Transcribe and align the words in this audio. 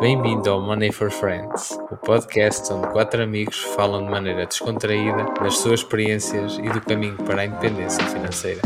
Bem-vindo 0.00 0.48
ao 0.48 0.62
Money 0.62 0.90
for 0.90 1.10
Friends, 1.10 1.72
o 1.72 1.96
podcast 1.98 2.72
onde 2.72 2.88
quatro 2.90 3.22
amigos 3.22 3.60
falam 3.76 4.02
de 4.02 4.10
maneira 4.10 4.46
descontraída 4.46 5.24
das 5.34 5.58
suas 5.58 5.80
experiências 5.80 6.56
e 6.56 6.62
do 6.62 6.80
caminho 6.80 7.18
para 7.18 7.42
a 7.42 7.44
independência 7.44 8.02
financeira. 8.06 8.62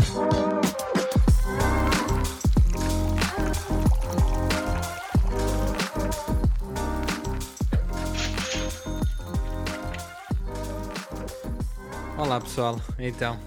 Olá 12.17 12.39
pessoal, 12.39 12.77
então. 12.97 13.37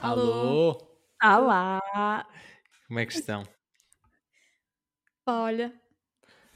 Alô? 0.00 0.78
Olá! 1.22 2.26
Como 2.86 3.00
é 3.00 3.04
que 3.04 3.12
estão? 3.12 3.42
Olha, 5.26 5.70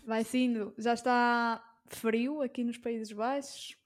vai 0.06 0.24
sendo. 0.24 0.74
Já 0.78 0.94
está 0.94 1.62
frio 1.88 2.42
aqui 2.42 2.64
nos 2.64 2.78
Países 2.78 3.12
Baixos. 3.12 3.76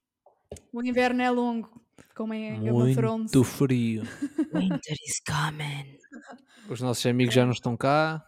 O 0.72 0.82
inverno 0.82 1.22
é 1.22 1.30
longo, 1.30 1.84
como 2.14 2.32
em 2.34 2.60
Game 2.62 2.70
of 2.70 2.94
Thrones. 2.94 3.32
Muito 3.32 3.44
frio. 3.44 4.02
Winter 4.54 4.96
is 5.04 5.20
coming. 5.26 5.98
Os 6.70 6.80
nossos 6.80 7.04
amigos 7.06 7.34
já 7.34 7.44
não 7.44 7.52
estão 7.52 7.76
cá. 7.76 8.24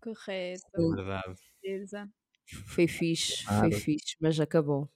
Correto. 0.00 0.62
Verdade. 0.94 1.34
Foi 2.68 2.86
fixe, 2.86 3.42
foi 3.44 3.54
Nada. 3.70 3.76
fixe, 3.80 4.16
mas 4.20 4.38
acabou. 4.38 4.88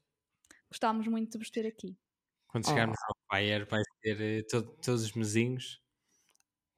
Gostámos 0.71 1.09
muito 1.09 1.33
de 1.33 1.39
vos 1.39 1.51
ter 1.51 1.67
aqui. 1.67 1.97
Quando 2.47 2.65
Oh. 2.67 2.69
chegarmos 2.69 2.97
ao 3.03 3.17
Fire 3.39 3.65
vai 3.65 3.83
ter 4.03 4.21
eh, 4.21 4.43
to- 4.43 4.63
todos 4.83 5.03
os 5.03 5.13
mesinhos 5.13 5.81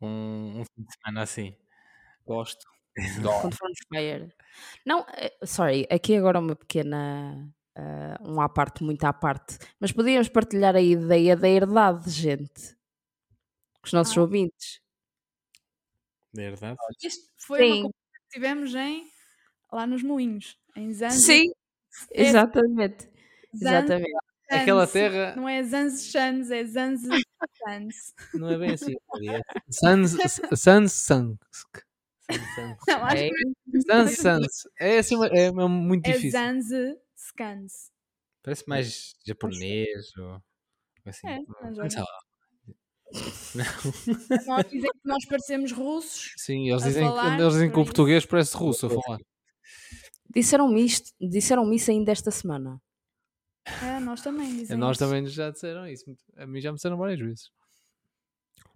um, 0.01 0.61
um 0.61 0.65
fim 0.65 0.83
de 0.83 0.93
semana 0.95 1.23
assim. 1.23 1.57
Gosto. 2.25 2.65
Quando 3.41 3.57
formos 3.57 3.79
fire. 3.89 4.33
Não, 4.85 5.07
eh, 5.17 5.33
sorry, 5.47 5.87
aqui 5.91 6.17
agora 6.17 6.39
uma 6.39 6.55
pequena. 6.57 7.49
ah, 7.75 8.19
um 8.23 8.41
à 8.41 8.49
parte, 8.51 8.85
muito 8.85 9.03
à 9.05 9.13
parte. 9.15 9.59
Mas 9.81 9.93
podíamos 9.93 10.29
partilhar 10.29 10.77
a 10.77 10.81
ideia 10.83 11.35
da 11.37 11.49
herdade, 11.49 12.11
gente. 12.11 12.75
Com 13.81 13.87
os 13.87 13.93
nossos 13.95 14.17
Ah. 14.19 14.21
ouvintes. 14.21 14.81
De 16.35 16.43
verdade? 16.51 16.77
Isto 17.03 17.31
foi 17.39 17.59
uma 17.61 17.67
Sim. 17.77 17.83
conversa 17.83 17.99
que 18.29 18.29
tivemos 18.31 18.75
em, 18.75 19.07
lá 19.73 19.87
nos 19.87 20.03
Moinhos, 20.03 20.59
em 20.77 20.93
Zanzi. 20.93 21.21
Sim, 21.21 21.53
É- 22.13 22.23
exatamente. 22.25 23.09
Zanzi- 23.55 23.67
Exatamente. 23.67 24.13
Aquela 24.51 24.81
Zanzi. 24.87 24.93
terra 24.93 25.35
Não 25.37 25.49
é 25.49 25.63
Zanzi 25.63 26.05
Shans, 26.11 26.51
é 26.51 26.65
Zanzi 26.65 27.09
Shans. 27.59 28.15
não 28.35 28.51
é 28.51 28.59
bem 28.59 28.71
assim. 28.73 28.95
Sans, 29.71 30.11
sans, 30.55 30.93
sans. 30.93 31.37
Não, 32.89 33.05
acho 33.05 33.17
É, 33.17 33.29
que 33.29 33.81
Sans, 33.83 34.17
sans. 34.17 34.47
É 34.79 34.99
assim, 34.99 35.17
é 35.25 35.51
muito 35.51 36.07
é 36.07 36.13
difícil. 36.13 36.31
Zanzi 36.33 36.97
Scans. 37.17 37.91
Parece 38.43 38.69
mais 38.69 39.15
japonês 39.25 40.17
ou 40.17 40.43
assim. 41.07 41.29
É, 41.29 41.39
mas. 41.77 41.93
Sei 41.93 42.03
lá. 42.03 42.19
Nós 44.47 44.65
dizem 44.71 44.91
que 44.91 45.07
nós 45.07 45.25
parecemos 45.27 45.71
russos. 45.73 46.33
Sim, 46.39 46.71
eles 46.71 46.83
dizem, 46.83 47.05
falar 47.07 47.39
eles 47.39 47.53
dizem 47.53 47.71
que 47.71 47.79
o 47.79 47.85
português 47.85 48.25
parece 48.25 48.57
russo 48.57 48.87
a 48.87 48.89
falar. 48.91 49.19
disseram-me 50.35 50.83
isto, 50.85 51.13
disseram-me 51.21 51.77
isso 51.77 51.91
ainda 51.91 52.11
esta 52.11 52.31
semana. 52.31 52.81
É, 53.83 54.01
nós 54.01 54.23
também 54.23 54.49
dizem 54.57 54.77
nós 54.77 54.97
isso. 54.97 55.05
também 55.05 55.27
já 55.27 55.51
disseram 55.51 55.87
isso. 55.87 56.05
A 56.37 56.47
mim 56.47 56.61
já 56.61 56.73
me 56.73 56.77
disseram 56.77 56.97
várias 56.97 57.21
vezes. 57.21 57.51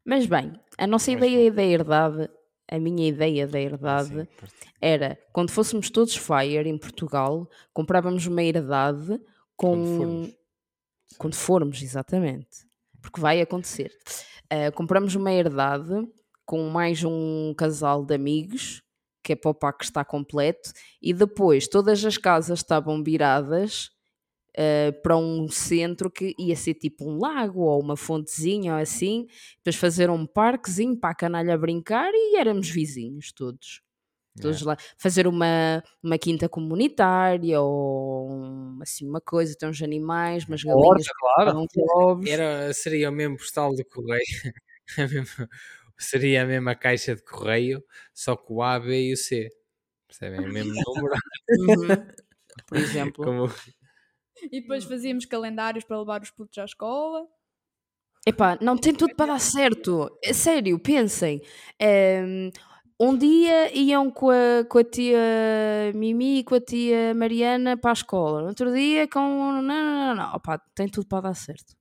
Mas 0.05 0.27
bem, 0.27 0.53
a 0.79 0.87
nossa 0.87 1.11
ideia 1.11 1.51
da 1.51 1.63
herdade, 1.65 2.29
a 2.69 2.79
minha 2.79 3.09
ideia 3.09 3.47
da 3.47 3.61
herdade, 3.61 4.29
Sim, 4.29 4.69
era 4.81 5.19
quando 5.33 5.51
fôssemos 5.51 5.91
todos 5.91 6.17
Fire 6.17 6.69
em 6.69 6.79
Portugal, 6.79 7.49
comprávamos 7.73 8.27
uma 8.27 8.43
herdade 8.43 9.21
com. 9.57 9.73
Quando 9.77 9.97
formos. 9.97 10.37
Quando 11.19 11.35
formos, 11.35 11.83
exatamente. 11.83 12.67
Porque 13.01 13.21
vai 13.21 13.41
acontecer. 13.41 13.93
Ah, 14.51 14.71
compramos 14.73 15.15
uma 15.15 15.33
herdade 15.33 16.07
com 16.45 16.69
mais 16.69 17.03
um 17.03 17.53
casal 17.57 18.05
de 18.05 18.15
amigos, 18.15 18.83
que 19.23 19.33
é 19.33 19.37
para 19.37 19.51
o 19.51 19.55
pack 19.55 19.85
estar 19.85 20.05
completo, 20.05 20.73
e 21.03 21.13
depois 21.13 21.67
todas 21.67 22.05
as 22.05 22.17
casas 22.17 22.61
estavam 22.61 23.03
viradas 23.03 23.91
ah, 24.57 24.93
para 25.03 25.17
um 25.17 25.49
centro 25.49 26.11
que 26.11 26.35
ia 26.39 26.57
ser 26.57 26.75
tipo 26.75 27.09
um 27.09 27.19
lago 27.19 27.61
ou 27.63 27.81
uma 27.81 27.97
fontezinha 27.97 28.75
ou 28.75 28.81
assim, 28.81 29.27
depois 29.59 29.77
fazer 29.77 30.11
um 30.11 30.27
parquezinho 30.27 30.97
para 30.99 31.11
a 31.11 31.15
canalha 31.15 31.57
brincar 31.59 32.11
e 32.15 32.37
éramos 32.37 32.69
vizinhos 32.69 33.33
todos. 33.33 33.83
Todos 34.39 34.61
lá. 34.61 34.77
Fazer 34.99 35.27
uma, 35.27 35.83
uma 36.03 36.19
quinta 36.19 36.47
comunitária 36.47 37.59
ou 37.59 38.31
um- 38.31 38.79
assim 38.83 39.09
uma 39.09 39.19
coisa, 39.21 39.57
ter 39.59 39.67
uns 39.67 39.81
animais, 39.81 40.45
umas 40.47 40.63
galinhas 40.63 41.07
Horta, 41.07 41.11
claro. 41.19 41.67
ovos. 41.95 42.29
Era, 42.29 42.71
seria 42.75 43.09
o 43.09 43.13
mesmo 43.13 43.39
postal 43.39 43.75
de 43.75 43.83
correio. 43.85 44.23
mesma- 44.99 45.49
seria 45.99 46.43
a 46.43 46.47
mesma 46.47 46.75
caixa 46.75 47.15
de 47.17 47.23
correio, 47.25 47.83
só 48.13 48.37
com 48.37 48.57
o 48.57 48.63
A, 48.63 48.79
B 48.79 49.09
e 49.09 49.13
o 49.15 49.17
C. 49.17 49.49
Percebem? 50.07 50.41
O 50.41 50.53
mesmo 50.53 50.73
número. 50.87 51.15
Uhum. 51.59 52.07
Por 52.67 52.77
exemplo. 52.79 53.25
Como... 53.25 53.49
E 54.43 54.61
depois 54.61 54.85
fazíamos 54.85 55.25
calendários 55.25 55.85
para 55.85 55.99
levar 55.99 56.23
os 56.23 56.31
putos 56.31 56.59
à 56.59 56.65
escola. 56.65 57.27
Epá, 58.27 58.59
não 58.61 58.77
tem 58.77 58.93
tudo 58.93 59.15
para 59.15 59.33
dar 59.33 59.41
certo. 59.41 60.11
É 60.23 60.33
sério, 60.33 60.79
pensem. 60.81 61.41
Ehm, 61.81 62.51
um 62.99 63.17
dia 63.17 63.73
iam 63.77 64.11
com 64.11 64.31
a, 64.31 64.65
com 64.69 64.79
a 64.79 64.85
tia 64.85 65.19
Mimi 65.95 66.39
e 66.39 66.45
com 66.45 66.55
a 66.55 66.61
tia 66.61 67.15
Mariana 67.15 67.77
para 67.77 67.91
a 67.91 67.93
escola. 67.93 68.41
No 68.43 68.49
outro 68.49 68.73
dia 68.73 69.07
com. 69.09 69.21
Não, 69.21 69.63
não, 69.63 69.63
não, 69.63 70.15
não. 70.15 70.35
Opá, 70.35 70.59
tem 70.75 70.89
tudo 70.89 71.07
para 71.07 71.29
dar 71.29 71.35
certo. 71.35 71.75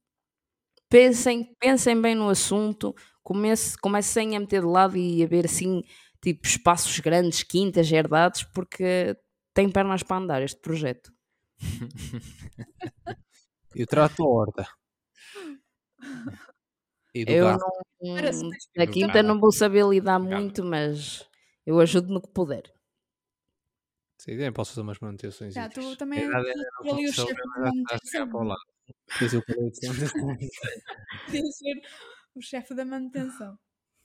Pensem, 0.90 1.56
pensem 1.60 2.00
bem 2.00 2.16
no 2.16 2.30
assunto. 2.30 2.94
Comece, 3.24 3.78
comecem 3.80 4.36
a 4.36 4.40
meter 4.40 4.62
de 4.62 4.68
lado 4.68 4.98
e 4.98 5.24
a 5.24 5.28
ver 5.28 5.46
assim, 5.46 5.84
tipo, 6.22 6.46
espaços 6.46 7.00
grandes, 7.00 7.44
quintas, 7.44 7.92
herdades, 7.92 8.44
porque 8.44 9.18
tem 9.54 9.70
pernas 9.70 10.04
para 10.04 10.18
andar 10.18 10.42
este 10.44 10.60
projeto. 10.62 11.15
Eu 13.76 13.88
trato 13.88 14.24
a 14.24 14.28
horta. 14.28 14.68
E 17.14 17.26
do 17.26 17.32
Eu 17.32 17.46
gato. 17.46 17.60
não. 17.60 17.86
Na 18.76 18.88
quinta 18.88 19.24
não 19.24 19.40
vou 19.40 19.52
saber 19.52 19.86
lidar 19.86 20.20
Do 20.20 20.28
gado. 20.28 20.42
muito, 20.42 20.64
mas 20.64 21.28
eu 21.66 21.80
ajudo 21.80 22.14
no 22.14 22.22
que 22.22 22.30
puder. 22.30 22.72
Sim, 24.18 24.32
também 24.32 24.54
posso 24.54 24.72
fazer 24.72 24.82
umas 24.82 25.00
manutenções. 25.00 25.54
Já, 25.54 25.70
tu 25.70 25.96
também 25.98 26.24
era 26.24 26.42
tu 26.42 26.48
ali 26.94 27.08
o 27.08 27.14
chefe 27.14 27.34
da 27.34 27.46
manutenção. 27.48 28.30
o 32.36 32.42
chefe 32.42 32.74
da 32.74 32.86
manutenção. 32.86 33.60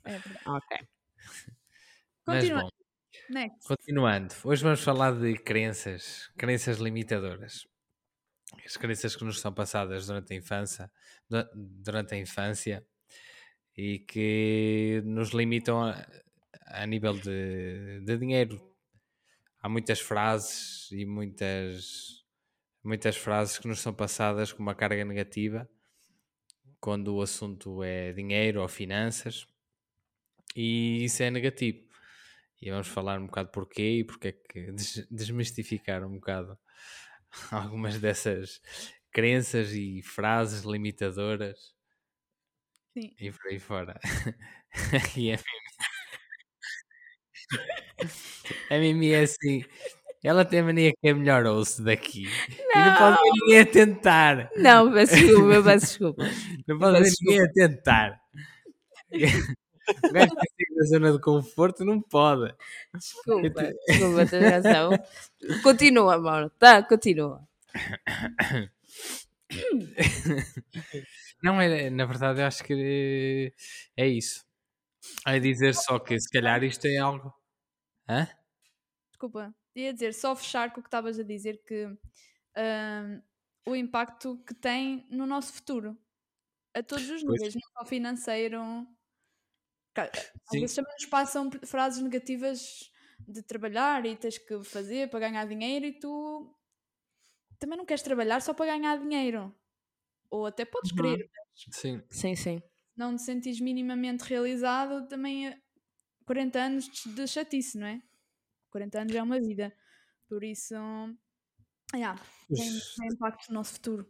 É 0.05 0.19
verdade. 0.19 0.45
Ok. 0.47 0.79
Mas 2.27 2.45
Continua. 2.45 2.71
Next. 3.31 3.79
continuando. 3.79 4.35
Hoje 4.45 4.63
vamos 4.63 4.83
falar 4.83 5.13
de 5.19 5.35
crenças, 5.39 6.31
crenças 6.37 6.79
limitadoras. 6.79 7.67
As 8.67 8.77
crenças 8.77 9.17
que 9.17 9.25
nos 9.25 9.41
são 9.41 9.53
passadas 9.53 10.07
durante 10.07 10.35
a 10.35 10.37
infância, 10.37 10.91
du- 11.29 11.49
durante 11.55 12.15
a 12.15 12.19
infância 12.19 12.87
e 13.77 14.01
que 14.01 15.03
nos 15.05 15.31
limitam 15.31 15.83
a, 15.85 16.07
a 16.67 16.87
nível 16.87 17.15
de, 17.15 18.01
de 18.05 18.19
dinheiro. 18.19 18.61
Há 19.61 19.69
muitas 19.69 20.01
frases 20.01 20.91
e 20.93 21.07
muitas, 21.07 22.25
muitas 22.85 23.17
frases 23.17 23.59
que 23.59 23.69
nos 23.69 23.81
são 23.81 23.95
passadas 23.95 24.53
com 24.53 24.63
uma 24.63 24.75
carga 24.75 25.05
negativa 25.05 25.69
quando 26.81 27.15
o 27.15 27.23
assunto 27.23 27.83
é 27.83 28.13
dinheiro 28.13 28.61
ou 28.61 28.69
finanças 28.69 29.47
e 30.57 31.05
isso 31.05 31.23
é 31.23 31.31
negativo. 31.31 31.90
E 32.63 32.71
vamos 32.71 32.89
falar 32.89 33.19
um 33.19 33.27
bocado 33.27 33.51
porquê 33.51 33.99
e 34.01 34.05
porque 34.05 34.29
é 34.29 34.33
que 34.33 34.73
des- 34.73 35.07
desmistificar 35.11 36.05
um 36.05 36.15
bocado 36.15 36.59
algumas 37.53 38.01
dessas 38.01 38.61
crenças 39.13 39.73
e 39.73 40.03
frases 40.03 40.63
limitadoras 40.65 41.75
Sim. 42.95 43.15
e 43.21 43.31
por 43.33 43.47
aí 43.49 43.59
fora. 43.59 43.99
e 45.17 45.33
a 45.33 45.37
Mimi. 45.37 45.71
a 48.71 48.79
Mimi 48.79 49.13
é 49.13 49.21
assim. 49.23 49.65
Ela 50.25 50.45
tem 50.45 50.61
a 50.61 50.65
mania 50.65 50.93
que 50.93 51.09
é 51.09 51.15
melhor 51.15 51.47
ouço 51.47 51.83
daqui. 51.85 52.25
E 52.75 52.79
não 52.79 52.97
pode 52.97 53.17
ver 53.17 53.31
ninguém 53.41 53.61
a 53.61 53.67
tentar. 53.67 54.51
Não, 54.57 54.93
peço 54.93 55.17
desculpa, 55.17 55.55
eu 55.55 55.65
peço 55.65 55.87
desculpa. 55.87 56.25
Não 56.69 56.79
pode 56.79 57.01
ver 57.03 57.11
ninguém 57.23 57.41
a 57.43 57.53
tentar. 57.53 58.21
O 60.05 60.13
gajo 60.13 60.35
que 60.37 60.49
fica 60.57 60.75
na 60.77 60.87
zona 60.87 61.13
de 61.13 61.21
conforto 61.21 61.85
não 61.85 62.01
pode. 62.01 62.55
Desculpa, 62.95 63.73
desculpa, 63.89 64.27
tens 64.27 64.51
razão. 64.51 64.91
Continua, 65.63 66.15
amor. 66.15 66.51
Tá, 66.59 66.83
continua. 66.83 67.47
Não, 71.43 71.61
é, 71.61 71.91
na 71.91 72.05
verdade, 72.05 72.41
eu 72.41 72.47
acho 72.47 72.63
que 72.65 73.53
é 73.97 74.07
isso. 74.07 74.45
É 75.27 75.39
dizer 75.39 75.75
só 75.75 75.99
que 75.99 76.19
se 76.21 76.31
calhar 76.31 76.63
isto 76.63 76.87
é 76.87 76.99
algo. 76.99 77.33
Hã? 78.09 78.29
Desculpa. 79.11 79.55
ia 79.75 79.93
dizer, 79.93 80.15
só 80.15 80.35
fechar 80.37 80.73
com 80.73 80.81
o 80.81 80.83
que 80.83 80.89
estavas 80.89 81.19
a 81.19 81.23
dizer, 81.23 81.63
que 81.67 81.87
hum, 81.87 83.23
o 83.67 83.77
impacto 83.77 84.39
que 84.47 84.55
tem 84.55 85.07
no 85.11 85.27
nosso 85.27 85.53
futuro, 85.53 85.97
a 86.75 86.83
todos 86.83 87.09
os 87.11 87.23
Pois. 87.23 87.41
níveis, 87.41 87.55
não 87.55 87.61
só 87.79 87.87
financeiro. 87.87 88.61
Às 90.49 90.59
vezes 90.59 90.77
também 90.77 90.93
nos 90.95 91.07
passam 91.07 91.51
frases 91.67 92.03
negativas 92.03 92.91
de 93.27 93.43
trabalhar 93.43 94.05
e 94.07 94.17
tens 94.17 94.39
que 94.39 94.63
fazer 94.65 95.11
para 95.11 95.21
ganhar 95.21 95.47
dinheiro 95.47 95.87
e 95.87 95.99
tu 95.99 96.57
também 97.59 97.77
não 97.77 97.85
queres 97.85 98.03
trabalhar 98.03 98.41
só 98.41 98.55
para 98.55 98.67
ganhar 98.77 98.99
dinheiro. 98.99 99.55
Ou 100.31 100.47
até 100.47 100.65
podes 100.65 100.93
Uhum. 100.93 100.97
querer, 100.97 101.31
Sim. 101.73 102.03
Sim, 102.11 102.35
sim. 102.35 102.63
não 102.97 103.17
te 103.17 103.23
sentires 103.23 103.61
minimamente 103.61 104.25
realizado, 104.25 105.09
também 105.09 105.49
é 105.49 105.61
40 106.27 106.61
anos 106.61 106.89
de 106.89 107.27
chatice, 107.27 107.79
não 107.79 107.87
é? 107.87 108.03
40 108.71 109.01
anos 109.03 109.15
é 109.15 109.23
uma 109.23 109.41
vida. 109.41 109.75
Por 110.29 110.45
isso, 110.45 110.75
yeah, 111.95 112.21
tem, 112.55 112.71
tem 112.97 113.09
impacto 113.13 113.49
no 113.49 113.55
nosso 113.55 113.75
futuro. 113.75 114.07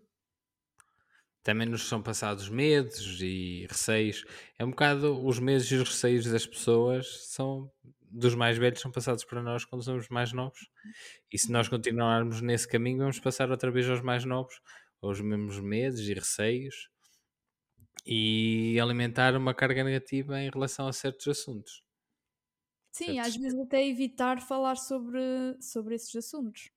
Também 1.43 1.67
nos 1.69 1.89
são 1.89 2.03
passados 2.03 2.49
medos 2.49 3.21
e 3.23 3.67
receios. 3.69 4.25
É 4.59 4.65
um 4.65 4.71
bocado 4.71 5.25
os 5.27 5.39
medos 5.39 5.71
e 5.71 5.77
os 5.77 5.89
receios 5.89 6.27
das 6.27 6.47
pessoas 6.47 7.27
são 7.29 7.71
dos 8.13 8.35
mais 8.35 8.59
velhos 8.59 8.81
são 8.81 8.91
passados 8.91 9.25
para 9.25 9.43
nós 9.43 9.65
quando 9.65 9.85
somos 9.85 10.09
mais 10.09 10.33
novos. 10.33 10.69
E 11.33 11.39
se 11.39 11.51
nós 11.53 11.69
continuarmos 11.69 12.41
nesse 12.43 12.69
caminho, 12.69 12.99
vamos 12.99 13.21
passar 13.21 13.51
outra 13.51 13.71
vez 13.71 13.89
aos 13.89 14.03
mais 14.03 14.25
novos, 14.25 14.61
aos 15.03 15.21
mesmos 15.21 15.61
medos 15.61 16.01
e 16.09 16.15
receios 16.15 16.91
e 18.07 18.79
alimentar 18.81 19.35
uma 19.37 19.55
carga 19.55 19.83
negativa 19.85 20.39
em 20.41 20.51
relação 20.51 20.87
a 20.87 20.93
certos 20.93 21.27
assuntos. 21.29 21.83
Sim, 22.93 23.19
às 23.19 23.37
vezes 23.37 23.59
até 23.59 23.85
evitar 23.87 24.41
falar 24.41 24.77
sobre, 24.77 25.21
sobre 25.61 25.95
esses 25.97 26.15
assuntos. 26.15 26.71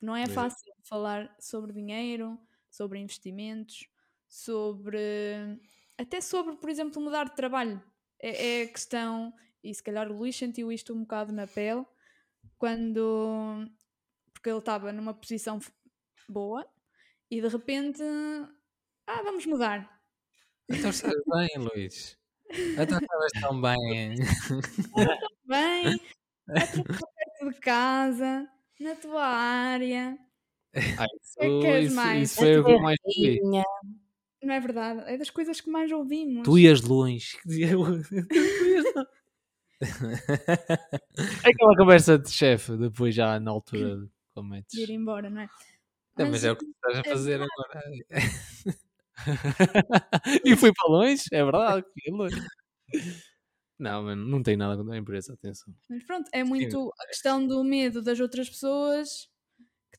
Não 0.00 0.16
é 0.16 0.26
Pois 0.26 0.36
é. 0.36 0.40
fácil 0.40 0.72
falar 0.82 1.34
sobre 1.40 1.72
dinheiro, 1.72 2.38
sobre 2.70 2.98
investimentos, 2.98 3.88
sobre. 4.28 5.58
até 5.98 6.20
sobre, 6.20 6.56
por 6.56 6.70
exemplo, 6.70 7.02
mudar 7.02 7.24
de 7.24 7.36
trabalho. 7.36 7.82
É, 8.18 8.62
é 8.62 8.66
questão, 8.66 9.32
e 9.62 9.74
se 9.74 9.82
calhar 9.82 10.10
o 10.10 10.16
Luís 10.16 10.36
sentiu 10.36 10.70
isto 10.70 10.94
um 10.94 11.00
bocado 11.00 11.32
na 11.32 11.46
pele, 11.46 11.84
quando. 12.58 13.66
porque 14.32 14.48
ele 14.48 14.58
estava 14.58 14.92
numa 14.92 15.14
posição 15.14 15.58
boa 16.28 16.66
e 17.30 17.40
de 17.40 17.48
repente. 17.48 18.02
Ah, 19.06 19.22
vamos 19.22 19.44
mudar. 19.46 20.00
Então 20.68 20.90
estás 20.90 21.14
bem, 21.26 21.48
Luís. 21.58 22.16
Então 22.78 22.98
estavas 22.98 23.32
tão 23.40 23.60
bem. 23.60 24.14
Bem, 25.44 26.00
a 26.48 26.66
tua 26.66 26.84
perto 26.84 27.54
de 27.54 27.60
casa, 27.60 28.48
na 28.78 28.94
tua 28.94 29.24
área. 29.24 30.18
Ah, 30.74 31.06
que 31.06 31.14
é 31.38 31.48
que 31.48 31.60
queres 31.60 31.86
isso, 31.86 31.96
mais? 31.96 32.30
isso 32.30 32.40
foi 32.40 32.58
o 32.58 32.64
que 32.64 32.78
mais 32.78 32.98
É 33.04 33.08
ouvi. 33.08 33.40
Não 34.42 34.54
é 34.54 34.60
verdade? 34.60 35.02
É 35.06 35.18
das 35.18 35.28
coisas 35.28 35.60
que 35.60 35.70
mais 35.70 35.92
ouvimos. 35.92 36.44
Tu 36.44 36.58
ias 36.58 36.80
longe. 36.80 37.38
Aquela 41.44 41.76
conversa 41.76 42.18
de 42.18 42.30
chefe, 42.30 42.76
depois 42.76 43.14
já 43.14 43.40
na 43.40 43.50
altura 43.50 43.96
de 43.96 44.08
cometes. 44.34 44.76
de 44.76 44.82
ir 44.82 44.90
embora, 44.90 45.30
não 45.30 45.40
é? 45.42 45.48
Não, 46.18 46.30
mas 46.30 46.44
é 46.44 46.52
o 46.52 46.56
que 46.56 46.64
tu 46.66 46.70
estás 46.70 46.96
a 46.96 47.00
é 47.00 47.04
fazer 47.04 47.40
agora. 47.40 47.82
e 50.44 50.56
fui 50.56 50.72
para 50.72 50.88
longe, 50.88 51.24
é 51.32 51.42
verdade. 51.42 51.86
fui 51.92 52.12
longe. 52.12 52.36
Não, 53.78 54.02
mano, 54.02 54.26
não 54.26 54.42
tem 54.42 54.56
nada 54.56 54.76
contra 54.76 54.94
a 54.94 54.98
empresa, 54.98 55.32
atenção. 55.32 55.74
Mas 55.88 56.04
pronto, 56.04 56.28
é 56.32 56.44
muito 56.44 56.92
a 57.00 57.06
questão 57.06 57.46
do 57.46 57.64
medo 57.64 58.02
das 58.02 58.20
outras 58.20 58.50
pessoas 58.50 59.30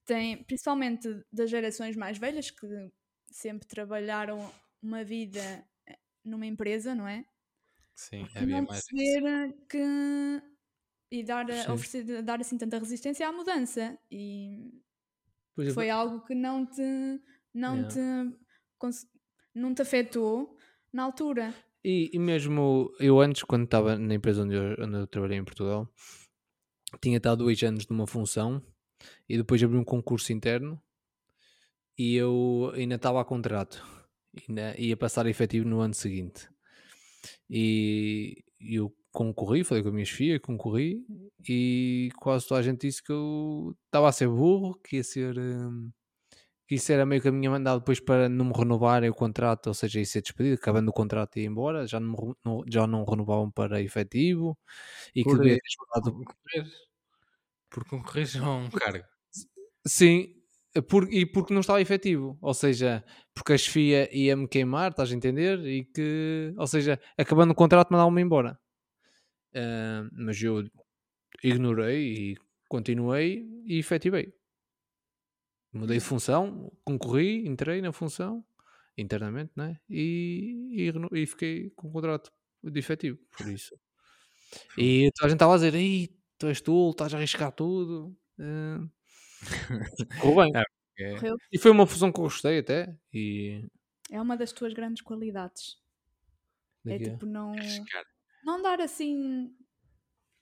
que 0.01 0.13
têm, 0.13 0.43
principalmente 0.43 1.07
das 1.31 1.49
gerações 1.49 1.95
mais 1.95 2.17
velhas, 2.17 2.51
que 2.51 2.67
sempre 3.31 3.67
trabalharam 3.67 4.51
uma 4.81 5.03
vida 5.03 5.39
eh, 5.87 5.97
numa 6.25 6.45
empresa, 6.45 6.95
não 6.95 7.07
é? 7.07 7.25
Sim, 7.95 8.29
havia 8.35 8.61
não 8.61 8.67
mais. 8.67 8.83
que 9.69 10.41
e 11.11 11.23
dar, 11.23 11.45
Sim. 11.49 11.71
oferecer, 11.71 12.21
dar 12.23 12.39
assim 12.39 12.57
tanta 12.57 12.79
resistência 12.79 13.27
à 13.27 13.31
mudança 13.31 13.97
e 14.09 14.81
Pois 15.55 15.67
foi 15.73 15.89
algo 15.89 16.25
que 16.25 16.35
não 16.35 16.65
te 16.65 17.21
não 17.53 17.83
Yeah. 17.83 17.85
te 17.85 17.99
não 19.55 19.73
te 19.73 19.81
afetou 19.81 20.57
na 20.93 21.03
altura. 21.03 21.53
E, 21.83 22.11
e 22.13 22.19
mesmo 22.19 22.91
eu 22.99 23.19
antes, 23.19 23.43
quando 23.43 23.65
estava 23.65 23.97
na 23.97 24.13
empresa 24.13 24.43
onde 24.43 24.55
eu, 24.55 24.75
onde 24.85 24.97
eu 24.97 25.07
trabalhei 25.07 25.37
em 25.37 25.43
Portugal, 25.43 25.87
tinha 27.01 27.17
estado 27.17 27.43
dois 27.43 27.61
anos 27.63 27.87
numa 27.87 28.07
função 28.07 28.61
e 29.29 29.37
depois 29.37 29.63
abri 29.63 29.77
um 29.77 29.83
concurso 29.83 30.33
interno 30.33 30.81
e 31.97 32.15
eu 32.15 32.71
ainda 32.75 32.95
estava 32.95 33.21
a 33.21 33.25
contrato. 33.25 33.83
Ainda 34.47 34.75
ia 34.79 34.95
passar 34.95 35.27
efetivo 35.27 35.67
no 35.67 35.81
ano 35.81 35.93
seguinte. 35.93 36.49
E 37.49 38.43
eu 38.59 38.93
concorri, 39.11 39.63
falei 39.63 39.83
com 39.83 39.89
a 39.89 39.91
minha 39.91 40.05
chefia, 40.05 40.39
concorri 40.39 41.05
e 41.47 42.09
quase 42.19 42.47
toda 42.47 42.61
a 42.61 42.63
gente 42.63 42.87
disse 42.87 43.03
que 43.03 43.11
eu 43.11 43.75
estava 43.85 44.09
a 44.09 44.11
ser 44.11 44.27
burro, 44.29 44.75
que 44.83 44.97
ia 44.97 45.03
ser... 45.03 45.37
hum, 45.37 45.91
que 46.67 46.75
isso 46.75 46.91
era 46.93 47.05
meio 47.05 47.21
que 47.21 47.27
a 47.29 47.31
minha 47.33 47.51
mandada 47.51 47.79
depois 47.79 47.99
para 47.99 48.29
não 48.29 48.45
me 48.45 48.53
renovarem 48.53 49.09
o 49.09 49.13
contrato, 49.15 49.67
ou 49.67 49.73
seja, 49.73 49.99
ia 49.99 50.05
ser 50.05 50.21
despedido, 50.21 50.55
acabando 50.55 50.89
o 50.89 50.93
contrato 50.93 51.37
e 51.37 51.41
ir 51.43 51.45
embora, 51.47 51.87
já 51.87 51.99
não, 51.99 52.35
já 52.69 52.87
não 52.87 53.03
renovavam 53.05 53.51
para 53.51 53.81
efetivo 53.81 54.57
e 55.15 55.25
que 55.25 55.37
devia 55.37 55.57
ter. 55.57 55.61
Por 57.71 57.83
concorrer 57.85 58.27
a 58.43 58.49
um 58.51 58.69
cargo. 58.69 59.05
Sim, 59.87 60.35
por- 60.89 61.11
e 61.11 61.25
porque 61.25 61.53
não 61.53 61.61
estava 61.61 61.81
efetivo, 61.81 62.37
ou 62.41 62.53
seja, 62.53 63.03
porque 63.33 63.53
a 63.53 63.57
chefia 63.57 64.09
ia-me 64.15 64.47
queimar, 64.47 64.91
estás 64.91 65.11
a 65.11 65.15
entender? 65.15 65.59
E 65.65 65.85
que, 65.85 66.53
ou 66.57 66.67
seja, 66.67 66.99
acabando 67.17 67.51
o 67.51 67.55
contrato 67.55 67.91
mandavam-me 67.91 68.21
embora. 68.21 68.59
Ah, 69.55 70.07
mas 70.13 70.41
eu 70.43 70.63
ignorei 71.43 72.33
e 72.33 72.37
continuei 72.69 73.45
e 73.65 73.79
efetivei. 73.79 74.33
Mudei 75.73 75.97
de 75.99 76.03
função, 76.03 76.71
concorri, 76.83 77.47
entrei 77.47 77.81
na 77.81 77.93
função 77.93 78.43
internamente, 78.97 79.51
né? 79.55 79.79
E, 79.89 80.91
e, 81.13 81.21
e 81.21 81.25
fiquei 81.25 81.69
com 81.71 81.87
o 81.87 81.91
contrato 81.91 82.31
de 82.63 82.77
efetivo, 82.79 83.17
por 83.37 83.47
isso. 83.49 83.73
E 84.77 85.11
toda 85.15 85.27
a 85.27 85.29
gente 85.29 85.37
estava 85.37 85.53
a 85.53 85.57
dizer, 85.57 85.75
tu 86.41 86.47
és 86.47 86.61
tu, 86.61 86.75
estás 86.91 87.13
a 87.13 87.17
arriscar 87.17 87.51
tudo. 87.51 88.15
Ah, 88.39 88.79
Correu 90.17 90.35
bem. 90.35 90.55
É, 90.99 91.15
Correu. 91.17 91.37
E 91.51 91.57
foi 91.57 91.71
uma 91.71 91.87
fusão 91.87 92.11
que 92.11 92.19
eu 92.19 92.23
gostei 92.23 92.59
até. 92.59 92.95
E 93.13 93.63
É 94.11 94.21
uma 94.21 94.37
das 94.37 94.51
tuas 94.51 94.73
grandes 94.75 95.01
qualidades. 95.01 95.81
É 96.87 96.99
tipo 96.99 97.25
não 97.25 97.87
não 98.43 98.61
dar 98.61 98.81
assim 98.81 99.55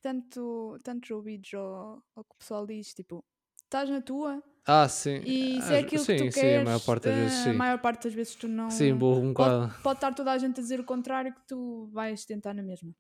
tanto, 0.02 0.80
tantos 0.84 1.10
ouvidos 1.12 1.54
ao, 1.56 2.04
ao 2.16 2.24
que 2.26 2.36
o 2.36 2.38
pessoal 2.40 2.68
diz, 2.68 2.94
tipo, 2.94 3.24
estás 3.64 3.90
na 3.90 4.02
tua 4.02 4.44
Ah, 4.66 4.88
sim. 4.88 5.22
e 5.24 5.62
se 5.64 5.74
Ah, 5.74 5.76
é 5.76 5.80
aquilo 5.82 6.06
sim, 6.06 6.08
que 6.08 6.16
tu 6.16 6.28
sim, 6.32 6.32
queres, 6.32 6.56
a 6.56 6.66
maior 6.66 6.80
parte 6.80 7.04
das 7.06 7.16
vezes 7.16 7.38
eh, 7.38 7.44
sim. 7.44 7.52
a 7.52 7.56
maior 7.56 7.82
parte 7.82 8.06
das 8.06 8.14
vezes 8.16 8.36
tu 8.36 8.48
não 8.50 8.72
Sim, 8.72 8.98
vou 8.98 9.22
um 9.22 9.30
pode, 9.36 9.58
bocado. 9.58 9.74
pode 9.84 9.98
estar 9.98 10.14
toda 10.16 10.32
a 10.34 10.38
gente 10.40 10.60
a 10.60 10.64
dizer 10.64 10.80
o 10.82 10.86
contrário 10.86 11.34
que 11.36 11.48
tu 11.48 11.88
vais 11.94 12.26
tentar 12.26 12.54
na 12.56 12.64
mesma. 12.64 12.96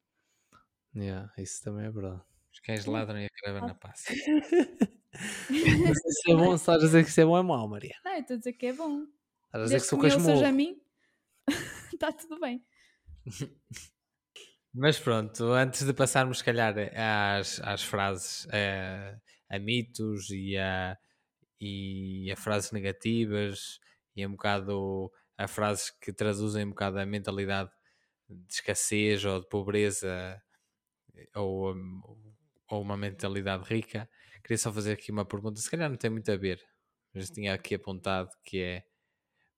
Yeah, 0.93 1.31
isso 1.37 1.63
também 1.63 1.85
é 1.85 1.91
verdade. 1.91 2.23
Os 2.53 2.59
cães 2.61 2.85
ladram 2.85 3.19
e 3.19 3.25
a 3.25 3.29
caravana 3.29 3.75
passa. 3.75 4.13
Sei 5.47 6.11
se 6.11 6.31
é 6.31 6.35
bom, 6.35 6.53
estás 6.55 6.83
a 6.83 6.85
dizer 6.85 7.03
que 7.03 7.09
isso 7.09 7.21
é 7.21 7.25
bom 7.25 7.31
ou 7.31 7.37
é 7.39 7.43
mau, 7.43 7.67
Maria. 7.67 7.95
Não, 8.05 8.13
eu 8.13 8.21
estou 8.21 8.35
a 8.35 8.37
dizer 8.37 8.53
que 8.53 8.65
é 8.67 8.73
bom. 8.73 9.05
Estás 9.45 9.63
a 9.63 9.65
dizer 9.65 9.81
que 9.81 9.81
Desde 9.81 9.89
que 9.89 9.89
sou 9.89 9.99
me 9.99 10.11
ouças 10.11 10.41
a 10.43 10.45
casmurro. 10.45 10.53
mim, 10.53 10.81
está 11.93 12.11
tudo 12.11 12.39
bem. 12.39 12.63
Mas 14.73 14.99
pronto, 14.99 15.45
antes 15.53 15.83
de 15.85 15.93
passarmos, 15.93 16.39
se 16.39 16.43
calhar, 16.43 16.75
às, 16.95 17.59
às 17.61 17.81
frases, 17.83 18.47
eh, 18.51 19.17
a 19.49 19.59
mitos 19.59 20.29
e 20.29 20.57
a, 20.57 20.97
e 21.59 22.31
a 22.31 22.35
frases 22.37 22.71
negativas 22.71 23.79
e 24.15 24.25
um 24.25 24.31
bocado 24.31 25.11
a 25.37 25.47
frases 25.47 25.89
que 25.91 26.13
traduzem 26.13 26.65
um 26.65 26.69
bocado 26.69 26.99
a 26.99 27.05
mentalidade 27.05 27.71
de 28.29 28.53
escassez 28.53 29.25
ou 29.25 29.39
de 29.41 29.49
pobreza 29.49 30.41
ou, 31.35 31.73
hum, 31.73 32.28
ou 32.69 32.81
uma 32.81 32.97
mentalidade 32.97 33.63
rica, 33.67 34.09
queria 34.43 34.57
só 34.57 34.71
fazer 34.73 34.93
aqui 34.93 35.11
uma 35.11 35.25
pergunta, 35.25 35.59
se 35.59 35.69
calhar 35.69 35.89
não 35.89 35.97
tem 35.97 36.09
muito 36.11 36.31
a 36.31 36.37
ver, 36.37 36.61
mas 37.13 37.29
tinha 37.29 37.53
aqui 37.53 37.75
apontado 37.75 38.29
que 38.45 38.59
é 38.61 38.83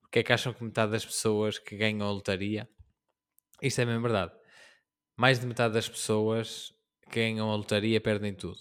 o 0.06 0.10
que 0.10 0.20
é 0.20 0.24
que 0.24 0.34
acham 0.34 0.54
que 0.54 0.64
metade 0.64 0.92
das 0.94 1.06
pessoas 1.06 1.60
que 1.60 1.78
ganham 1.78 2.08
a 2.08 2.12
lotaria, 2.12 2.70
isto 3.62 3.82
é 3.82 3.86
mesmo 3.86 4.04
verdade, 4.04 4.34
mais 5.18 5.40
de 5.40 5.48
metade 5.48 5.74
das 5.76 5.90
pessoas 5.90 6.74
que 7.12 7.20
ganham 7.22 7.52
a 7.52 7.56
lotaria 7.56 8.02
perdem 8.02 8.36
tudo. 8.36 8.60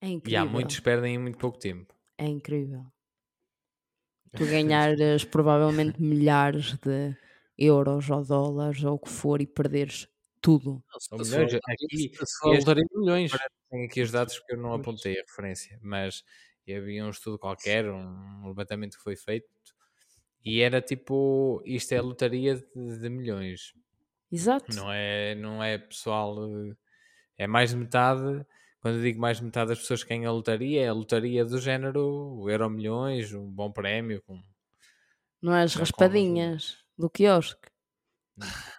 É 0.00 0.08
incrível. 0.08 0.30
E 0.30 0.36
há 0.36 0.44
muitos 0.44 0.76
que 0.76 0.82
perdem 0.82 1.14
em 1.14 1.18
muito 1.18 1.38
pouco 1.38 1.58
tempo. 1.58 1.94
É 2.18 2.26
incrível. 2.26 2.92
Tu 4.36 4.46
ganhares 4.46 5.24
provavelmente 5.24 6.00
milhares 6.00 6.74
de 6.84 7.16
euros 7.58 8.10
ou 8.10 8.22
dólares 8.24 8.84
ou 8.84 8.94
o 8.94 8.98
que 8.98 9.08
for 9.08 9.40
e 9.40 9.46
perderes 9.46 10.08
tudo. 10.40 10.82
Se 10.98 11.14
milhões, 11.14 11.54
aqui, 11.54 12.12
este- 12.12 12.44
lotaria 12.44 12.84
de 12.84 12.98
milhões. 12.98 13.32
tenho 13.70 13.86
aqui 13.86 14.02
os 14.02 14.10
dados 14.10 14.38
porque 14.38 14.54
eu 14.54 14.58
não 14.58 14.74
apontei 14.74 15.18
a 15.18 15.22
referência, 15.22 15.78
mas 15.82 16.22
havia 16.68 17.04
um 17.04 17.10
estudo 17.10 17.38
qualquer, 17.38 17.88
um 17.88 18.48
levantamento 18.48 18.96
que 18.96 19.02
foi 19.02 19.16
feito, 19.16 19.46
e 20.44 20.60
era 20.60 20.80
tipo, 20.80 21.62
isto 21.64 21.92
é 21.92 21.98
a 21.98 22.02
lotaria 22.02 22.56
de, 22.56 22.98
de 22.98 23.08
milhões. 23.08 23.72
Exato. 24.30 24.74
Não 24.74 24.92
é, 24.92 25.34
não 25.34 25.62
é 25.62 25.78
pessoal, 25.78 26.36
eh, 26.44 26.76
é 27.38 27.46
mais 27.46 27.70
de 27.70 27.76
metade. 27.76 28.46
Quando 28.80 28.98
eu 28.98 29.02
digo 29.02 29.20
mais 29.20 29.38
de 29.38 29.44
metade 29.44 29.70
das 29.70 29.80
pessoas 29.80 30.04
que 30.04 30.10
ganham 30.10 30.30
a 30.30 30.34
lotaria, 30.34 30.82
é 30.84 30.88
a 30.88 30.92
lotaria 30.92 31.44
do 31.44 31.60
género 31.60 32.00
o 32.40 32.50
Euro 32.50 32.70
Milhões, 32.70 33.32
um 33.32 33.50
bom 33.50 33.70
prémio. 33.72 34.22
Com... 34.22 34.40
Não 35.42 35.54
é 35.54 35.62
as 35.62 35.74
com 35.74 35.80
raspadinhas 35.80 36.78
do 36.96 37.10
quiosque. 37.10 37.68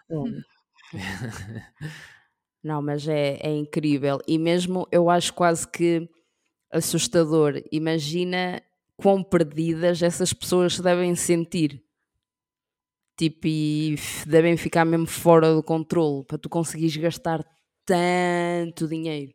Hum. 0.10 0.42
Não, 2.64 2.82
mas 2.82 3.08
é, 3.08 3.38
é 3.42 3.50
incrível. 3.56 4.20
E 4.28 4.38
mesmo 4.38 4.88
eu 4.92 5.10
acho 5.10 5.34
quase 5.34 5.68
que 5.68 6.10
assustador. 6.72 7.62
Imagina 7.72 8.62
quão 8.96 9.24
perdidas 9.24 10.02
essas 10.02 10.34
pessoas 10.34 10.76
se 10.76 10.82
devem 10.82 11.16
sentir. 11.16 11.84
Tipo, 13.18 13.48
e 13.48 13.96
devem 14.28 14.58
ficar 14.58 14.86
mesmo 14.86 15.08
fora 15.08 15.54
do 15.54 15.64
controle 15.64 16.24
para 16.26 16.38
tu 16.38 16.50
conseguires 16.50 16.98
gastar 16.98 17.44
tanto 17.86 18.88
dinheiro. 18.88 19.34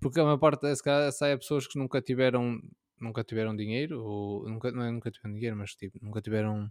Porque 0.00 0.20
a 0.20 0.24
maior 0.24 0.38
parte 0.38 0.62
desse 0.62 0.82
caso 0.82 1.16
sai 1.16 1.32
a 1.32 1.38
pessoas 1.38 1.66
que 1.66 1.78
nunca 1.78 2.00
tiveram 2.00 2.58
nunca 3.00 3.22
tiveram 3.22 3.54
dinheiro, 3.54 4.02
ou 4.02 4.48
nunca, 4.48 4.72
não 4.72 4.82
é 4.82 4.90
nunca 4.90 5.10
tiveram 5.10 5.34
dinheiro, 5.34 5.56
mas 5.56 5.70
tipo, 5.72 5.98
nunca 6.02 6.20
tiveram 6.20 6.68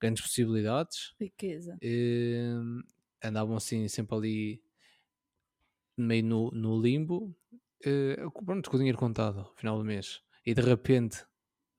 grandes 0.00 0.22
possibilidades. 0.22 1.14
Riqueza. 1.20 1.76
eh, 1.80 2.54
andavam 3.24 3.56
assim 3.56 3.88
sempre 3.88 4.16
ali 4.16 4.62
meio 5.96 6.24
no, 6.24 6.50
no 6.50 6.80
limbo, 6.80 7.36
com- 8.32 8.44
pronto, 8.44 8.70
com 8.70 8.76
o 8.76 8.78
dinheiro 8.78 8.98
contado 8.98 9.40
ao 9.40 9.54
final 9.54 9.78
do 9.78 9.84
mês. 9.84 10.22
E 10.44 10.54
de 10.54 10.60
repente 10.62 11.24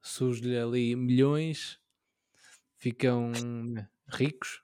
surge-lhe 0.02 0.58
ali 0.58 0.96
milhões, 0.96 1.80
ficam 2.78 3.88
ricos, 4.10 4.62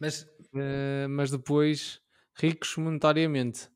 Mas 0.00 0.26
eh, 0.56 1.06
mas 1.08 1.30
depois 1.30 2.02
ricos 2.36 2.76
monetariamente 2.78 3.70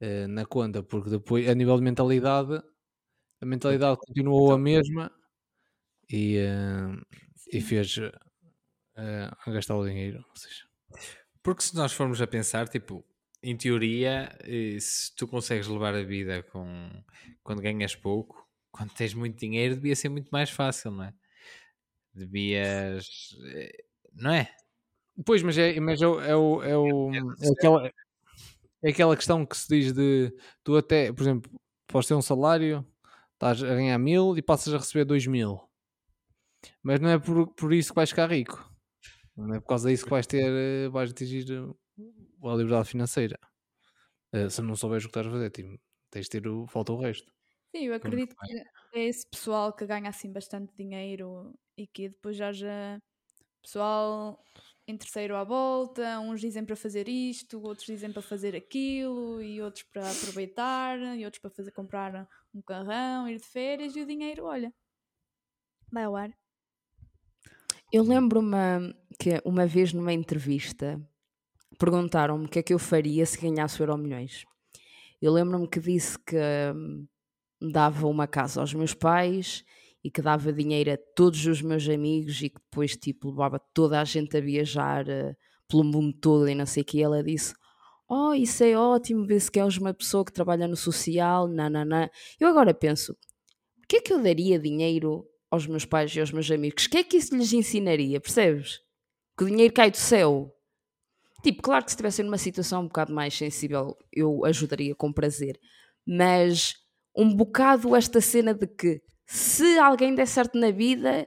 eh, 0.00 0.26
na 0.28 0.46
conta, 0.46 0.82
porque 0.82 1.10
depois 1.10 1.48
a 1.48 1.54
nível 1.54 1.76
de 1.78 1.84
mentalidade 1.84 2.62
a 3.42 3.46
mentalidade 3.46 3.98
continuou 3.98 4.52
a 4.52 4.58
mesma 4.58 5.12
e, 6.10 6.36
eh, 6.38 6.88
e 7.52 7.60
fez 7.60 7.98
a 9.46 9.50
gastar 9.50 9.76
o 9.76 9.86
dinheiro. 9.86 10.24
Ou 10.30 10.36
seja, 10.36 10.64
Porque 11.46 11.62
se 11.62 11.76
nós 11.76 11.92
formos 11.92 12.20
a 12.20 12.26
pensar, 12.26 12.68
tipo, 12.68 13.04
em 13.42 13.56
teoria, 13.56 14.36
eh, 14.42 14.78
se 14.80 15.14
tu 15.14 15.28
consegues 15.28 15.68
levar 15.68 15.94
a 15.94 16.02
vida 16.02 16.42
com 16.42 16.90
quando 17.44 17.62
ganhas 17.62 17.94
pouco, 17.94 18.46
quando 18.72 18.92
tens 18.94 19.14
muito 19.14 19.38
dinheiro, 19.38 19.76
devia 19.76 19.94
ser 19.96 20.08
muito 20.08 20.28
mais 20.30 20.50
fácil, 20.50 20.90
não 20.90 21.04
é? 21.04 21.14
Devias. 22.14 23.06
eh, 23.54 23.84
Não 24.14 24.32
é? 24.32 24.50
Pois, 25.26 25.42
mas 25.42 25.58
é, 25.58 25.80
mas 25.80 26.02
é, 26.02 26.06
o- 26.08 26.20
é, 26.22 26.36
o- 26.36 26.62
é, 26.64 26.78
o- 26.78 27.12
é 27.42 27.50
aquela, 27.52 27.92
é 28.82 28.90
aquela 28.90 29.16
questão 29.16 29.46
que 29.46 29.56
se 29.56 29.68
diz 29.68 29.92
de 29.92 30.32
tu 30.64 30.76
até, 30.76 31.12
por 31.12 31.22
exemplo, 31.22 31.52
podes 31.88 32.08
ter 32.08 32.14
um 32.14 32.22
salário, 32.22 32.86
estás 33.34 33.62
a 33.62 33.68
ganhar 33.74 33.98
mil 33.98 34.36
e 34.38 34.42
passas 34.42 34.74
a 34.74 34.78
receber 34.78 35.04
dois 35.06 35.26
mil. 35.26 35.60
Mas 36.82 37.00
não 37.00 37.10
é 37.10 37.18
por, 37.18 37.48
por 37.54 37.72
isso 37.74 37.90
que 37.90 37.96
vais 37.96 38.08
ficar 38.08 38.30
rico. 38.30 38.65
Não 39.36 39.54
é 39.54 39.60
por 39.60 39.68
causa 39.68 39.90
disso 39.90 40.04
que 40.04 40.10
vais 40.10 40.26
ter, 40.26 40.44
eh, 40.50 40.88
vais 40.88 41.10
atingir 41.10 41.46
eh, 41.52 42.48
a 42.48 42.54
liberdade 42.54 42.88
financeira. 42.88 43.38
Eh, 44.32 44.48
Se 44.50 44.62
não 44.62 44.76
souberes 44.76 45.04
o 45.04 45.08
que 45.08 45.12
estás 45.18 45.26
a 45.26 45.30
fazer, 45.30 45.50
tipo, 45.50 45.78
tens 46.10 46.26
de 46.26 46.30
ter 46.30 46.48
o, 46.48 46.66
falta 46.66 46.92
o 46.92 47.00
resto. 47.00 47.32
Sim, 47.74 47.84
eu 47.86 47.94
acredito 47.94 48.36
que 48.36 48.98
é 48.98 49.04
esse 49.06 49.26
pessoal 49.28 49.72
que 49.72 49.86
ganha 49.86 50.08
assim 50.08 50.32
bastante 50.32 50.74
dinheiro 50.74 51.54
e 51.76 51.86
que 51.86 52.08
depois 52.08 52.36
já 52.36 52.52
já 52.52 52.98
pessoal 53.62 54.42
em 54.88 54.96
terceiro 54.98 55.36
à 55.36 55.44
volta, 55.44 56.20
uns 56.20 56.40
dizem 56.40 56.64
para 56.64 56.76
fazer 56.76 57.08
isto, 57.08 57.60
outros 57.62 57.86
dizem 57.86 58.12
para 58.12 58.22
fazer 58.22 58.56
aquilo, 58.56 59.42
e 59.42 59.60
outros 59.62 59.84
para 59.92 60.10
aproveitar, 60.12 60.98
e 61.18 61.24
outros 61.24 61.40
para 61.40 61.50
fazer 61.50 61.72
comprar 61.72 62.28
um 62.54 62.62
carrão, 62.62 63.28
ir 63.28 63.38
de 63.40 63.46
férias, 63.46 63.96
e 63.96 64.02
o 64.02 64.06
dinheiro, 64.06 64.44
olha, 64.46 64.72
vai 65.92 66.04
ao 66.04 66.16
ar. 66.16 66.30
Eu 67.92 68.02
lembro-me 68.02 68.94
que 69.16 69.40
uma 69.44 69.64
vez 69.64 69.92
numa 69.92 70.12
entrevista 70.12 71.00
perguntaram-me 71.78 72.46
o 72.46 72.48
que 72.48 72.58
é 72.58 72.62
que 72.62 72.74
eu 72.74 72.80
faria 72.80 73.24
se 73.24 73.40
ganhasse 73.40 73.80
o 73.80 73.84
Euro 73.84 73.96
Milhões. 73.96 74.44
Eu 75.22 75.32
lembro-me 75.32 75.68
que 75.68 75.78
disse 75.78 76.18
que 76.18 76.36
hum, 76.74 77.06
dava 77.60 78.08
uma 78.08 78.26
casa 78.26 78.60
aos 78.60 78.74
meus 78.74 78.92
pais 78.92 79.64
e 80.02 80.10
que 80.10 80.20
dava 80.20 80.52
dinheiro 80.52 80.92
a 80.92 80.98
todos 81.14 81.46
os 81.46 81.62
meus 81.62 81.88
amigos 81.88 82.42
e 82.42 82.50
que 82.50 82.60
depois 82.60 82.96
tipo 82.96 83.30
levava 83.30 83.60
toda 83.72 84.00
a 84.00 84.04
gente 84.04 84.36
a 84.36 84.40
viajar 84.40 85.08
eh, 85.08 85.36
pelo 85.68 85.84
mundo 85.84 86.12
todo 86.20 86.48
e 86.48 86.54
não 86.56 86.66
sei 86.66 86.82
o 86.82 86.86
que. 86.86 87.00
Ela 87.00 87.22
disse: 87.22 87.54
Oh, 88.08 88.34
isso 88.34 88.64
é 88.64 88.76
ótimo, 88.76 89.24
vê-se 89.26 89.50
que 89.50 89.60
és 89.60 89.78
uma 89.78 89.94
pessoa 89.94 90.24
que 90.24 90.32
trabalha 90.32 90.66
no 90.66 90.76
social, 90.76 91.46
nananã. 91.46 92.08
Eu 92.40 92.48
agora 92.48 92.74
penso, 92.74 93.14
por 93.14 93.86
que 93.88 93.96
é 93.98 94.00
que 94.00 94.12
eu 94.12 94.20
daria 94.20 94.58
dinheiro 94.58 95.24
aos 95.56 95.66
meus 95.66 95.84
pais 95.84 96.14
e 96.14 96.20
aos 96.20 96.30
meus 96.30 96.50
amigos? 96.50 96.84
O 96.84 96.90
que 96.90 96.98
é 96.98 97.04
que 97.04 97.16
isso 97.16 97.36
lhes 97.36 97.52
ensinaria, 97.52 98.20
percebes? 98.20 98.80
Que 99.36 99.44
o 99.44 99.46
dinheiro 99.48 99.74
cai 99.74 99.90
do 99.90 99.96
céu. 99.96 100.52
Tipo, 101.42 101.62
claro 101.62 101.84
que 101.84 101.90
se 101.90 101.94
estivessem 101.94 102.24
numa 102.24 102.38
situação 102.38 102.82
um 102.82 102.86
bocado 102.86 103.12
mais 103.12 103.34
sensível, 103.34 103.96
eu 104.12 104.44
ajudaria 104.44 104.94
com 104.94 105.12
prazer. 105.12 105.58
Mas 106.06 106.74
um 107.16 107.34
bocado 107.34 107.94
esta 107.96 108.20
cena 108.20 108.54
de 108.54 108.66
que 108.66 109.02
se 109.26 109.78
alguém 109.78 110.14
der 110.14 110.26
certo 110.26 110.58
na 110.58 110.70
vida, 110.70 111.26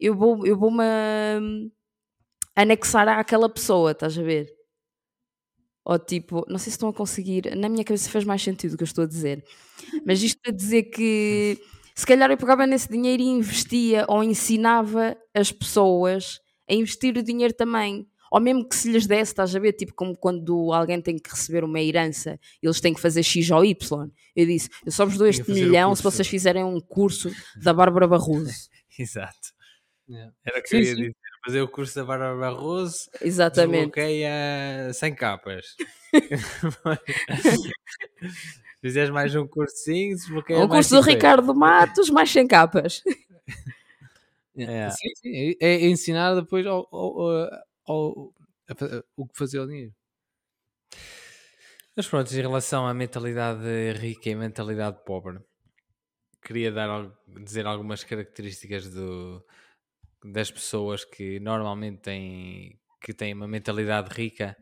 eu 0.00 0.14
vou, 0.14 0.46
eu 0.46 0.58
vou-me 0.58 0.82
hum, 1.40 1.70
anexar 2.56 3.08
àquela 3.08 3.48
pessoa, 3.48 3.92
estás 3.92 4.18
a 4.18 4.22
ver? 4.22 4.48
Ou 5.84 5.98
tipo, 5.98 6.44
não 6.48 6.58
sei 6.58 6.70
se 6.70 6.76
estão 6.76 6.88
a 6.88 6.94
conseguir, 6.94 7.54
na 7.56 7.68
minha 7.68 7.84
cabeça 7.84 8.08
fez 8.08 8.24
mais 8.24 8.42
sentido 8.42 8.72
o 8.72 8.76
que 8.76 8.82
eu 8.82 8.86
estou 8.86 9.04
a 9.04 9.06
dizer, 9.06 9.44
mas 10.06 10.22
isto 10.22 10.40
para 10.40 10.52
dizer 10.52 10.84
que 10.84 11.60
se 11.94 12.06
calhar 12.06 12.30
eu 12.30 12.36
pegava 12.36 12.66
nesse 12.66 12.88
dinheiro 12.88 13.22
e 13.22 13.26
investia 13.26 14.04
ou 14.08 14.22
ensinava 14.22 15.16
as 15.32 15.52
pessoas 15.52 16.40
a 16.68 16.74
investir 16.74 17.16
o 17.16 17.22
dinheiro 17.22 17.54
também. 17.54 18.06
Ou 18.30 18.40
mesmo 18.40 18.68
que 18.68 18.74
se 18.74 18.90
lhes 18.90 19.06
desse, 19.06 19.30
estás 19.30 19.54
a 19.54 19.60
ver? 19.60 19.74
Tipo 19.74 19.94
como 19.94 20.16
quando 20.16 20.72
alguém 20.72 21.00
tem 21.00 21.16
que 21.16 21.30
receber 21.30 21.62
uma 21.62 21.80
herança, 21.80 22.38
eles 22.60 22.80
têm 22.80 22.92
que 22.92 23.00
fazer 23.00 23.22
X 23.22 23.48
ou 23.50 23.64
Y. 23.64 24.10
Eu 24.34 24.46
disse, 24.46 24.68
eu 24.84 24.90
só 24.90 25.06
vos 25.06 25.16
dou 25.16 25.28
este 25.28 25.48
milhão 25.48 25.94
se 25.94 26.02
vocês 26.02 26.26
fizerem 26.26 26.64
um 26.64 26.80
curso 26.80 27.30
da 27.62 27.72
Bárbara 27.72 28.08
Barroso. 28.08 28.68
Exato. 28.98 29.54
Yeah. 30.08 30.34
Era 30.44 30.58
o 30.58 30.62
que 30.62 30.68
Sim, 30.68 30.76
eu 30.76 30.82
ia 30.82 30.86
sim. 30.88 30.96
dizer. 30.96 31.16
Fazer 31.46 31.60
o 31.60 31.68
curso 31.68 31.94
da 31.94 32.04
Bárbara 32.04 32.36
Barroso 32.36 33.08
Exatamente. 33.20 33.92
desbloqueia 33.92 34.92
100 34.94 35.14
capas. 35.14 35.66
Fizeres 38.84 39.08
mais 39.08 39.34
um 39.34 39.46
cursinho, 39.46 40.14
desbloqueia 40.14 40.58
Um 40.58 40.68
mais 40.68 40.86
curso 40.86 40.96
do 40.96 41.02
50. 41.10 41.14
Ricardo 41.14 41.54
Matos, 41.54 42.10
mais 42.10 42.30
sem 42.30 42.46
capas. 42.46 43.02
É. 44.56 44.88
Sim, 44.90 45.08
sim, 45.16 45.56
é, 45.60 45.66
é 45.66 45.86
ensinar 45.88 46.32
depois 46.36 46.64
ao, 46.64 46.86
ao- 46.92 47.50
ao- 47.88 48.32
o 49.16 49.26
que 49.26 49.36
fazer 49.36 49.58
ao 49.58 49.66
dinheiro. 49.66 49.92
Mas 51.96 52.06
pronto, 52.06 52.32
em 52.32 52.40
relação 52.40 52.86
à 52.86 52.94
mentalidade 52.94 53.66
rica 53.98 54.30
e 54.30 54.34
mentalidade 54.36 55.04
pobre, 55.04 55.40
queria 56.40 56.70
dar, 56.70 57.10
dizer 57.26 57.66
algumas 57.66 58.04
características 58.04 58.88
do, 58.88 59.44
das 60.24 60.52
pessoas 60.52 61.04
que 61.04 61.40
normalmente 61.40 62.00
têm, 62.02 62.78
que 63.00 63.12
têm 63.12 63.34
uma 63.34 63.48
mentalidade 63.48 64.14
rica, 64.14 64.56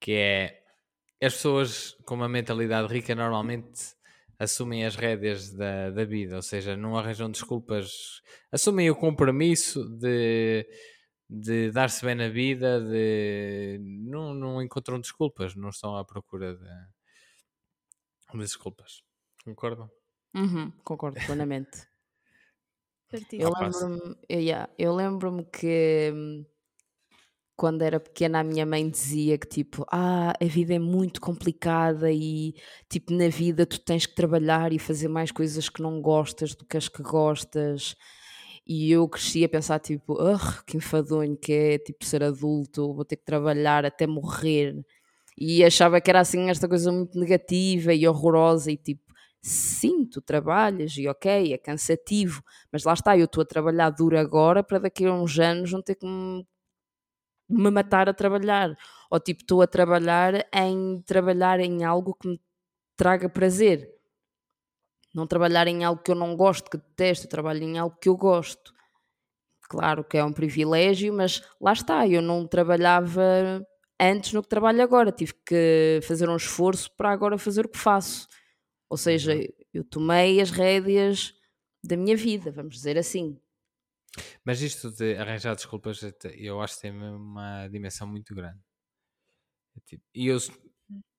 que 0.00 0.14
é 0.14 0.65
as 1.22 1.34
pessoas 1.34 1.96
com 2.04 2.14
uma 2.14 2.28
mentalidade 2.28 2.92
rica 2.92 3.14
normalmente 3.14 3.96
assumem 4.38 4.84
as 4.84 4.96
rédeas 4.96 5.52
da, 5.52 5.90
da 5.90 6.04
vida, 6.04 6.36
ou 6.36 6.42
seja, 6.42 6.76
não 6.76 6.96
arranjam 6.96 7.30
desculpas, 7.30 8.20
assumem 8.52 8.90
o 8.90 8.96
compromisso 8.96 9.88
de, 9.98 10.68
de 11.28 11.70
dar-se 11.70 12.04
bem 12.04 12.14
na 12.14 12.28
vida, 12.28 12.80
de 12.80 13.78
não, 13.80 14.34
não 14.34 14.62
encontram 14.62 15.00
desculpas, 15.00 15.54
não 15.54 15.70
estão 15.70 15.96
à 15.96 16.04
procura 16.04 16.54
de, 16.54 16.68
de 18.34 18.38
desculpas. 18.38 19.02
Concordam? 19.42 19.90
Uhum, 20.34 20.70
concordo 20.84 21.18
plenamente. 21.24 21.88
Eu 23.32 23.50
lembro-me 23.50 24.16
eu, 24.28 24.40
yeah, 24.40 24.68
eu 24.76 24.92
lembro-me 24.92 25.44
que 25.44 26.10
hum, 26.12 26.44
quando 27.56 27.82
era 27.82 27.98
pequena 28.00 28.40
a 28.40 28.44
minha 28.44 28.66
mãe 28.66 28.88
dizia 28.88 29.38
que 29.38 29.46
tipo, 29.48 29.84
ah, 29.90 30.32
a 30.40 30.44
vida 30.44 30.74
é 30.74 30.78
muito 30.78 31.20
complicada 31.20 32.10
e 32.12 32.54
tipo 32.88 33.12
na 33.14 33.28
vida 33.28 33.64
tu 33.66 33.80
tens 33.80 34.06
que 34.06 34.14
trabalhar 34.14 34.72
e 34.72 34.78
fazer 34.78 35.08
mais 35.08 35.32
coisas 35.32 35.68
que 35.68 35.82
não 35.82 36.00
gostas 36.00 36.54
do 36.54 36.64
que 36.66 36.76
as 36.76 36.88
que 36.88 37.02
gostas. 37.02 37.94
E 38.66 38.90
eu 38.90 39.08
cresci 39.08 39.44
a 39.44 39.48
pensar, 39.48 39.78
tipo, 39.80 40.14
"Ugh, 40.14 40.64
que 40.66 40.76
enfadonho 40.76 41.36
que 41.36 41.52
é, 41.52 41.78
tipo, 41.78 42.04
ser 42.04 42.22
adulto, 42.24 42.92
vou 42.94 43.04
ter 43.04 43.16
que 43.16 43.24
trabalhar 43.24 43.84
até 43.86 44.06
morrer. 44.06 44.74
E 45.38 45.64
achava 45.64 46.00
que 46.00 46.10
era 46.10 46.20
assim 46.20 46.50
esta 46.50 46.68
coisa 46.68 46.90
muito 46.92 47.18
negativa 47.18 47.94
e 47.94 48.06
horrorosa 48.08 48.70
e 48.72 48.76
tipo, 48.76 49.02
sim, 49.42 50.04
tu 50.06 50.20
trabalhas 50.22 50.96
e 50.96 51.06
ok, 51.08 51.52
é 51.52 51.58
cansativo, 51.58 52.42
mas 52.72 52.84
lá 52.84 52.94
está, 52.94 53.16
eu 53.18 53.26
estou 53.26 53.42
a 53.42 53.46
trabalhar 53.46 53.90
duro 53.90 54.18
agora 54.18 54.62
para 54.64 54.78
daqui 54.80 55.04
a 55.06 55.12
uns 55.14 55.38
anos 55.38 55.72
não 55.72 55.82
ter 55.82 55.94
que 55.96 56.06
me, 56.06 56.44
me 57.48 57.70
matar 57.70 58.08
a 58.08 58.14
trabalhar. 58.14 58.76
Ou 59.10 59.20
tipo, 59.20 59.42
estou 59.42 59.62
a 59.62 59.66
trabalhar 59.66 60.46
em 60.52 61.02
trabalhar 61.06 61.60
em 61.60 61.84
algo 61.84 62.14
que 62.14 62.28
me 62.28 62.40
traga 62.96 63.28
prazer. 63.28 63.88
Não 65.14 65.26
trabalhar 65.26 65.66
em 65.66 65.84
algo 65.84 66.02
que 66.02 66.10
eu 66.10 66.14
não 66.14 66.36
gosto, 66.36 66.70
que 66.70 66.76
detesto, 66.76 67.26
eu 67.26 67.30
trabalho 67.30 67.62
em 67.62 67.78
algo 67.78 67.96
que 68.00 68.08
eu 68.08 68.16
gosto. 68.16 68.74
Claro 69.68 70.04
que 70.04 70.18
é 70.18 70.24
um 70.24 70.32
privilégio, 70.32 71.12
mas 71.12 71.42
lá 71.60 71.72
está, 71.72 72.06
eu 72.06 72.22
não 72.22 72.46
trabalhava 72.46 73.66
antes 74.00 74.32
no 74.32 74.42
que 74.42 74.48
trabalho 74.48 74.82
agora, 74.82 75.10
tive 75.10 75.32
que 75.44 76.00
fazer 76.02 76.28
um 76.28 76.36
esforço 76.36 76.90
para 76.96 77.10
agora 77.10 77.38
fazer 77.38 77.66
o 77.66 77.68
que 77.68 77.78
faço. 77.78 78.28
Ou 78.88 78.96
seja, 78.96 79.34
eu 79.72 79.82
tomei 79.84 80.40
as 80.40 80.50
rédeas 80.50 81.34
da 81.82 81.96
minha 81.96 82.16
vida, 82.16 82.50
vamos 82.50 82.76
dizer 82.76 82.98
assim. 82.98 83.40
Mas 84.44 84.60
isto 84.62 84.90
de 84.92 85.16
arranjar 85.16 85.54
desculpas, 85.56 86.00
eu 86.34 86.60
acho 86.62 86.76
que 86.76 86.82
tem 86.82 86.92
uma 86.92 87.68
dimensão 87.68 88.06
muito 88.08 88.34
grande. 88.34 88.60
É 89.76 89.80
tipo- 89.86 90.04
E 90.14 90.26
eu, 90.26 90.38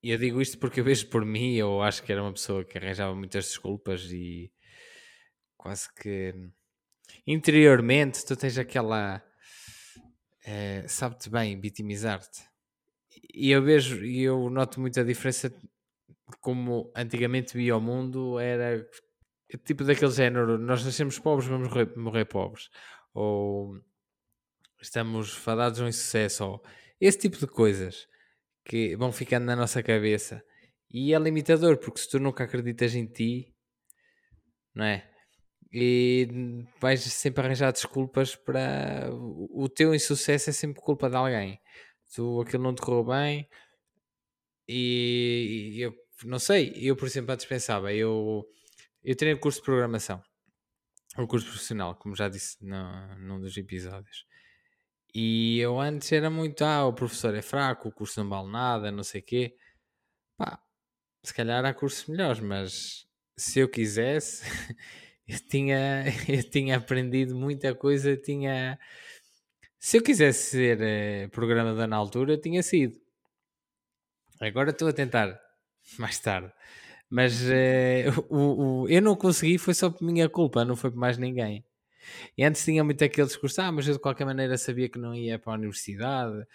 eu 0.03 0.17
digo 0.17 0.41
isto 0.41 0.57
porque 0.59 0.79
eu 0.79 0.83
vejo 0.83 1.07
por 1.09 1.25
mim, 1.25 1.55
eu 1.55 1.81
acho 1.81 2.03
que 2.03 2.11
era 2.11 2.21
uma 2.23 2.33
pessoa 2.33 2.65
que 2.65 2.77
arranjava 2.77 3.15
muitas 3.15 3.45
desculpas 3.47 4.03
e 4.11 4.51
quase 5.57 5.87
que 5.93 6.33
interiormente 7.27 8.25
tu 8.25 8.35
tens 8.37 8.57
aquela. 8.57 9.23
eh, 10.45 10.85
Sabe-te 10.87 11.29
bem 11.29 11.59
vitimizar-te. 11.59 12.43
E 13.33 13.51
eu 13.51 13.63
vejo, 13.63 14.05
e 14.05 14.23
eu 14.23 14.49
noto 14.49 14.79
muita 14.81 15.03
diferença 15.05 15.49
de 15.49 15.57
como 16.41 16.91
antigamente 16.95 17.57
via 17.57 17.77
o 17.77 17.81
mundo, 17.81 18.39
era 18.39 18.85
tipo 19.65 19.83
daquele 19.83 20.11
género: 20.11 20.57
nós 20.57 20.83
nascemos 20.83 21.19
pobres, 21.19 21.47
vamos 21.47 21.67
morrer, 21.69 21.97
morrer 21.97 22.25
pobres, 22.25 22.69
ou 23.13 23.79
estamos 24.81 25.31
fadados 25.31 25.79
a 25.79 25.85
um 25.85 25.87
insucesso, 25.87 26.45
ou 26.45 26.63
esse 26.99 27.17
tipo 27.17 27.37
de 27.37 27.47
coisas 27.47 28.07
que 28.65 28.95
vão 28.95 29.11
ficando 29.11 29.45
na 29.45 29.55
nossa 29.55 29.81
cabeça. 29.81 30.43
E 30.91 31.13
é 31.13 31.19
limitador, 31.19 31.77
porque 31.77 31.99
se 31.99 32.09
tu 32.09 32.19
nunca 32.19 32.43
acreditas 32.45 32.95
em 32.95 33.05
ti, 33.05 33.53
não 34.73 34.85
é? 34.85 35.09
E 35.71 36.65
vais 36.79 37.01
sempre 37.01 37.45
arranjar 37.45 37.71
desculpas 37.71 38.35
para. 38.35 39.09
O 39.11 39.67
teu 39.69 39.93
insucesso 39.93 40.49
é 40.49 40.53
sempre 40.53 40.81
culpa 40.81 41.09
de 41.09 41.15
alguém. 41.17 41.59
Tu 42.15 42.41
aquilo 42.41 42.63
não 42.63 42.73
te 42.73 42.81
correu 42.81 43.03
bem, 43.03 43.49
e, 44.67 45.73
e 45.75 45.81
eu 45.81 45.93
não 46.25 46.39
sei, 46.39 46.73
eu 46.75 46.95
por 46.95 47.05
exemplo 47.07 47.31
antes 47.33 47.45
pensava, 47.45 47.93
eu, 47.93 48.45
eu 49.07 49.15
tenho 49.15 49.39
curso 49.39 49.59
de 49.59 49.65
programação, 49.65 50.21
um 51.17 51.25
curso 51.25 51.47
profissional, 51.47 51.95
como 51.95 52.13
já 52.13 52.27
disse 52.27 52.57
no, 52.61 53.15
num 53.19 53.39
dos 53.39 53.55
episódios. 53.55 54.25
E 55.15 55.59
eu 55.59 55.79
antes 55.79 56.11
era 56.11 56.29
muito, 56.29 56.61
ah, 56.65 56.85
o 56.85 56.91
professor 56.91 57.33
é 57.33 57.41
fraco, 57.41 57.87
o 57.87 57.91
curso 57.93 58.21
não 58.21 58.29
vale 58.29 58.51
nada, 58.51 58.91
não 58.91 59.03
sei 59.03 59.21
o 59.21 59.23
quê. 59.23 59.55
Pá, 60.35 60.61
se 61.23 61.33
calhar 61.33 61.63
há 61.63 61.73
cursos 61.73 62.05
melhores, 62.07 62.41
mas 62.41 63.07
se 63.37 63.59
eu 63.59 63.69
quisesse, 63.69 64.43
eu 65.25 65.39
tinha, 65.39 66.03
eu 66.27 66.49
tinha 66.49 66.75
aprendido 66.75 67.33
muita 67.33 67.73
coisa, 67.73 68.17
tinha... 68.17 68.77
Se 69.79 69.97
eu 69.99 70.03
quisesse 70.03 70.49
ser 70.51 70.81
eh, 70.81 71.27
programador 71.29 71.87
na 71.87 71.95
altura, 71.95 72.33
eu 72.33 72.41
tinha 72.41 72.61
sido. 72.61 72.99
Agora 74.41 74.71
estou 74.71 74.89
a 74.89 74.93
tentar, 74.93 75.39
mais 75.97 76.19
tarde. 76.19 76.51
Mas 77.09 77.41
eh, 77.49 78.05
o, 78.29 78.83
o- 78.83 78.89
eu 78.89 79.01
não 79.01 79.15
consegui, 79.15 79.57
foi 79.57 79.73
só 79.73 79.89
por 79.89 80.03
minha 80.05 80.29
culpa, 80.29 80.65
não 80.65 80.75
foi 80.75 80.91
por 80.91 80.97
mais 80.99 81.17
ninguém. 81.17 81.63
E 82.37 82.43
antes 82.43 82.63
tinha 82.65 82.83
muito 82.83 83.03
aquele 83.03 83.27
discurso, 83.27 83.61
ah, 83.61 83.71
mas 83.71 83.87
eu 83.87 83.95
de 83.95 83.99
qualquer 84.01 84.25
maneira 84.25 84.57
sabia 84.57 84.89
que 84.89 84.99
não 84.99 85.15
ia 85.15 85.39
para 85.39 85.53
a 85.53 85.55
universidade, 85.57 86.45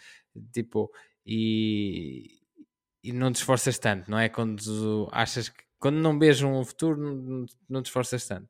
tipo, 0.52 0.90
e, 1.26 2.40
e 3.04 3.12
não 3.12 3.32
te 3.32 3.36
esforças 3.36 3.78
tanto, 3.78 4.10
não 4.10 4.18
é? 4.18 4.28
Quando 4.28 5.08
achas 5.12 5.48
que, 5.50 5.64
quando 5.78 5.96
não 5.98 6.18
vês 6.18 6.42
um 6.42 6.64
futuro, 6.64 6.98
não, 6.98 7.46
não 7.68 7.82
te 7.82 7.86
esforças 7.86 8.26
tanto. 8.26 8.48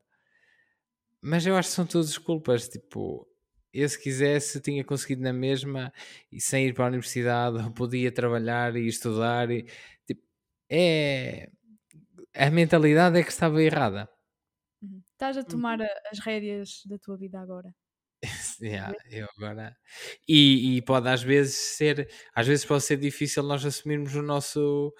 Mas 1.20 1.46
eu 1.46 1.56
acho 1.56 1.68
que 1.70 1.74
são 1.74 1.86
todas 1.86 2.08
desculpas, 2.08 2.68
tipo, 2.68 3.26
eu 3.72 3.88
se 3.88 4.00
quisesse 4.00 4.60
tinha 4.60 4.84
conseguido 4.84 5.22
na 5.22 5.32
mesma 5.32 5.92
e 6.30 6.40
sem 6.40 6.66
ir 6.66 6.74
para 6.74 6.84
a 6.86 6.88
universidade, 6.88 7.58
podia 7.74 8.10
trabalhar 8.12 8.76
e 8.76 8.86
estudar 8.86 9.50
e, 9.50 9.64
tipo, 10.06 10.22
é... 10.70 11.50
A 12.34 12.50
mentalidade 12.50 13.18
é 13.18 13.22
que 13.22 13.30
estava 13.30 13.62
errada. 13.62 14.08
Uhum. 14.82 15.02
Estás 15.12 15.36
a 15.36 15.44
tomar 15.44 15.80
a- 15.82 16.00
as 16.10 16.18
rédeas 16.18 16.82
da 16.86 16.98
tua 16.98 17.16
vida 17.16 17.40
agora. 17.40 17.74
Yeah, 18.60 18.94
eu 19.10 19.26
agora. 19.36 19.76
E, 20.28 20.76
e 20.76 20.82
pode 20.82 21.08
às 21.08 21.22
vezes 21.22 21.56
ser, 21.56 22.08
às 22.34 22.46
vezes 22.46 22.64
pode 22.64 22.84
ser 22.84 22.96
difícil 22.96 23.42
nós 23.42 23.64
assumirmos 23.64 24.14
o 24.14 24.22
nosso 24.22 24.94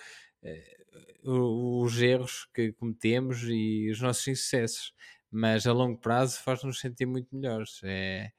o- 1.25 1.83
os 1.85 2.01
erros 2.01 2.47
que 2.55 2.73
cometemos 2.73 3.43
e 3.45 3.91
os 3.91 4.01
nossos 4.01 4.27
insucessos, 4.29 4.93
mas 5.31 5.67
a 5.67 5.73
longo 5.73 5.99
prazo 6.01 6.41
faz-nos 6.41 6.81
sentir 6.81 7.07
muito 7.07 7.35
melhores. 7.35 7.81
É, 7.85 8.31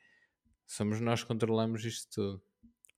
somos 0.68 1.00
nós 1.02 1.22
que 1.22 1.28
controlamos 1.28 1.86
isto 1.86 2.10
tudo. 2.12 2.44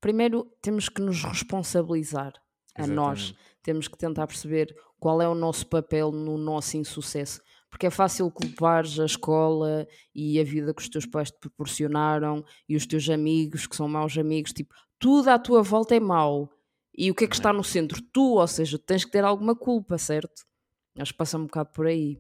Primeiro 0.01 0.45
temos 0.61 0.89
que 0.89 1.01
nos 1.01 1.23
responsabilizar 1.23 2.33
a 2.75 2.85
nós. 2.85 3.19
Exatamente. 3.19 3.55
Temos 3.63 3.87
que 3.87 3.97
tentar 3.97 4.27
perceber 4.27 4.75
qual 4.99 5.21
é 5.21 5.27
o 5.27 5.35
nosso 5.35 5.67
papel 5.67 6.11
no 6.11 6.37
nosso 6.37 6.77
insucesso. 6.77 7.41
Porque 7.69 7.87
é 7.87 7.89
fácil 7.89 8.29
culpares 8.31 8.99
a 8.99 9.05
escola 9.05 9.87
e 10.13 10.39
a 10.39 10.43
vida 10.43 10.73
que 10.73 10.81
os 10.81 10.87
teus 10.87 11.05
pais 11.05 11.29
te 11.29 11.37
proporcionaram 11.39 12.43
e 12.69 12.75
os 12.75 12.85
teus 12.85 13.09
amigos 13.09 13.67
que 13.67 13.75
são 13.75 13.87
maus 13.87 14.17
amigos. 14.17 14.53
Tipo, 14.53 14.73
tudo 14.99 15.29
à 15.29 15.37
tua 15.37 15.61
volta 15.61 15.95
é 15.95 15.99
mau. 15.99 16.49
E 16.97 17.11
o 17.11 17.15
que 17.15 17.25
é 17.25 17.27
que 17.27 17.35
está 17.35 17.51
no 17.51 17.63
centro? 17.63 18.01
Tu, 18.13 18.35
ou 18.35 18.47
seja, 18.47 18.79
tens 18.79 19.03
que 19.03 19.11
ter 19.11 19.25
alguma 19.25 19.55
culpa, 19.55 19.97
certo? 19.97 20.45
Acho 20.97 21.11
que 21.11 21.17
passa 21.17 21.37
um 21.37 21.43
bocado 21.43 21.71
por 21.71 21.87
aí. 21.87 22.17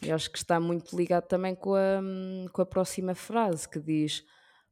E 0.00 0.12
acho 0.12 0.30
que 0.30 0.38
está 0.38 0.60
muito 0.60 0.96
ligado 0.96 1.26
também 1.26 1.56
com 1.56 1.74
a, 1.74 2.00
hum, 2.00 2.46
com 2.52 2.62
a 2.62 2.66
próxima 2.66 3.14
frase 3.16 3.68
que 3.68 3.80
diz 3.80 4.24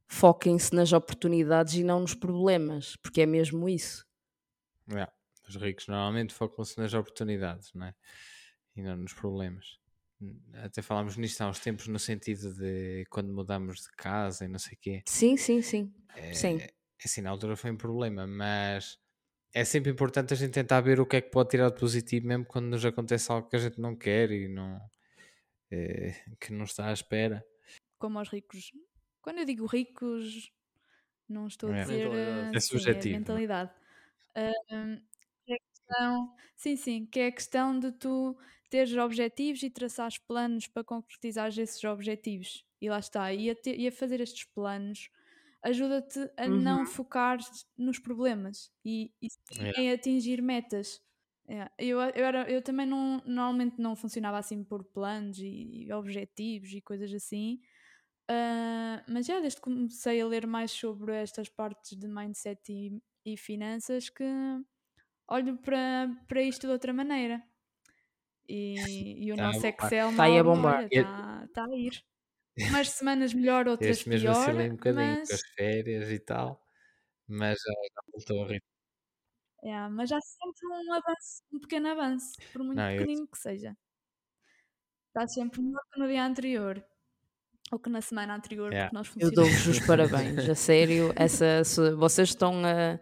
foquem-se 0.07 0.73
nas 0.73 0.93
oportunidades 0.93 1.73
e 1.73 1.83
não 1.83 1.99
nos 1.99 2.13
problemas, 2.13 2.95
porque 3.03 3.21
é 3.21 3.25
mesmo 3.25 3.67
isso. 3.67 4.06
Yeah. 4.89 5.11
Os 5.47 5.55
ricos 5.55 5.87
normalmente 5.87 6.33
focam-se 6.33 6.77
nas 6.77 6.93
oportunidades, 6.93 7.73
não 7.73 7.87
é? 7.87 7.95
E 8.75 8.81
não 8.81 8.97
nos 8.97 9.13
problemas. 9.13 9.79
Até 10.55 10.81
falámos 10.81 11.15
nisto 11.17 11.41
há 11.41 11.49
uns 11.49 11.59
tempos 11.59 11.87
no 11.87 11.99
sentido 11.99 12.53
de 12.53 13.05
quando 13.09 13.31
mudamos 13.33 13.81
de 13.81 13.91
casa 13.95 14.45
e 14.45 14.47
não 14.47 14.59
sei 14.59 14.73
o 14.73 14.79
quê. 14.81 15.03
Sim, 15.05 15.37
sim, 15.37 15.61
sim. 15.61 15.93
É, 16.15 16.33
Sim. 16.33 16.59
assim, 17.03 17.21
na 17.21 17.29
altura 17.29 17.55
foi 17.55 17.69
um 17.71 17.77
problema, 17.77 18.25
mas 18.25 18.97
é 19.53 19.63
sempre 19.63 19.91
importante 19.91 20.33
a 20.33 20.37
gente 20.37 20.51
tentar 20.53 20.81
ver 20.81 20.99
o 20.99 21.05
que 21.05 21.17
é 21.17 21.21
que 21.21 21.29
pode 21.29 21.49
tirar 21.49 21.69
de 21.69 21.79
positivo, 21.79 22.27
mesmo 22.27 22.45
quando 22.45 22.65
nos 22.67 22.83
acontece 22.83 23.31
algo 23.31 23.47
que 23.47 23.55
a 23.55 23.59
gente 23.59 23.79
não 23.79 23.95
quer 23.95 24.31
e 24.31 24.47
não, 24.47 24.81
eh, 25.71 26.15
que 26.39 26.51
não 26.51 26.65
está 26.65 26.87
à 26.89 26.93
espera. 26.93 27.45
Como 27.99 28.19
aos 28.19 28.29
ricos. 28.29 28.71
Quando 29.21 29.39
eu 29.39 29.45
digo 29.45 29.65
ricos, 29.67 30.51
não 31.29 31.47
estou 31.47 31.71
É. 31.71 31.81
a 31.81 31.85
dizer. 31.85 32.09
Mentalidade. 32.09 32.47
eh, 32.55 32.57
É 32.57 32.59
sim, 32.59 32.67
subjetivo, 32.67 33.19
não 33.19 33.37
Ahm, 34.37 34.97
que 35.45 35.53
é 35.53 35.55
a 35.55 35.59
questão, 35.59 36.35
sim, 36.55 36.75
sim, 36.75 37.05
que 37.05 37.19
é 37.19 37.27
a 37.27 37.31
questão 37.31 37.79
de 37.79 37.91
tu 37.93 38.37
teres 38.69 38.93
objetivos 38.95 39.63
e 39.63 39.69
traçares 39.69 40.17
planos 40.19 40.67
para 40.67 40.83
concretizar 40.83 41.47
esses 41.57 41.83
objetivos. 41.83 42.65
E 42.81 42.89
lá 42.89 42.99
está. 42.99 43.33
E 43.33 43.49
a, 43.49 43.55
te- 43.55 43.75
e 43.75 43.87
a 43.87 43.91
fazer 43.91 44.21
estes 44.21 44.45
planos 44.45 45.09
ajuda-te 45.63 46.19
a 46.37 46.47
não 46.49 46.85
focar 46.85 47.39
nos 47.77 47.99
problemas 47.99 48.71
e, 48.85 49.11
e 49.21 49.27
Yeah. 49.51 49.71
em 49.77 49.91
atingir 49.91 50.41
metas. 50.41 51.01
Yeah. 51.49 51.71
Eu, 51.79 51.99
eu, 52.01 52.25
era, 52.25 52.49
eu 52.51 52.61
também 52.61 52.85
não, 52.85 53.21
normalmente 53.25 53.79
não 53.81 53.95
funcionava 53.95 54.37
assim 54.37 54.63
por 54.63 54.83
planos 54.83 55.39
e, 55.39 55.85
e 55.87 55.93
objetivos 55.93 56.71
e 56.73 56.81
coisas 56.81 57.11
assim. 57.13 57.61
Ah, 58.29 59.03
mas 59.07 59.25
já 59.25 59.39
desde 59.39 59.57
que 59.57 59.63
comecei 59.63 60.21
a 60.21 60.27
ler 60.27 60.45
mais 60.47 60.71
sobre 60.71 61.13
estas 61.15 61.47
partes 61.49 61.97
de 61.97 62.07
mindset 62.07 62.61
e, 62.71 63.01
e 63.31 63.37
finanças 63.37 64.09
que 64.09 64.23
olho 65.27 65.57
para, 65.57 66.07
para 66.27 66.41
isto 66.41 66.61
de 66.67 66.73
outra 66.73 66.93
maneira. 66.93 67.43
E, 68.47 69.25
e 69.25 69.31
o 69.33 69.35
Tá 69.35 69.43
nosso 69.43 69.59
bombar. 69.61 69.83
Excel 69.83 70.15
Tá 70.15 70.23
aí 70.23 70.39
a 70.39 70.43
bombar. 70.43 70.87
Está 70.89 71.47
tá 71.53 71.65
a 71.65 71.75
ir. 71.75 72.03
Umas 72.69 72.89
semanas 72.89 73.33
melhor, 73.33 73.67
outras 73.67 73.97
Este 73.97 74.09
mesmo 74.09 74.31
pior, 74.31 74.39
oscilei 74.41 74.69
um 74.71 74.75
bocadinho 74.75 75.15
com 75.17 75.21
as 75.21 75.29
mas, 75.29 75.41
férias 75.55 76.09
e 76.11 76.19
tal, 76.19 76.65
mas 77.27 77.57
já, 77.59 77.73
já 77.93 78.01
voltou 78.13 78.43
a 78.45 78.47
rir. 78.47 78.63
yeah, 79.63 79.89
mas 79.93 80.11
há 80.11 80.19
sempre 80.21 80.67
um 80.67 80.93
avanço, 80.93 81.43
um 81.53 81.59
pequeno 81.59 81.87
avanço, 81.89 82.33
por 82.53 82.63
muito 82.63 82.77
Não, 82.77 82.89
eu- 82.91 82.99
pequenino 82.99 83.27
que 83.27 83.37
seja. 83.37 83.77
Está 85.09 85.27
sempre 85.27 85.61
melhor 85.61 85.81
que 85.91 85.99
no 85.99 86.07
dia 86.07 86.23
anterior. 86.25 86.83
ou 87.71 87.77
que 87.79 87.89
na 87.89 87.99
semana 88.01 88.33
anterior, 88.35 88.71
Yeah. 88.71 88.89
porque 88.89 88.95
nós 88.97 89.07
Eu 89.07 89.13
funcionamos. 89.13 89.35
dou-vos 89.35 89.67
os 89.67 89.85
parabéns, 89.85 90.49
a 90.49 90.55
sério. 90.55 91.11
Essa, 91.17 91.61
vocês 91.97 92.29
estão 92.29 92.63
a, 92.65 92.97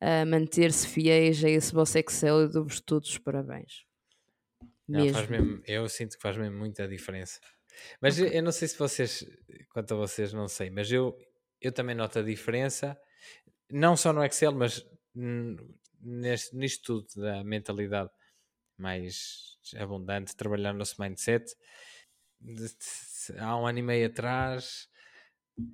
a 0.00 0.24
manter-se 0.26 0.86
fiéis 0.86 1.42
a 1.44 1.48
esse 1.50 1.72
vosso 1.72 1.98
Excel, 1.98 2.40
eu 2.42 2.48
dou-vos 2.50 2.80
todos 2.80 3.10
os 3.10 3.18
parabéns. 3.18 3.84
Não, 4.88 5.04
Mesmo. 5.04 5.28
mesmo- 5.30 5.62
eu 5.66 5.88
sinto 5.88 6.16
que 6.16 6.22
faz 6.22 6.36
mesmo 6.36 6.56
muita 6.58 6.86
diferença. 6.86 7.40
Mas 8.00 8.18
eu, 8.18 8.26
eu 8.28 8.42
não 8.42 8.52
sei 8.52 8.68
se 8.68 8.78
vocês, 8.78 9.24
quanto 9.70 9.94
a 9.94 9.96
vocês, 9.96 10.32
não 10.32 10.48
sei, 10.48 10.70
mas 10.70 10.90
eu, 10.90 11.16
eu 11.60 11.72
também 11.72 11.94
noto 11.94 12.18
a 12.18 12.22
diferença, 12.22 12.98
não 13.70 13.96
só 13.96 14.12
no 14.12 14.24
Excel, 14.24 14.52
mas 14.52 14.86
neste, 16.00 16.56
nisto 16.56 17.02
tudo 17.04 17.22
da 17.22 17.42
mentalidade 17.44 18.10
mais 18.78 19.58
abundante, 19.76 20.36
trabalhar 20.36 20.72
no 20.72 20.78
nosso 20.78 21.00
mindset. 21.00 21.44
Há 23.38 23.56
um 23.56 23.66
ano 23.66 23.78
e 23.78 23.82
meio 23.82 24.06
atrás, 24.06 24.88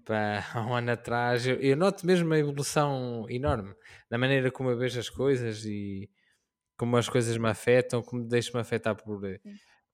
pá, 0.05 0.41
há 0.55 0.67
um 0.67 0.75
ano 0.75 0.93
atrás, 0.93 1.47
eu, 1.47 1.61
eu 1.61 1.77
noto 1.77 2.07
mesmo 2.07 2.27
uma 2.27 2.39
evolução 2.39 3.27
enorme 3.29 3.75
na 4.11 4.19
maneira 4.19 4.51
como 4.51 4.71
eu 4.71 4.79
vejo 4.79 4.99
as 5.01 5.09
coisas 5.11 5.65
e 5.65 6.11
como 6.79 6.97
as 6.97 7.09
coisas 7.09 7.37
me 7.39 7.49
afetam, 7.51 8.03
como 8.03 8.25
deixo-me 8.29 8.61
afetar 8.61 8.97
por 8.97 9.25
eh, 9.27 9.41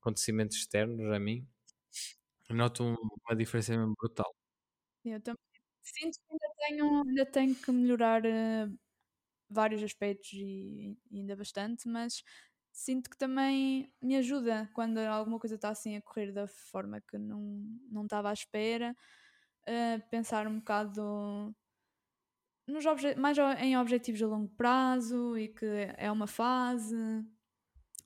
acontecimentos 0.01 0.57
externos 0.59 1.13
a 1.15 1.21
mim. 1.21 1.49
Noto 2.51 2.83
um- 2.85 2.95
uma 3.27 3.35
diferença 3.37 3.73
mesmo 3.77 3.95
brutal. 3.99 4.35
Eu 5.05 5.21
também 5.21 5.39
sinto 5.83 6.19
que 6.21 6.33
ainda 6.33 6.49
tenho, 6.59 7.03
ainda 7.09 7.27
tenho 7.27 7.55
que 7.57 7.71
melhorar 7.73 8.25
eh, 8.25 8.69
vários 9.51 9.83
aspectos 9.83 10.33
e, 10.35 10.99
e 11.11 11.21
ainda 11.21 11.37
bastante, 11.37 11.89
mas 11.89 12.25
sinto 12.73 13.11
que 13.11 13.19
também 13.19 13.93
me 14.03 14.17
ajuda 14.17 14.71
quando 14.75 14.99
alguma 14.99 15.39
coisa 15.41 15.57
está 15.57 15.71
assim 15.71 15.97
a 15.97 16.03
correr 16.03 16.33
da 16.33 16.47
forma 16.49 17.01
que 17.03 17.19
não 17.19 17.41
não 17.91 18.05
estava 18.05 18.31
à 18.31 18.35
espera, 18.35 18.97
a 19.69 20.01
pensar 20.11 20.47
um 20.47 20.59
bocado 20.59 21.55
nos 22.67 22.85
mais 23.17 23.39
em 23.61 23.77
objetivos 23.79 24.23
a 24.23 24.27
longo 24.27 24.49
prazo 24.55 25.37
e 25.39 25.49
que 25.49 25.65
é 25.97 26.11
uma 26.13 26.27
fase 26.27 26.95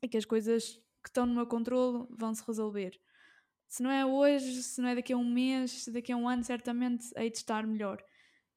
e 0.02 0.08
que 0.08 0.16
as 0.16 0.24
coisas 0.24 0.76
que 1.02 1.08
estão 1.08 1.26
no 1.26 1.34
meu 1.34 1.46
controlo 1.46 2.08
vão 2.18 2.34
se 2.34 2.44
resolver. 2.46 2.98
Se 3.68 3.82
não 3.82 3.90
é 3.90 4.06
hoje, 4.06 4.62
se 4.62 4.80
não 4.82 4.90
é 4.90 4.94
daqui 4.96 5.12
a 5.12 5.16
um 5.16 5.28
mês, 5.30 5.84
se 5.84 5.92
daqui 5.92 6.12
a 6.12 6.16
um 6.16 6.28
ano, 6.28 6.44
certamente 6.44 7.08
hei 7.16 7.30
de 7.30 7.38
estar 7.38 7.66
melhor. 7.66 8.02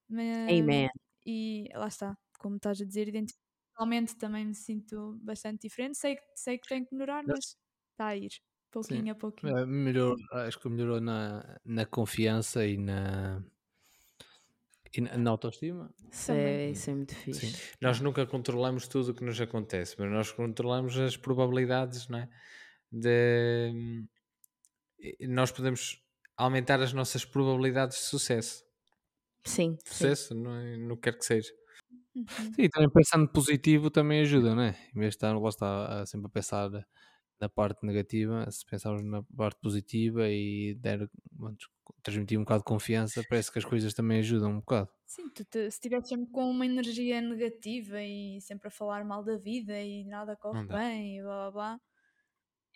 Mas- 0.08 0.48
Amen. 0.48 0.88
E 1.26 1.68
lá 1.74 1.88
está, 1.88 2.16
como 2.40 2.56
estás 2.56 2.80
a 2.80 2.84
dizer, 2.86 3.08
identificalmente 3.08 4.16
também 4.16 4.46
me 4.46 4.54
sinto 4.54 5.18
bastante 5.22 5.62
diferente. 5.68 5.98
Sei, 5.98 6.16
que- 6.16 6.22
sei 6.36 6.58
que 6.58 6.68
tenho 6.68 6.86
que 6.86 6.94
melhorar, 6.94 7.24
mas 7.26 7.56
está 7.92 8.08
a 8.08 8.16
ir, 8.16 8.32
pouquinho 8.80 9.12
a 9.12 9.14
pouquinho. 9.14 9.58
Eh, 9.58 9.66
melhorou, 9.66 10.16
acho 10.32 10.58
que 10.58 10.68
melhorou 10.68 11.00
na, 11.00 11.58
na 11.64 11.86
confiança 11.86 12.66
e 12.66 12.76
na, 12.76 13.42
e 14.94 15.00
na, 15.00 15.16
na 15.16 15.30
autoestima. 15.30 15.92
Isso 16.10 16.32
é, 16.32 16.70
isso 16.70 16.90
é 16.90 16.94
muito 16.94 17.14
fixe. 17.14 17.46
Sim. 17.46 17.62
Nós 17.80 18.00
nunca 18.00 18.26
controlamos 18.26 18.86
tudo 18.88 19.10
o 19.10 19.14
que 19.14 19.24
nos 19.24 19.40
acontece, 19.40 19.96
mas 19.98 20.10
nós 20.10 20.32
controlamos 20.32 20.98
as 20.98 21.16
probabilidades, 21.16 22.08
não 22.08 22.18
é? 22.18 22.28
De 22.90 24.06
nós 25.28 25.50
podemos 25.50 26.02
aumentar 26.36 26.80
as 26.80 26.92
nossas 26.92 27.24
probabilidades 27.24 27.98
de 27.98 28.04
sucesso. 28.04 28.64
Sim, 29.44 29.78
sim. 29.84 29.92
Sucesso, 29.92 30.34
não, 30.34 30.54
é? 30.54 30.76
no 30.76 30.96
que 30.96 31.02
quer 31.10 31.18
que 31.18 31.24
seja. 31.24 31.52
Uhum. 32.14 32.24
Sim, 32.54 32.68
também 32.70 32.90
pensando 32.90 33.28
positivo 33.28 33.90
também 33.90 34.22
ajuda, 34.22 34.54
não 34.54 34.62
é? 34.62 34.76
Em 34.94 34.98
vez 34.98 35.10
de 35.10 35.16
estar, 35.16 35.38
lá 35.38 35.48
está, 35.48 36.06
sempre 36.06 36.26
a 36.26 36.30
pensar 36.30 36.70
na 37.40 37.48
parte 37.48 37.84
negativa, 37.86 38.50
se 38.50 38.64
pensarmos 38.66 39.02
na 39.04 39.22
parte 39.36 39.60
positiva 39.60 40.28
e 40.28 40.74
der, 40.76 41.08
transmitir 42.02 42.38
um 42.38 42.42
bocado 42.42 42.60
de 42.60 42.64
confiança, 42.66 43.24
parece 43.28 43.52
que 43.52 43.58
as 43.58 43.64
coisas 43.64 43.94
também 43.94 44.18
ajudam 44.20 44.52
um 44.52 44.60
bocado. 44.60 44.90
Sim, 45.04 45.28
tu 45.30 45.44
te, 45.44 45.60
se 45.70 45.76
estiveres 45.78 46.08
sempre 46.08 46.30
com 46.32 46.50
uma 46.50 46.66
energia 46.66 47.20
negativa 47.20 48.02
e 48.02 48.40
sempre 48.40 48.68
a 48.68 48.70
falar 48.70 49.04
mal 49.04 49.22
da 49.24 49.36
vida 49.38 49.80
e 49.80 50.04
nada 50.04 50.36
corre 50.36 50.64
bem 50.68 51.18
e 51.18 51.22
blá 51.22 51.50
blá 51.50 51.52
blá, 51.52 51.80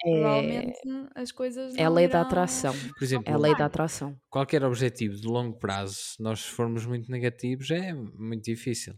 É, 0.04 0.10
provavelmente 0.10 0.80
as 1.14 1.32
coisas 1.32 1.76
é 1.76 1.84
a 1.84 1.90
lei 1.90 2.08
da 2.08 2.20
irão- 2.20 2.22
atração. 2.22 2.74
Por 2.96 3.04
exemplo, 3.04 3.28
É 3.28 3.32
a 3.32 3.38
lei 3.38 3.54
da 3.54 3.66
atração. 3.66 4.20
qualquer 4.30 4.64
objetivo 4.64 5.16
de 5.16 5.26
longo 5.26 5.58
prazo, 5.58 5.94
se 5.94 6.22
nós 6.22 6.44
formos 6.46 6.86
muito 6.86 7.10
negativos, 7.10 7.70
é 7.70 7.92
muito 7.94 8.44
difícil. 8.44 8.94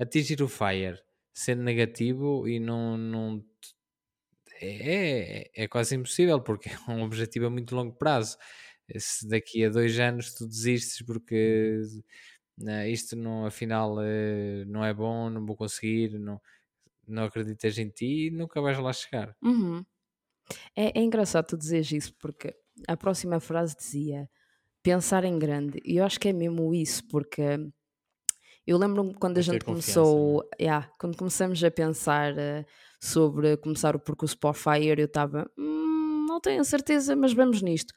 Atingir 0.00 0.42
o 0.42 0.48
FIRE 0.48 1.00
sendo 1.34 1.62
negativo 1.62 2.48
e 2.48 2.60
não. 2.60 2.98
não 2.98 3.44
é, 4.60 5.42
é, 5.56 5.64
é 5.64 5.68
quase 5.68 5.94
impossível, 5.96 6.40
porque 6.42 6.68
é 6.88 6.90
um 6.90 7.02
objetivo 7.02 7.46
a 7.46 7.50
muito 7.50 7.74
longo 7.74 7.94
prazo. 7.96 8.36
Se 8.98 9.28
daqui 9.28 9.64
a 9.64 9.70
dois 9.70 9.98
anos 9.98 10.34
tu 10.34 10.46
desistes 10.48 11.02
porque 11.06 11.82
"Não, 12.58 12.86
isto 12.86 13.16
não, 13.16 13.46
afinal 13.46 13.96
eh, 14.02 14.64
não 14.66 14.84
é 14.84 14.92
bom, 14.94 15.30
não 15.30 15.46
vou 15.46 15.56
conseguir, 15.56 16.18
não, 16.18 16.40
não 17.08 17.24
acreditas 17.24 17.78
em 17.78 17.90
ti, 17.90 18.30
nunca 18.32 18.60
vais 18.62 18.78
lá 18.78 18.92
chegar. 18.92 19.36
Uhum. 19.42 19.84
É, 20.76 20.98
é 21.00 21.02
engraçado 21.02 21.48
tu 21.48 21.58
dizeres 21.58 21.92
isso, 21.92 22.14
porque 22.18 22.54
a 22.88 22.96
próxima 22.96 23.40
frase 23.40 23.76
dizia 23.76 24.30
pensar 24.82 25.24
em 25.24 25.38
grande. 25.38 25.80
E 25.84 25.98
eu 25.98 26.04
acho 26.06 26.20
que 26.20 26.28
é 26.28 26.34
mesmo 26.34 26.74
isso, 26.74 27.06
porque 27.08 27.42
eu 28.66 28.76
lembro-me 28.78 29.14
quando 29.14 29.38
a 29.38 29.42
É 29.42 29.42
gente 29.42 29.64
confiança, 29.68 30.14
começou, 30.14 30.48
yeah, 30.60 30.90
quando 30.98 31.16
começamos 31.16 31.62
a 31.64 31.70
pensar 31.70 32.36
eh, 32.38 32.64
sobre 33.00 33.56
começar 33.58 33.94
o 33.96 34.00
percurso 34.00 34.38
para 34.38 34.50
o 34.50 34.54
Fire, 34.54 35.00
eu 35.00 35.06
estava, 35.06 35.50
"Hum, 35.58 36.26
não 36.28 36.40
tenho 36.40 36.64
certeza, 36.64 37.14
mas 37.16 37.32
vamos 37.32 37.62
nisto. 37.62 37.92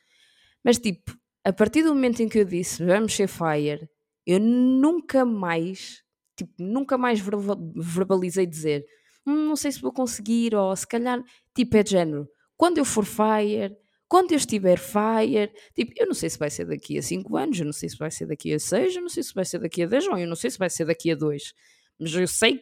Mas 0.63 0.77
tipo, 0.77 1.13
a 1.45 1.53
partir 1.53 1.83
do 1.83 1.93
momento 1.93 2.21
em 2.21 2.29
que 2.29 2.39
eu 2.39 2.45
disse 2.45 2.83
vamos 2.85 3.13
ser 3.15 3.27
Fire, 3.27 3.89
eu 4.25 4.39
nunca 4.39 5.25
mais, 5.25 6.03
tipo, 6.37 6.53
nunca 6.59 6.97
mais 6.97 7.19
verba- 7.19 7.57
verbalizei 7.75 8.45
dizer 8.45 8.85
"Hum, 9.25 9.47
não 9.49 9.55
sei 9.55 9.71
se 9.71 9.81
vou 9.81 9.91
conseguir, 9.93 10.55
ou 10.55 10.75
se 10.75 10.87
calhar, 10.87 11.21
tipo, 11.55 11.77
é 11.77 11.83
de 11.83 11.91
género, 11.91 12.27
quando 12.57 12.77
eu 12.79 12.85
for 12.85 13.05
Fire, 13.05 13.75
quando 14.07 14.31
eu 14.31 14.37
estiver 14.37 14.77
Fire, 14.79 15.51
tipo, 15.75 15.93
eu 15.97 16.07
não 16.07 16.13
sei 16.13 16.29
se 16.29 16.37
vai 16.39 16.49
ser 16.49 16.65
daqui 16.65 16.97
a 16.97 17.01
5 17.01 17.37
anos, 17.37 17.59
eu 17.59 17.65
não 17.65 17.73
sei 17.73 17.89
se 17.89 17.97
vai 17.97 18.11
ser 18.11 18.25
daqui 18.27 18.53
a 18.53 18.59
6, 18.59 18.95
eu 18.95 19.01
não 19.01 19.09
sei 19.09 19.23
se 19.23 19.33
vai 19.33 19.45
ser 19.45 19.59
daqui 19.59 19.83
a 19.83 19.87
10, 19.87 20.07
ou 20.07 20.17
eu 20.17 20.27
não 20.27 20.35
sei 20.35 20.49
se 20.51 20.57
vai 20.59 20.69
ser 20.69 20.85
daqui 20.85 21.11
a 21.11 21.15
2, 21.15 21.53
mas 21.99 22.13
eu 22.15 22.27
sei 22.27 22.61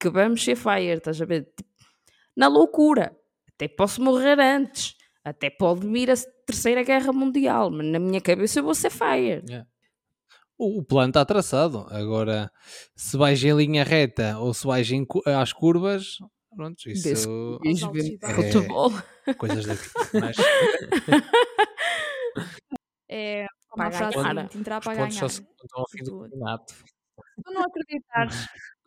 que 0.00 0.08
vamos 0.10 0.42
ser 0.44 0.56
Fire, 0.56 0.96
estás 0.98 1.20
a 1.20 1.24
ver? 1.24 1.44
Tipo, 1.56 1.67
na 2.38 2.46
loucura, 2.48 3.14
até 3.54 3.66
posso 3.68 4.00
morrer 4.02 4.38
antes, 4.40 4.94
até 5.24 5.50
pode 5.50 5.86
vir 5.86 6.10
a 6.10 6.14
terceira 6.46 6.82
guerra 6.84 7.12
mundial, 7.12 7.70
mas 7.70 7.86
na 7.86 7.98
minha 7.98 8.20
cabeça 8.20 8.60
eu 8.60 8.64
vou 8.64 8.74
ser 8.74 8.90
Fire. 8.90 9.42
O, 10.56 10.78
o 10.80 10.84
plano 10.84 11.10
está 11.10 11.24
traçado. 11.24 11.86
Agora, 11.90 12.50
se 12.96 13.16
vais 13.16 13.42
em 13.44 13.52
linha 13.54 13.84
reta 13.84 14.38
ou 14.38 14.52
se 14.54 14.66
vais 14.66 14.90
em, 14.90 15.06
às 15.40 15.52
curvas, 15.52 16.18
pronto, 16.56 16.78
isso 16.88 17.58
Diz 17.62 17.82
altos 17.82 18.02
ver 18.02 18.12
e 18.14 18.18
baixos. 18.18 18.44
futebol. 18.52 18.92
coisas 19.36 19.66
daqui. 19.66 19.88
Mas 20.20 20.36
É 23.08 23.46
uma 23.74 23.90
Para 23.90 24.10
frase 24.12 24.58
entrar 24.58 24.80
para 24.80 24.94
ganhar. 24.94 25.10
só 25.12 25.28
se 25.28 25.46
ao 25.72 25.88
fim 25.90 26.02
do 26.04 26.10
Tu- 26.10 26.18
campeonato. 26.24 26.72
Se 26.74 27.42
tu 27.44 27.52
não 27.52 27.62
acreditares, 27.62 28.34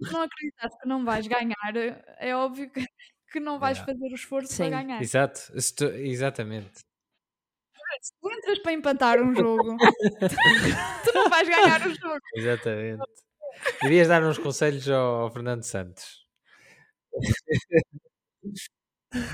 se 0.03 0.13
não 0.13 0.21
acreditares 0.21 0.75
que 0.81 0.87
não 0.87 1.05
vais 1.05 1.27
ganhar, 1.27 1.75
é 2.19 2.35
óbvio 2.35 2.69
que, 2.71 2.85
que 3.31 3.39
não 3.39 3.57
vais 3.59 3.77
Yeah. 3.77 3.93
fazer 3.93 4.11
o 4.11 4.15
esforço 4.15 4.53
Sim. 4.53 4.69
para 4.69 4.81
ganhar. 4.83 5.01
Exato, 5.01 5.39
se 5.61 5.75
tu- 5.75 5.85
exatamente. 5.85 6.79
Se 8.01 8.13
tu 8.19 8.31
entras 8.31 8.59
para 8.59 8.71
empatar 8.73 9.21
um 9.21 9.35
jogo, 9.35 9.77
tu 11.05 11.13
não 11.13 11.29
vais 11.29 11.47
ganhar 11.47 11.85
o 11.87 11.93
jogo. 11.93 12.19
Exatamente. 12.35 13.03
Devias 13.81 14.07
dar 14.07 14.23
uns 14.23 14.37
conselhos 14.37 14.89
ao, 14.89 15.21
ao 15.23 15.31
Fernando 15.31 15.63
Santos. 15.63 16.25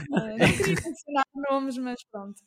Não 0.09 0.27
queria 0.37 0.75
mencionar 0.75 1.25
nomes, 1.49 1.77
mas 1.77 2.03
pronto. 2.11 2.41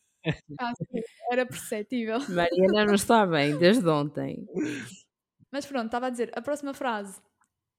Era 1.31 1.47
perceptível. 1.47 2.19
Mariana 2.29 2.87
não 2.87 2.95
está 2.95 3.25
bem 3.27 3.57
desde 3.57 3.89
ontem. 3.89 4.47
Mas 5.51 5.65
pronto, 5.65 5.87
estava 5.87 6.09
a 6.09 6.11
dizer, 6.11 6.31
a 6.37 6.43
próxima 6.43 6.75
frase, 6.75 7.21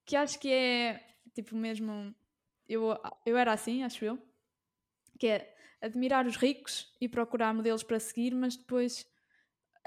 que 0.06 0.16
acho 0.16 0.38
que 0.40 0.50
é 0.50 1.00
tipo 1.34 1.54
mesmo. 1.56 2.14
Eu, 2.72 2.96
eu 3.26 3.36
era 3.36 3.52
assim, 3.52 3.82
acho 3.82 4.04
eu. 4.04 4.18
Que 5.18 5.26
é 5.28 5.56
admirar 5.80 6.26
os 6.26 6.36
ricos 6.36 6.92
e 7.00 7.08
procurar 7.08 7.54
modelos 7.54 7.82
para 7.82 7.98
seguir, 8.00 8.34
mas 8.34 8.56
depois, 8.56 9.06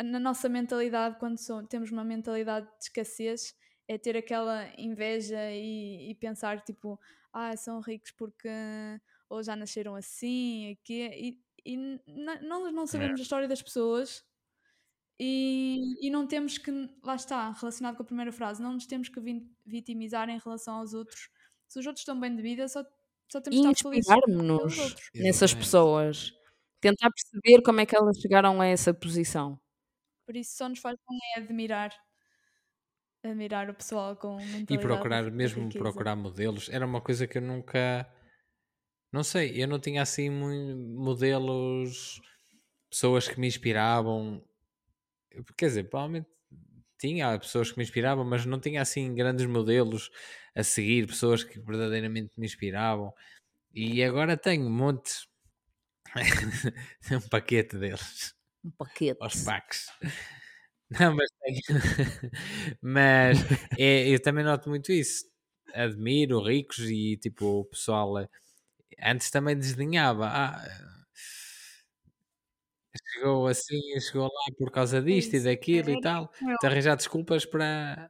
na 0.04 0.20
nossa 0.20 0.50
mentalidade, 0.50 1.18
quando 1.20 1.38
so- 1.40 1.66
temos 1.68 1.92
uma 1.92 2.04
mentalidade 2.04 2.68
de 2.78 2.86
escassez, 2.86 3.56
é 3.88 3.98
ter 3.98 4.18
aquela 4.18 4.68
inveja 4.78 5.52
e, 5.52 6.12
e 6.12 6.16
pensar 6.16 6.62
tipo, 6.62 7.00
ah, 7.34 7.56
são 7.58 7.80
ricos 7.82 8.12
porque 8.12 8.50
ou 9.30 9.44
já 9.44 9.56
nasceram 9.56 9.96
assim, 9.96 10.72
e, 10.72 10.76
quê, 10.84 11.12
e, 11.66 11.74
e 11.74 11.78
não, 12.42 12.72
não 12.72 12.88
sabemos 12.88 13.20
a 13.20 13.24
história 13.24 13.48
das 13.48 13.62
pessoas 13.62 14.24
e, 15.20 16.06
e 16.06 16.10
não 16.10 16.28
temos 16.28 16.58
que, 16.58 16.72
lá 17.04 17.16
está, 17.16 17.52
relacionado 17.52 17.96
com 17.96 18.04
a 18.04 18.06
primeira 18.06 18.32
frase, 18.32 18.62
não 18.62 18.74
nos 18.74 18.86
temos 18.86 19.10
que 19.10 19.20
vitimizar 19.66 20.30
em 20.30 20.38
relação 20.40 20.76
aos 20.76 20.94
outros. 20.94 21.30
Se 21.68 21.80
os 21.80 21.86
outros 21.86 22.02
estão 22.02 22.20
bem 22.20 22.36
de 22.36 22.42
vida, 22.42 22.68
só, 22.68 22.84
só 23.32 23.42
temos 23.42 23.60
E 23.60 23.62
de 23.64 24.00
estar 24.00 24.18
outros. 24.52 24.96
nessas 25.14 25.54
pessoas. 25.54 26.32
Tentar 26.82 27.10
perceber 27.12 27.62
como 27.64 27.82
é 27.82 27.86
que 27.86 27.96
elas 27.96 28.18
chegaram 28.20 28.62
a 28.62 28.68
essa 28.68 28.94
posição. 28.94 29.60
Por 30.26 30.36
isso 30.36 30.56
só 30.58 30.70
nos 30.70 30.80
faz 30.80 30.98
bem 31.08 31.20
é 31.36 31.40
admirar. 31.40 31.92
Admirar 33.24 33.70
o 33.70 33.74
pessoal 33.74 34.16
com 34.16 34.38
E 34.70 34.78
procurar, 34.78 35.24
mesmo 35.32 35.64
riqueza. 35.64 35.80
procurar 35.84 36.16
modelos, 36.16 36.70
era 36.70 36.86
uma 36.86 37.02
coisa 37.02 37.28
que 37.28 37.38
eu 37.38 37.42
nunca. 37.42 38.08
Não 39.12 39.24
sei, 39.24 39.62
eu 39.62 39.68
não 39.68 39.80
tinha 39.80 40.02
assim 40.02 40.30
modelos, 40.30 42.22
pessoas 42.90 43.28
que 43.28 43.40
me 43.40 43.48
inspiravam. 43.48 44.44
Quer 45.58 45.68
dizer, 45.68 45.84
provavelmente 45.90 46.28
tinha 47.00 47.38
pessoas 47.40 47.72
que 47.72 47.78
me 47.78 47.84
inspiravam, 47.84 48.26
mas 48.26 48.46
não 48.46 48.60
tinha 48.60 48.82
assim 48.82 49.14
grandes 49.16 49.46
modelos 49.46 50.10
a 50.56 50.64
seguir, 50.64 51.08
pessoas 51.08 51.44
que 51.44 51.60
verdadeiramente 51.60 52.34
me 52.40 52.46
inspiravam. 52.46 53.14
E 53.74 54.04
agora 54.04 54.38
tenho 54.38 54.70
montes. 54.70 55.28
um 57.12 57.22
paquete 57.30 57.78
deles 57.78 58.36
Um 58.64 58.72
paquete. 58.72 59.20
aos 59.20 59.36
packs. 59.44 59.90
Não, 60.90 61.16
mas 61.16 61.30
tenho. 61.42 61.62
mas 62.82 63.40
é, 63.78 64.08
eu 64.10 64.22
também 64.22 64.44
noto 64.44 64.70
muito 64.70 64.92
isso. 64.92 65.26
Admiro 65.74 66.42
ricos 66.44 66.80
e 66.90 67.18
tipo 67.18 67.46
o 67.62 67.66
pessoal 67.66 68.18
eh, 68.20 68.30
antes 69.04 69.32
também 69.32 69.58
desdenhava. 69.58 70.28
Ah, 70.28 70.64
chegou 73.14 73.48
assim, 73.48 73.80
chegou 74.00 74.24
lá 74.26 74.56
por 74.58 74.72
causa 74.72 75.02
disto 75.02 75.36
e 75.36 75.40
daquilo 75.44 75.90
É 75.90 75.94
e 75.94 76.00
tal. 76.00 76.32
eu. 76.42 76.58
De 76.60 76.68
arranjar 76.68 76.96
desculpas 76.96 77.46
para, 77.46 78.10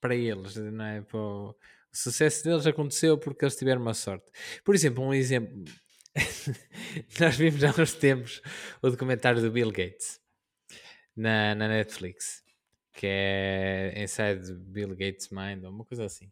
para 0.00 0.14
eles, 0.14 0.56
não 0.56 0.84
é? 0.84 1.02
Para 1.02 1.18
o, 1.18 1.50
o 1.50 1.56
sucesso 1.96 2.44
deles 2.44 2.66
aconteceu 2.66 3.18
porque 3.18 3.44
eles 3.44 3.56
tiveram 3.56 3.80
uma 3.82 3.94
sorte. 3.94 4.30
Por 4.64 4.74
exemplo, 4.74 5.04
um 5.04 5.14
exemplo. 5.14 5.64
Nós 7.20 7.36
vimos 7.36 7.62
há 7.62 7.70
uns 7.80 7.94
tempos 7.94 8.42
o 8.82 8.90
documentário 8.90 9.40
do 9.40 9.50
Bill 9.50 9.70
Gates 9.70 10.20
na, 11.16 11.54
na 11.54 11.68
Netflix, 11.68 12.42
que 12.92 13.06
é 13.06 13.94
Inside 14.02 14.52
Bill 14.54 14.96
Gates 14.96 15.28
Mind, 15.30 15.64
ou 15.64 15.70
uma 15.70 15.84
coisa 15.84 16.04
assim. 16.04 16.30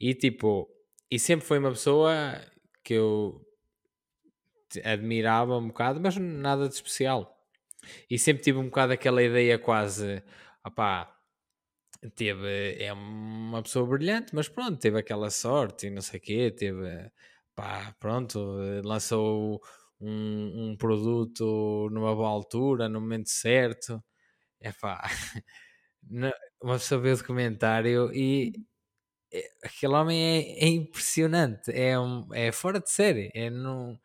E 0.00 0.14
tipo, 0.14 0.68
e 1.10 1.18
sempre 1.18 1.46
foi 1.46 1.58
uma 1.58 1.70
pessoa 1.70 2.40
que 2.82 2.94
eu 2.94 3.46
admirava 4.84 5.58
um 5.58 5.68
bocado, 5.68 6.00
mas 6.00 6.16
nada 6.16 6.68
de 6.68 6.74
especial. 6.74 7.38
E 8.08 8.18
sempre 8.18 8.42
tive 8.42 8.58
um 8.58 8.66
bocado 8.66 8.92
aquela 8.92 9.22
ideia 9.22 9.58
quase, 9.58 10.22
opá, 10.64 11.14
teve, 12.14 12.76
é 12.82 12.92
uma 12.92 13.62
pessoa 13.62 13.86
brilhante, 13.86 14.34
mas 14.34 14.48
pronto, 14.48 14.78
teve 14.78 14.98
aquela 14.98 15.30
sorte 15.30 15.86
e 15.86 15.90
não 15.90 16.02
sei 16.02 16.18
o 16.20 16.22
quê, 16.22 16.50
teve, 16.50 17.10
pá, 17.54 17.94
pronto, 18.00 18.38
lançou 18.84 19.60
um, 20.00 20.70
um 20.72 20.76
produto 20.76 21.88
numa 21.92 22.14
boa 22.14 22.28
altura, 22.28 22.88
no 22.88 23.00
momento 23.00 23.28
certo. 23.30 24.02
É 24.60 24.72
pá, 24.72 25.02
uma 26.62 26.74
pessoa 26.78 27.00
vê 27.00 27.12
o 27.12 27.16
documentário 27.16 28.12
e 28.14 28.52
é- 29.32 29.48
aquele 29.64 29.94
homem 29.94 30.20
é, 30.20 30.64
é 30.66 30.68
impressionante, 30.68 31.70
é, 31.72 31.98
um, 31.98 32.28
é 32.34 32.52
fora 32.52 32.80
de 32.80 32.90
série, 32.90 33.30
é 33.34 33.50
não 33.50 33.98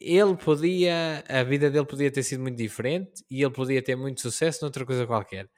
ele 0.00 0.36
podia, 0.36 1.24
a 1.28 1.42
vida 1.44 1.70
dele 1.70 1.86
podia 1.86 2.10
ter 2.12 2.22
sido 2.24 2.42
muito 2.42 2.56
diferente 2.58 3.24
e 3.30 3.42
ele 3.42 3.52
podia 3.52 3.82
ter 3.82 3.96
muito 3.96 4.20
sucesso 4.22 4.60
noutra 4.62 4.84
coisa 4.86 5.06
qualquer, 5.06 5.48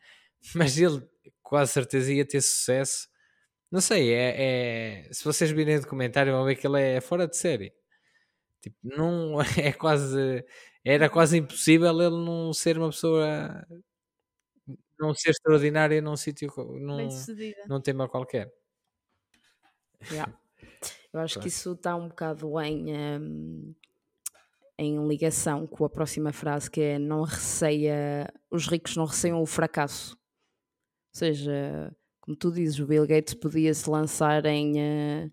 mas 0.57 0.79
ele 0.79 1.03
quase 1.55 1.73
certeza 1.73 2.13
ia 2.13 2.27
ter 2.27 2.41
sucesso. 2.41 3.09
Não 3.71 3.81
sei, 3.81 4.13
é, 4.15 5.05
é- 5.09 5.13
se 5.13 5.25
vocês 5.25 5.51
virem 5.53 5.77
o 5.79 5.83
documentário 5.83 6.33
vão 6.33 6.45
ver 6.47 6.57
que 6.57 6.67
ele 6.67 6.81
é 6.81 7.01
fora 7.01 7.29
de 7.29 7.37
série. 7.37 7.75
Tipo, 8.63 8.77
não 8.85 9.39
é 9.71 9.73
quase 9.73 10.45
era 10.85 11.09
quase 11.11 11.39
impossível 11.39 11.91
ele 12.03 12.11
não 12.25 12.53
ser 12.55 12.79
uma 12.79 12.91
pessoa 12.91 13.67
não 14.99 15.15
ser 15.15 15.31
extraordinária 15.31 16.01
num 16.01 16.17
sítio 16.17 16.53
num, 16.57 17.09
num 17.69 17.81
tema 17.81 18.09
qualquer. 18.09 18.53
Yeah. 20.11 20.33
Eu 21.13 21.21
acho 21.21 21.35
que 21.35 21.41
Claro. 21.41 21.49
isso 21.49 21.73
está 21.73 21.97
um 21.97 22.09
bocado 22.09 22.61
em, 22.61 22.95
hum, 23.21 23.75
em 24.79 25.07
ligação 25.09 25.67
com 25.67 25.85
a 25.85 25.91
próxima 25.91 26.33
frase 26.33 26.71
que 26.71 26.81
é 26.81 26.99
não 26.99 27.23
receia, 27.23 28.33
os 28.51 28.67
ricos 28.67 28.97
não 28.97 29.05
receiam 29.07 29.41
o 29.41 29.47
fracasso. 29.47 30.17
Ou 31.15 31.19
seja, 31.19 31.97
como 32.21 32.37
tu 32.37 32.51
dizes, 32.51 32.81
o 32.81 32.87
Bill 32.87 33.07
Gates 33.07 33.35
podia 33.35 33.73
se 33.73 33.89
lançar 33.89 34.45
em 34.47 34.81
eh, 34.81 35.31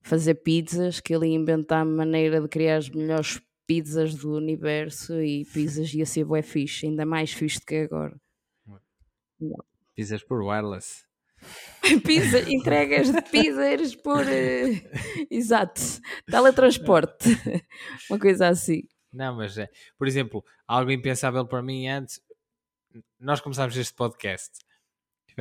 fazer 0.00 0.36
pizzas, 0.36 1.00
que 1.00 1.12
ele 1.12 1.26
ia 1.26 1.34
inventar 1.34 1.80
a 1.80 1.84
maneira 1.84 2.40
de 2.40 2.46
criar 2.46 2.76
as 2.76 2.88
melhores 2.88 3.42
pizzas 3.66 4.14
do 4.14 4.36
universo 4.36 5.20
e 5.20 5.44
pizzas 5.46 5.92
ia 5.92 6.06
ser 6.06 6.24
bué 6.24 6.42
fixe, 6.42 6.86
ainda 6.86 7.04
mais 7.04 7.32
fixe 7.32 7.58
do 7.58 7.66
que 7.66 7.74
agora. 7.74 8.16
Pizzas 9.96 10.22
por 10.22 10.42
wireless. 10.42 11.04
Pizza, 12.06 12.48
entregas 12.48 13.10
de 13.10 13.20
pizzas 13.22 13.96
por. 13.96 14.24
eh, 14.28 14.80
exato, 15.28 15.80
teletransporte. 16.30 17.30
Uma 18.08 18.18
coisa 18.20 18.46
assim. 18.46 18.82
Não, 19.12 19.34
mas 19.34 19.58
é, 19.58 19.68
por 19.98 20.06
exemplo, 20.06 20.44
algo 20.68 20.92
impensável 20.92 21.44
para 21.46 21.62
mim 21.62 21.88
antes, 21.88 22.20
nós 23.18 23.40
começámos 23.40 23.76
este 23.76 23.94
podcast 23.94 24.65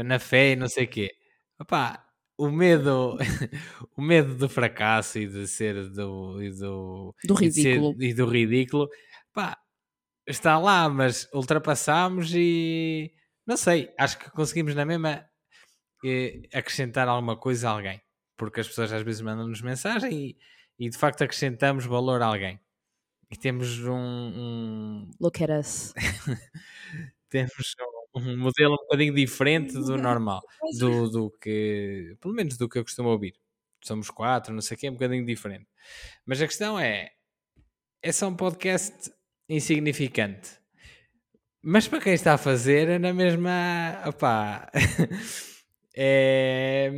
na 0.04 0.20
fé 0.20 0.52
e 0.52 0.56
não 0.56 0.68
sei 0.68 0.86
o 0.86 0.88
quê. 0.90 1.12
Opá, 1.60 2.06
o 2.38 2.50
medo, 2.52 3.18
o 3.98 4.02
medo 4.02 4.36
do 4.36 4.50
fracasso 4.50 5.18
e 5.20 5.28
de 5.28 5.48
ser 5.48 5.90
do, 5.90 6.42
e 6.42 6.50
do, 6.52 7.16
Do 7.24 7.36
e 7.44 7.48
de 7.50 7.54
ser- 7.54 7.62
ridículo. 7.78 8.04
e 8.04 8.14
do 8.14 8.26
ridículo, 8.28 8.90
pá, 9.34 9.58
está 10.28 10.58
lá, 10.60 10.90
mas 10.90 11.30
ultrapassámos 11.34 12.32
e 12.36 13.14
não 13.48 13.56
sei, 13.58 13.94
acho 13.98 14.18
que 14.20 14.30
conseguimos 14.32 14.76
na 14.76 14.86
mesma 14.86 15.26
eh, 16.04 16.42
acrescentar 16.54 17.08
alguma 17.08 17.38
coisa 17.38 17.70
a 17.70 17.72
alguém, 17.74 18.02
porque 18.38 18.60
as 18.62 18.68
pessoas 18.68 18.92
às 18.92 19.02
vezes 19.04 19.22
mandam-nos 19.22 19.62
mensagem 19.62 20.12
e, 20.14 20.38
e 20.88 20.90
de 20.90 20.98
facto 20.98 21.24
acrescentamos 21.24 21.86
valor 21.86 22.22
a 22.22 22.26
alguém. 22.28 22.60
E 23.32 23.36
temos 23.38 23.80
um, 23.80 23.94
um- 23.96 25.12
Look 25.20 25.42
at 25.44 25.50
us. 25.50 25.94
temos 27.30 27.76
um, 27.80 27.95
um 28.16 28.38
modelo 28.38 28.74
um 28.74 28.78
bocadinho 28.78 29.14
diferente 29.14 29.74
do 29.74 29.98
normal, 29.98 30.42
do, 30.80 31.10
do 31.10 31.32
que, 31.42 32.16
pelo 32.22 32.34
menos 32.34 32.58
do 32.58 32.70
que 32.70 32.80
eu 32.80 32.84
costumo 32.84 33.10
ouvir. 33.10 33.36
Somos 33.84 34.10
quatro, 34.10 34.54
não 34.54 34.62
sei 34.62 34.76
o 34.76 34.80
que, 34.80 34.88
é 34.88 34.90
um 34.92 34.94
bocadinho 34.94 35.26
diferente. 35.26 35.68
Mas 36.26 36.42
a 36.42 36.48
questão 36.48 36.80
é, 36.80 37.12
é 38.02 38.12
só 38.12 38.28
um 38.28 38.36
podcast 38.36 39.12
insignificante. 39.50 40.50
Mas 41.62 41.88
para 41.88 42.00
quem 42.02 42.14
está 42.14 42.36
a 42.36 42.38
fazer, 42.38 42.88
é 42.90 43.00
na 43.00 43.14
mesma, 43.14 44.02
opá, 44.08 44.72
é, 45.96 46.92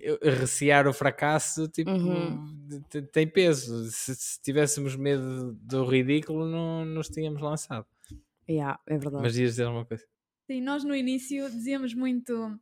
eu- 0.00 0.18
recear 0.22 0.86
o 0.86 0.92
fracasso, 0.92 1.68
tipo, 1.68 1.90
Uhum. 1.90 2.82
tem 3.12 3.26
peso. 3.26 3.90
Se, 3.90 4.14
se 4.14 4.40
tivéssemos 4.42 4.96
medo 4.96 5.52
do 5.62 5.84
ridículo, 5.84 6.46
não 6.46 6.84
nos 6.84 7.08
tínhamos 7.08 7.40
lançado. 7.42 7.86
Yeah, 8.48 8.80
é 8.86 8.96
verdade. 8.98 9.22
Mas 9.22 9.36
ias 9.36 9.50
dizer 9.52 9.64
alguma 9.64 9.84
coisa? 9.84 10.04
Sim, 10.50 10.60
nós 10.60 10.84
no 10.84 10.94
início 10.94 11.50
dizíamos 11.50 11.92
muito. 11.94 12.58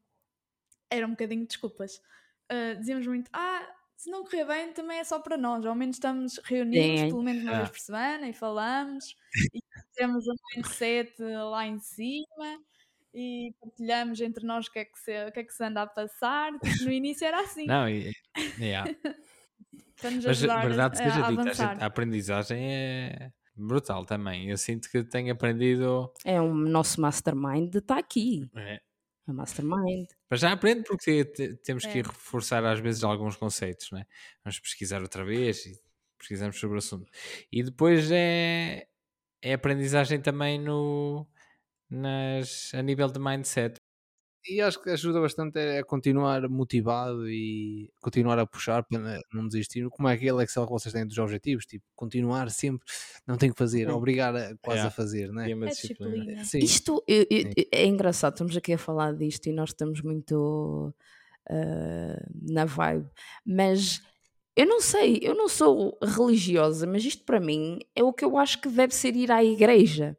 Era 0.90 1.07
um 1.07 1.11
bocadinho 1.11 1.42
de 1.42 1.49
desculpas. 1.49 2.01
Ah, 2.49 2.75
dizíamos 2.75 3.07
muito, 3.07 3.31
ah, 3.33 3.66
se 3.97 4.11
não 4.11 4.23
correr 4.25 4.44
bem 4.47 4.73
também 4.73 4.99
é 4.99 5.05
só 5.05 5.18
para 5.18 5.37
nós. 5.37 5.64
Ao 5.66 5.75
menos 5.75 5.97
estamos 5.97 6.38
reunidos 6.44 7.01
Sim. 7.01 7.09
pelo 7.09 7.23
menos 7.23 7.42
uma 7.42 7.53
Ah. 7.53 7.57
vez 7.59 7.70
por 7.70 7.79
semana 7.81 8.29
e 8.29 8.33
falamos 8.33 9.16
e 9.53 9.61
temos 9.94 10.27
um 10.27 10.35
mindset 10.57 11.14
lá 11.23 11.66
em 11.66 11.79
cima 11.79 12.61
e 13.12 13.55
partilhamos 13.61 14.20
entre 14.20 14.44
nós 14.47 14.66
o 14.66 14.73
que 14.73 14.79
é 14.81 14.85
que 14.85 14.99
se, 14.99 15.27
o 15.27 15.33
que 15.33 15.40
é 15.40 15.44
que 15.44 15.53
se 15.53 15.64
anda 15.64 15.83
a 15.83 15.87
passar. 15.87 16.53
Tipo, 16.59 16.85
no 16.85 16.92
início 16.92 17.27
era 17.27 17.40
assim, 17.40 17.66
Não, 17.66 17.88
e, 17.88 18.12
yeah. 18.59 18.90
para 20.01 20.11
nos 20.11 20.25
mas 20.25 20.38
ajudar 20.38 20.66
verdade 20.66 20.94
a, 21.01 21.05
seja 21.05 21.27
a 21.27 21.31
dita, 21.31 21.42
a, 21.42 21.53
gente- 21.53 21.83
a 21.83 21.87
aprendizagem 21.87 22.73
é 22.75 23.33
brutal 23.57 24.05
também. 24.05 24.51
Eu 24.51 24.57
sinto 24.59 24.90
que 24.90 25.03
tenho 25.05 25.33
aprendido. 25.33 26.12
É 26.25 26.40
o 26.40 26.53
nosso 26.55 27.01
mastermind 27.01 27.75
está 27.75 27.99
aqui. 27.99 28.49
é, 28.57 28.81
É 29.29 29.33
mastermind. 29.33 30.07
Mas 30.31 30.40
já 30.40 30.53
aprendo 30.53 30.85
porque 30.85 31.25
te- 31.25 31.55
temos 31.57 31.85
que 31.87 31.93
É. 31.93 31.99
ir 31.99 32.07
reforçar 32.07 32.64
às 32.64 32.79
vezes 32.81 33.03
alguns 33.05 33.37
conceitos, 33.37 33.90
né? 33.93 34.05
Vamos 34.45 34.59
pesquisar 34.61 35.01
outra 35.03 35.25
vez 35.25 35.64
e 35.67 35.81
pesquisamos 36.19 36.59
sobre 36.59 36.77
o 36.77 36.79
assunto. 36.79 37.11
E 37.51 37.62
depois 37.62 38.11
é, 38.11 38.87
é 39.43 39.53
aprendizagem 39.55 40.21
também 40.21 40.59
no, 40.59 41.27
nas, 41.88 42.73
a 42.75 42.83
nível 42.83 43.09
de 43.09 43.19
mindset. 43.19 43.77
E 44.47 44.61
acho 44.61 44.83
que 44.83 44.91
ajuda 44.91 45.21
bastante 45.21 45.59
a 45.59 45.83
continuar 45.85 46.49
motivado 46.51 47.29
e 47.31 47.91
continuar 48.01 48.39
a 48.39 48.47
puxar 48.47 48.83
para 48.85 49.21
não 49.33 49.49
desistir. 49.49 49.89
Como 49.89 50.07
é 50.09 50.13
aquele 50.13 50.43
Excel 50.43 50.67
que 50.67 50.73
vocês 50.73 50.93
têm 50.93 51.07
dos 51.07 51.17
objetivos? 51.17 51.65
Tipo, 51.65 51.85
continuar 51.97 52.51
sempre, 52.51 52.87
não 53.27 53.37
tem 53.39 53.51
que 53.51 53.57
fazer, 53.59 53.89
obrigar 53.89 54.37
a, 54.37 54.55
quase 54.61 54.81
Yeah. 54.81 54.89
a 54.89 54.91
fazer, 54.91 55.33
né? 55.33 55.55
Uma 55.55 55.67
É 55.67 55.71
disciplina. 55.71 56.43
Isto 56.57 57.03
eu- 57.09 57.27
eu- 57.31 57.53
é 57.73 57.87
engraçado, 57.87 58.35
estamos 58.35 58.55
aqui 58.57 58.75
a 58.75 58.79
falar 58.79 59.15
disto 59.15 59.47
e 59.47 59.53
nós 59.53 59.71
estamos 59.71 60.03
muito 60.03 60.95
ah, 61.51 62.27
na 62.43 62.65
vibe, 62.65 63.07
mas 63.47 64.01
eu 64.57 64.67
não 64.67 64.81
sei, 64.81 65.19
eu 65.23 65.35
não 65.35 65.49
sou 65.49 65.99
religiosa, 66.03 66.87
mas 66.87 67.05
isto 67.05 67.25
para 67.25 67.41
mim 67.41 67.79
é 67.95 68.03
o 68.03 68.13
que 68.13 68.25
eu 68.25 68.37
acho 68.39 68.61
que 68.61 68.69
deve 68.69 68.95
ser 68.95 69.15
ir 69.17 69.31
à 69.31 69.43
igreja. 69.45 70.17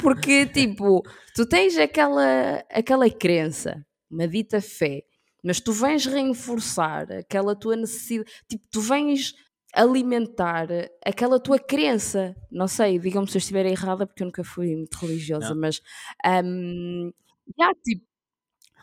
Porque, 0.00 0.46
tipo, 0.46 1.02
tu 1.34 1.46
tens 1.46 1.76
aquela, 1.76 2.64
aquela 2.70 3.08
crença, 3.10 3.84
uma 4.10 4.26
dita 4.26 4.60
fé, 4.60 5.02
mas 5.42 5.60
tu 5.60 5.72
vens 5.72 6.06
reforçar 6.06 7.10
aquela 7.12 7.54
tua 7.54 7.76
necessidade, 7.76 8.30
tipo, 8.48 8.64
tu 8.70 8.80
vens 8.80 9.34
alimentar 9.74 10.68
aquela 11.04 11.38
tua 11.40 11.58
crença. 11.58 12.34
Não 12.50 12.68
sei, 12.68 12.98
digam-me 12.98 13.28
se 13.28 13.36
eu 13.36 13.40
estiver 13.40 13.66
errada, 13.66 14.06
porque 14.06 14.22
eu 14.22 14.26
nunca 14.26 14.44
fui 14.44 14.74
muito 14.74 14.94
religiosa, 14.96 15.50
Não. 15.50 15.60
mas. 15.60 15.80
Um, 16.24 17.12
já, 17.58 17.74
tipo, 17.84 18.06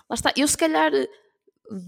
lá 0.10 0.14
está. 0.14 0.34
Eu, 0.36 0.48
se 0.48 0.58
calhar, 0.58 0.92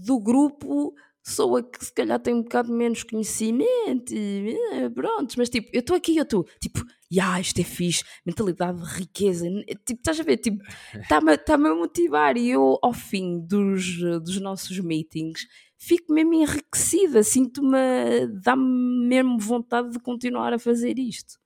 do 0.06 0.18
grupo, 0.18 0.94
sou 1.24 1.56
a 1.56 1.62
que 1.62 1.84
se 1.84 1.92
calhar 1.92 2.20
tem 2.20 2.34
um 2.34 2.42
bocado 2.42 2.70
menos 2.70 3.02
conhecimento 3.02 4.14
e 4.14 4.56
eh, 4.72 4.90
pronto, 4.90 5.34
mas 5.38 5.48
tipo, 5.48 5.70
eu 5.72 5.80
estou 5.80 5.96
aqui, 5.96 6.16
eu 6.16 6.22
estou 6.22 6.44
tipo, 6.60 6.84
ya, 7.10 7.40
isto 7.40 7.60
é 7.60 7.64
fixe, 7.64 8.04
mentalidade 8.26 8.78
de 8.78 8.98
riqueza, 8.98 9.46
tipo, 9.86 10.00
estás 10.00 10.20
a 10.20 10.22
ver, 10.22 10.36
tipo, 10.36 10.62
está-me 10.94 11.38
tá 11.38 11.54
a 11.54 11.58
motivar 11.58 12.36
e 12.36 12.50
eu, 12.50 12.78
ao 12.82 12.92
fim 12.92 13.40
dos, 13.40 13.96
dos 14.22 14.38
nossos 14.40 14.78
meetings, 14.78 15.46
fico 15.78 16.12
mesmo 16.12 16.34
enriquecida, 16.34 17.22
sinto-me, 17.22 18.26
dá-me 18.42 19.06
mesmo 19.08 19.38
vontade 19.38 19.90
de 19.90 19.98
continuar 19.98 20.52
a 20.52 20.58
fazer 20.58 20.98
isto. 20.98 21.38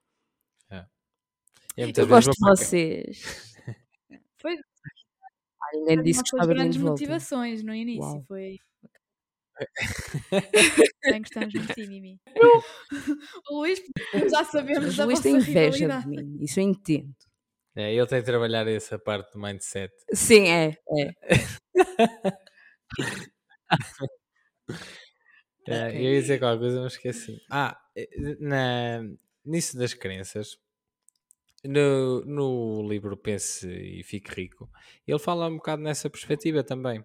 É 1.78 1.84
Eu 1.84 1.92
vezes 1.92 2.08
gosto 2.08 2.32
de 2.32 2.40
vocês. 2.40 3.54
Foi 4.38 4.56
Ninguém 5.74 5.96
uma 5.96 6.02
disse 6.02 6.22
que 6.22 6.28
estava 6.28 6.48
de 6.48 6.54
grandes 6.54 6.80
motivações 6.80 7.62
no 7.62 7.72
início. 7.72 8.02
Uau. 8.02 8.24
Foi. 8.26 8.58
Bem, 11.02 11.20
gostamos 11.20 11.54
muito 11.54 11.66
de 11.68 11.74
ti, 11.74 11.86
Mimi. 11.88 12.20
o 13.50 13.58
Luís, 13.58 13.80
já 14.30 14.44
sabemos 14.44 14.84
Mas 14.86 14.96
da 14.96 15.04
o 15.04 15.06
Luís 15.06 15.18
vossa 15.18 15.28
tem 15.28 15.36
inveja 15.36 15.88
de 16.00 16.08
mim, 16.08 16.38
isso 16.40 16.60
eu 16.60 16.64
entendo. 16.64 17.14
É, 17.76 17.94
ele 17.94 18.06
tem 18.06 18.20
de 18.20 18.26
trabalhar 18.26 18.66
essa 18.66 18.98
parte 18.98 19.32
do 19.32 19.40
mindset. 19.40 19.92
Sim, 20.12 20.48
é, 20.48 20.76
é. 20.96 21.12
É. 25.68 25.94
Eu 25.94 26.14
ia 26.14 26.20
dizer 26.22 26.38
qualquer 26.38 26.60
coisa, 26.60 26.80
mas 26.80 26.94
esqueci. 26.94 27.42
Ah, 27.50 27.78
eh, 27.94 28.08
na, 28.40 29.02
nisso 29.44 29.76
das 29.76 29.92
crenças, 29.92 30.56
no, 31.62 32.24
no 32.24 32.88
livro 32.88 33.16
Pense 33.16 33.68
e 33.68 34.02
Fique 34.02 34.34
Rico, 34.34 34.70
ele 35.06 35.18
fala 35.18 35.46
um 35.48 35.56
bocado 35.56 35.82
nessa 35.82 36.08
perspectiva 36.08 36.62
também. 36.64 37.04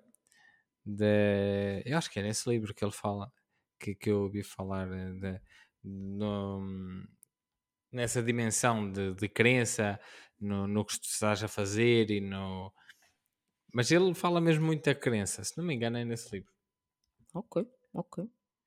De, 0.85 1.81
eu 1.85 1.97
acho 1.97 2.09
que 2.11 2.19
é 2.19 2.23
nesse 2.23 2.49
livro 2.49 2.73
que 2.73 2.83
ele 2.83 2.91
fala, 2.91 3.31
que, 3.79 3.95
que 3.95 4.09
eu 4.11 4.23
ouvi 4.23 4.43
falar 4.43 4.91
eh, 4.91 5.13
de, 5.13 5.41
no- 5.83 7.05
nessa 7.91 8.21
dimensão 8.23 8.91
de, 8.91 9.13
de 9.15 9.29
crença 9.29 9.99
no, 10.39 10.67
no 10.67 10.85
que 10.85 10.99
tu 10.99 11.05
estás 11.05 11.43
a 11.43 11.47
fazer 11.47 12.09
e 12.11 12.21
no. 12.21 12.73
Mas 13.73 13.91
ele 13.91 14.13
fala 14.15 14.39
mesmo 14.39 14.65
muito 14.65 14.85
da 14.85 14.95
crença, 14.95 15.43
se 15.43 15.57
não 15.57 15.65
me 15.65 15.73
engano, 15.75 15.97
é 15.97 16.05
nesse 16.05 16.33
livro. 16.33 16.53
Ok, 17.33 17.57
ok. 17.93 18.15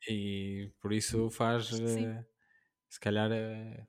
E 0.09 0.72
por 0.81 0.92
isso 0.92 1.31
faz. 1.31 1.81
Eh, 1.81 2.24
se 2.90 3.00
calhar. 3.00 3.33
eh, 3.33 3.87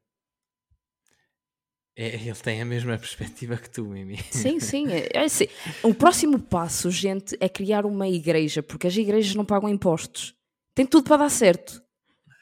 é- 1.98 2.16
ele 2.16 2.34
tem 2.36 2.62
a 2.62 2.66
mesma 2.66 2.98
perspectiva 3.00 3.58
que 3.58 3.70
tu, 3.70 3.86
Mimi. 3.86 4.18
Sim, 4.32 4.60
sim. 4.62 4.88
É, 4.92 5.10
é 5.14 5.24
assim, 5.26 5.48
o 5.84 5.94
próximo 5.94 6.40
passo, 6.40 6.90
gente, 6.92 7.36
é 7.40 7.50
criar 7.50 7.86
uma 7.86 8.08
igreja, 8.08 8.62
porque 8.64 8.88
as 8.88 8.96
igrejas 8.96 9.34
não 9.36 9.44
pagam 9.46 9.68
impostos. 9.70 10.36
Tem 10.76 10.86
tudo 10.86 11.04
para 11.06 11.18
dar 11.18 11.30
certo. 11.30 11.82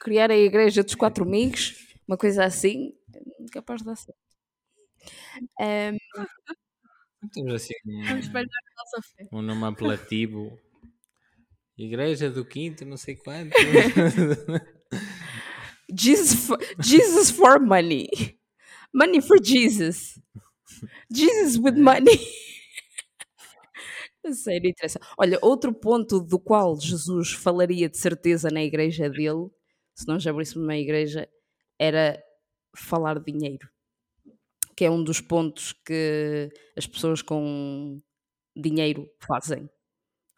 Criar 0.00 0.30
a 0.30 0.36
igreja 0.36 0.82
dos 0.84 0.94
quatro 0.94 1.24
amigos, 1.24 1.74
uma 2.06 2.16
coisa 2.18 2.44
assim, 2.44 2.92
capaz 3.50 3.80
de 3.80 3.86
dar 3.86 3.96
certo. 3.96 4.18
Ahm, 5.58 5.96
Temos 7.32 7.54
assim 7.54 7.74
Vamos 7.84 8.10
um, 8.12 8.18
espalhar 8.18 8.46
a 8.46 8.74
nossa 8.76 9.08
fé. 9.16 9.26
um 9.32 9.42
nome 9.42 9.64
apelativo. 9.64 10.58
Igreja 11.78 12.30
do 12.30 12.44
Quinto, 12.44 12.84
não 12.84 12.96
sei 12.96 13.16
quanto. 13.16 13.54
Jesus, 15.98 16.46
for, 16.46 16.58
Jesus 16.78 17.30
for 17.30 17.60
money. 17.60 18.08
Money 18.96 19.20
for 19.20 19.38
Jesus. 19.38 20.18
Jesus 21.12 21.58
with 21.58 21.76
money. 21.76 22.16
A 24.24 24.32
Sério, 24.32 24.70
interessa. 24.70 24.98
Olha, 25.18 25.38
outro 25.42 25.70
ponto 25.70 26.18
do 26.18 26.38
qual 26.38 26.80
Jesus 26.80 27.32
falaria 27.32 27.90
de 27.90 27.98
certeza 27.98 28.48
na 28.50 28.64
igreja 28.64 29.10
dele, 29.10 29.50
se 29.94 30.08
nós 30.08 30.26
abríssemos 30.26 30.64
uma 30.64 30.78
igreja, 30.78 31.28
era 31.78 32.18
falar 32.74 33.20
de 33.20 33.30
dinheiro. 33.30 33.68
Que 34.74 34.86
é 34.86 34.90
um 34.90 35.04
dos 35.04 35.20
pontos 35.20 35.74
que 35.84 36.50
as 36.74 36.86
pessoas 36.86 37.20
com 37.20 38.00
dinheiro 38.56 39.06
fazem. 39.20 39.68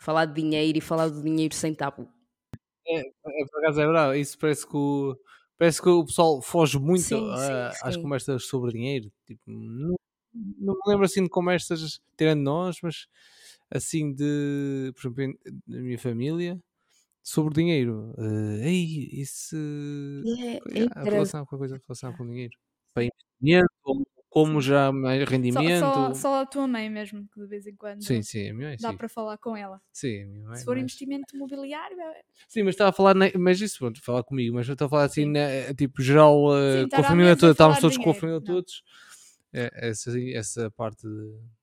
Falar 0.00 0.24
de 0.24 0.42
dinheiro 0.42 0.78
e 0.78 0.80
falar 0.80 1.08
do 1.08 1.22
dinheiro 1.22 1.54
sem 1.54 1.72
tabu. 1.72 2.08
É, 2.88 3.02
por 3.22 3.62
acaso 3.62 3.80
é 3.80 3.84
verdade, 3.84 4.20
isso 4.20 4.36
parece 4.36 4.66
que 4.66 4.76
o, 4.76 5.16
parece 5.58 5.82
que 5.82 5.88
o 5.88 6.04
pessoal 6.06 6.40
foge 6.42 6.78
muito 6.78 7.16
Sim, 7.16 7.30
a- 7.30 7.70
sim, 7.70 7.72
às 7.82 7.96
sim. 7.96 7.98
conversas 7.98 8.44
sobre 8.46 8.72
dinheiro. 8.72 9.12
Tipo, 9.26 9.42
não, 9.50 9.96
não 10.34 10.74
me 10.74 10.80
lembro 10.88 11.04
assim 11.06 11.22
de 11.24 11.28
conversas 11.30 12.00
tirando 12.16 12.42
nós, 12.42 12.78
mas 12.82 13.06
assim 13.70 14.14
de, 14.14 14.92
por 14.94 15.00
exemplo, 15.08 15.22
em- 15.24 15.38
na 15.66 15.80
minha 15.80 15.98
família, 15.98 16.60
sobre 17.22 17.54
dinheiro. 17.54 18.14
Eh, 18.18 18.68
ei, 18.70 19.10
isso 19.22 19.56
É, 20.26 20.82
é 20.82 20.88
a 20.94 21.04
relação 21.04 21.44
com 21.46 21.56
a 21.56 21.58
coisa 21.58 21.80
relação 21.86 22.12
com 22.14 22.26
dinheiro. 22.26 22.56
Para 22.94 23.04
investimento, 23.04 23.68
ou 23.84 24.06
como 24.44 24.60
já 24.60 24.92
mais 24.92 25.20
Só, 25.22 25.30
rendimento. 25.30 25.80
só, 25.94 26.14
só 26.14 26.40
a 26.42 26.46
tua 26.46 26.68
mãe 26.68 26.88
mesmo, 26.90 27.28
que 27.32 27.40
de 27.40 27.46
vez 27.46 27.66
em 27.66 27.74
quando 27.76 28.02
Sim, 28.02 28.22
sim, 28.22 28.50
a 28.50 28.54
minha 28.54 28.68
mãe, 28.68 28.76
dá 28.80 28.90
sim. 28.90 28.96
para 28.96 29.08
falar 29.08 29.38
com 29.38 29.56
ela. 29.56 29.80
Sim, 29.92 30.22
a 30.22 30.26
minha 30.26 30.44
mãe, 30.44 30.56
Se 30.58 30.64
for 30.64 30.74
mas- 30.76 30.82
investimento 30.82 31.34
imobiliário, 31.36 32.00
é- 32.00 32.22
Sim, 32.48 32.62
mas 32.62 32.74
estava 32.74 32.90
a 32.90 32.92
falar, 32.92 33.14
na- 33.14 33.30
mas 33.38 33.60
isso, 33.60 33.78
pronto, 33.78 34.00
falar 34.02 34.22
comigo, 34.22 34.54
mas 34.54 34.66
eu 34.68 34.72
estou 34.72 34.86
a 34.86 34.88
falar 34.88 35.04
assim, 35.04 35.24
Sim. 35.24 35.32
na- 35.32 35.74
tipo, 35.74 36.00
geral, 36.02 36.56
eh, 36.56 36.72
Sim, 36.72 36.78
com 36.80 36.84
estar 36.86 37.00
a 37.00 37.04
família 37.04 37.36
toda, 37.36 37.52
estávamos 37.52 37.80
todos 37.80 37.96
com 37.96 38.02
a 38.02 38.04
dinheiro, 38.14 38.20
família 38.20 38.40
não. 38.40 38.46
todos, 38.54 38.82
é, 39.52 39.88
essa, 39.88 40.20
essa 40.34 40.70
parte 40.70 41.02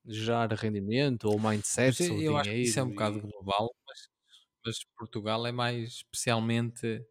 de 0.03 0.13
gerar 0.13 0.51
rendimento 0.53 1.25
ou 1.25 1.39
mindset 1.39 1.87
Mas 1.87 1.99
eu 2.09 2.21
eu 2.21 2.37
acho 2.37 2.49
que 2.49 2.55
isso 2.61 2.79
é 2.79 2.83
um 2.83 2.89
dinheiro 2.89 3.13
bocado 3.13 3.27
e- 3.27 3.31
global, 3.31 3.75
mas, 3.87 4.09
mas 4.65 4.83
Portugal 4.97 5.45
é 5.47 5.51
mais 5.51 5.89
especialmente 5.89 7.01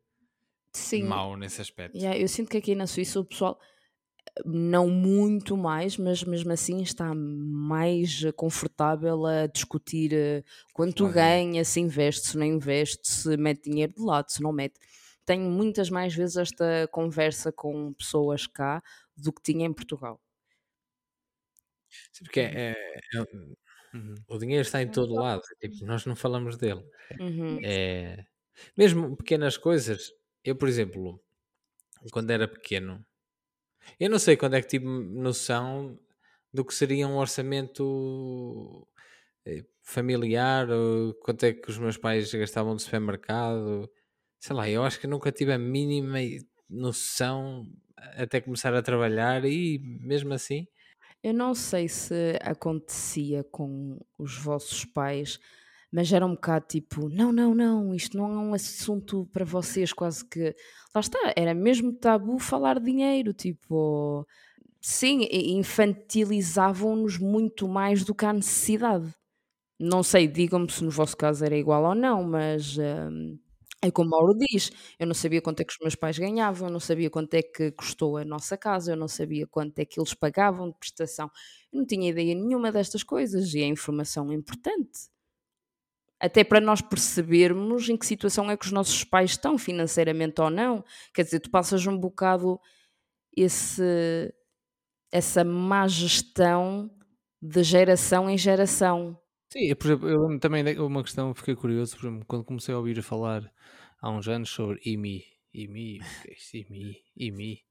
Sim, 0.72 1.04
mau 1.04 1.36
nesse 1.36 1.60
aspecto. 1.60 1.96
Yeah, 1.96 2.18
eu 2.18 2.26
sinto 2.28 2.50
que 2.50 2.56
aqui 2.56 2.74
na 2.74 2.86
Suíça 2.88 3.20
o 3.20 3.24
pessoal, 3.24 3.58
não 4.44 4.88
muito 4.88 5.56
mais, 5.56 5.96
mas 5.96 6.22
mesmo 6.24 6.52
assim 6.52 6.82
está 6.82 7.14
mais 7.14 8.22
confortável 8.36 9.26
a 9.26 9.46
discutir 9.46 10.12
eh, 10.12 10.44
quanto 10.72 11.08
dinheiro. 11.08 11.08
ganha, 11.08 11.64
se 11.64 11.80
investe, 11.80 12.28
se 12.28 12.36
não 12.38 12.46
investe, 12.46 13.08
se 13.08 13.36
mete 13.36 13.70
dinheiro 13.70 13.94
de 13.94 14.02
lado, 14.02 14.30
se 14.30 14.42
não 14.42 14.52
mete. 14.52 14.74
Tenho 15.24 15.48
muitas 15.50 15.88
mais 15.90 16.14
vezes 16.14 16.36
esta 16.36 16.88
conversa 16.92 17.52
com 17.52 17.92
pessoas 17.94 18.46
cá 18.46 18.82
do 19.16 19.32
que 19.32 19.42
tinha 19.42 19.66
em 19.66 19.72
Portugal. 19.72 20.20
Sim, 22.12 22.24
Porque 22.24 22.40
é- 22.40 22.70
é- 22.70 22.70
é- 22.72 23.44
Uhum. 23.94 24.14
o 24.28 24.38
dinheiro 24.38 24.62
está 24.62 24.82
em 24.82 24.90
todo 24.90 25.14
lado, 25.14 25.42
tipo, 25.60 25.84
nós 25.86 26.04
não 26.06 26.16
falamos 26.16 26.56
dele. 26.56 26.82
Uhum. 27.18 27.64
É, 27.64 28.24
mesmo 28.78 29.16
pequenas 29.16 29.56
coisas. 29.58 30.12
Eu, 30.44 30.56
por 30.56 30.68
exemplo, 30.68 31.22
quando 32.12 32.30
era 32.30 32.48
pequeno, 32.48 33.04
eu 33.98 34.10
não 34.10 34.18
sei 34.18 34.36
quando 34.36 34.54
é 34.54 34.62
que 34.62 34.68
tive 34.68 34.86
noção 34.86 35.98
do 36.52 36.64
que 36.64 36.74
seria 36.74 37.08
um 37.08 37.16
orçamento 37.16 38.86
eh, 39.46 39.64
familiar, 39.82 40.68
quanto 41.20 41.44
é 41.44 41.52
que 41.52 41.70
os 41.70 41.78
meus 41.78 41.96
pais 41.96 42.32
gastavam 42.32 42.74
no 42.74 42.80
supermercado. 42.80 43.90
Sei 44.40 44.54
lá, 44.54 44.68
eu 44.68 44.84
acho 44.84 45.00
que 45.00 45.06
nunca 45.06 45.32
tive 45.32 45.52
a 45.52 45.58
mínima 45.58 46.18
noção 46.68 47.66
até 47.96 48.40
começar 48.40 48.74
a 48.74 48.82
trabalhar 48.82 49.44
e 49.44 49.78
mesmo 50.00 50.32
assim. 50.34 50.66
Eu 51.22 51.32
não 51.32 51.54
sei 51.54 51.88
se 51.88 52.38
acontecia 52.42 53.42
com 53.44 53.98
os 54.18 54.36
vossos 54.36 54.84
pais, 54.84 55.40
mas 55.94 56.12
era 56.12 56.26
um 56.26 56.34
bocado 56.34 56.66
tipo: 56.68 57.08
não, 57.08 57.30
não, 57.32 57.54
não, 57.54 57.94
isto 57.94 58.16
não 58.18 58.26
é 58.26 58.36
um 58.38 58.52
assunto 58.52 59.28
para 59.32 59.44
vocês, 59.44 59.92
quase 59.92 60.24
que. 60.28 60.52
Lá 60.92 61.00
está, 61.00 61.32
era 61.36 61.54
mesmo 61.54 61.92
tabu 61.92 62.36
falar 62.40 62.80
dinheiro, 62.80 63.32
tipo. 63.32 64.26
Sim, 64.80 65.20
infantilizavam-nos 65.30 67.16
muito 67.18 67.68
mais 67.68 68.04
do 68.04 68.14
que 68.14 68.26
a 68.26 68.32
necessidade. 68.32 69.14
Não 69.80 70.02
sei, 70.02 70.28
digam-me 70.28 70.70
se 70.70 70.84
no 70.84 70.90
vosso 70.90 71.16
caso 71.16 71.44
era 71.44 71.56
igual 71.56 71.84
ou 71.84 71.94
não, 71.94 72.24
mas 72.24 72.76
hum, 72.78 73.38
é 73.82 73.90
como 73.90 74.08
o 74.08 74.10
Mauro 74.10 74.34
diz: 74.38 74.70
eu 74.98 75.06
não 75.06 75.14
sabia 75.14 75.42
quanto 75.42 75.60
é 75.60 75.64
que 75.64 75.72
os 75.74 75.78
meus 75.80 75.94
pais 75.94 76.18
ganhavam, 76.18 76.68
eu 76.68 76.72
não 76.72 76.80
sabia 76.80 77.10
quanto 77.10 77.34
é 77.34 77.42
que 77.42 77.70
custou 77.72 78.16
a 78.18 78.24
nossa 78.24 78.56
casa, 78.56 78.92
eu 78.92 78.96
não 78.96 79.08
sabia 79.08 79.46
quanto 79.46 79.78
é 79.78 79.84
que 79.84 80.00
eles 80.00 80.14
pagavam 80.14 80.70
de 80.70 80.78
prestação, 80.78 81.30
eu 81.72 81.78
não 81.80 81.86
tinha 81.86 82.10
ideia 82.10 82.34
nenhuma 82.34 82.72
destas 82.72 83.02
coisas 83.04 83.54
e 83.54 83.60
é 83.62 83.66
informação 83.66 84.32
importante. 84.32 85.13
Até 86.24 86.42
para 86.42 86.60
nós 86.60 86.80
percebermos 86.80 87.88
em 87.88 87.96
que 87.96 88.06
situação 88.06 88.50
é 88.50 88.56
que 88.56 88.64
os 88.64 88.72
nossos 88.72 89.04
pais 89.04 89.32
estão, 89.32 89.58
financeiramente 89.58 90.40
ou 90.40 90.48
não. 90.48 90.82
Quer 91.12 91.24
dizer, 91.24 91.40
tu 91.40 91.50
passas 91.50 91.86
um 91.86 91.98
bocado 91.98 92.58
esse, 93.36 94.32
essa 95.12 95.44
má 95.44 95.86
gestão 95.86 96.90
de 97.42 97.62
geração 97.62 98.30
em 98.30 98.38
geração. 98.38 99.18
Sim, 99.52 99.74
por 99.76 99.86
exemplo, 99.86 100.08
eu 100.08 100.20
lembro 100.22 100.40
também 100.40 100.78
uma 100.78 101.02
questão, 101.02 101.34
fiquei 101.34 101.54
curioso, 101.54 101.96
por 101.96 102.06
exemplo, 102.06 102.24
quando 102.26 102.44
comecei 102.44 102.74
a 102.74 102.78
ouvir 102.78 103.00
falar 103.02 103.52
há 104.00 104.10
uns 104.10 104.26
anos 104.28 104.50
sobre 104.50 104.80
IMI. 104.84 105.24
IMI, 105.52 106.00
é? 106.00 106.58
IMI, 106.58 107.04
IMI. 107.16 107.64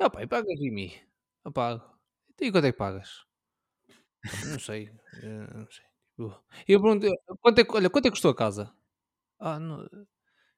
Ah, 0.00 0.10
pai, 0.10 0.26
pagas 0.26 0.58
IMI. 0.60 0.92
Eu 1.44 1.52
pago. 1.52 1.82
E 2.40 2.50
quanto 2.50 2.66
é 2.66 2.72
que 2.72 2.78
pagas? 2.78 3.24
Não 4.50 4.58
sei. 4.58 4.90
eh, 5.22 5.54
Não 5.54 5.70
sei. 5.70 5.84
Tipo, 6.16 6.44
Eu 6.68 6.80
pergunto, 6.80 7.06
quanto 7.40 7.58
é, 7.60 7.64
que- 7.64 7.72
olha, 7.76 7.90
quanto 7.90 8.06
é 8.06 8.08
que 8.10 8.12
custou 8.14 8.30
a 8.30 8.36
casa? 8.36 8.72
Ah, 9.38 9.58
não- 9.58 9.88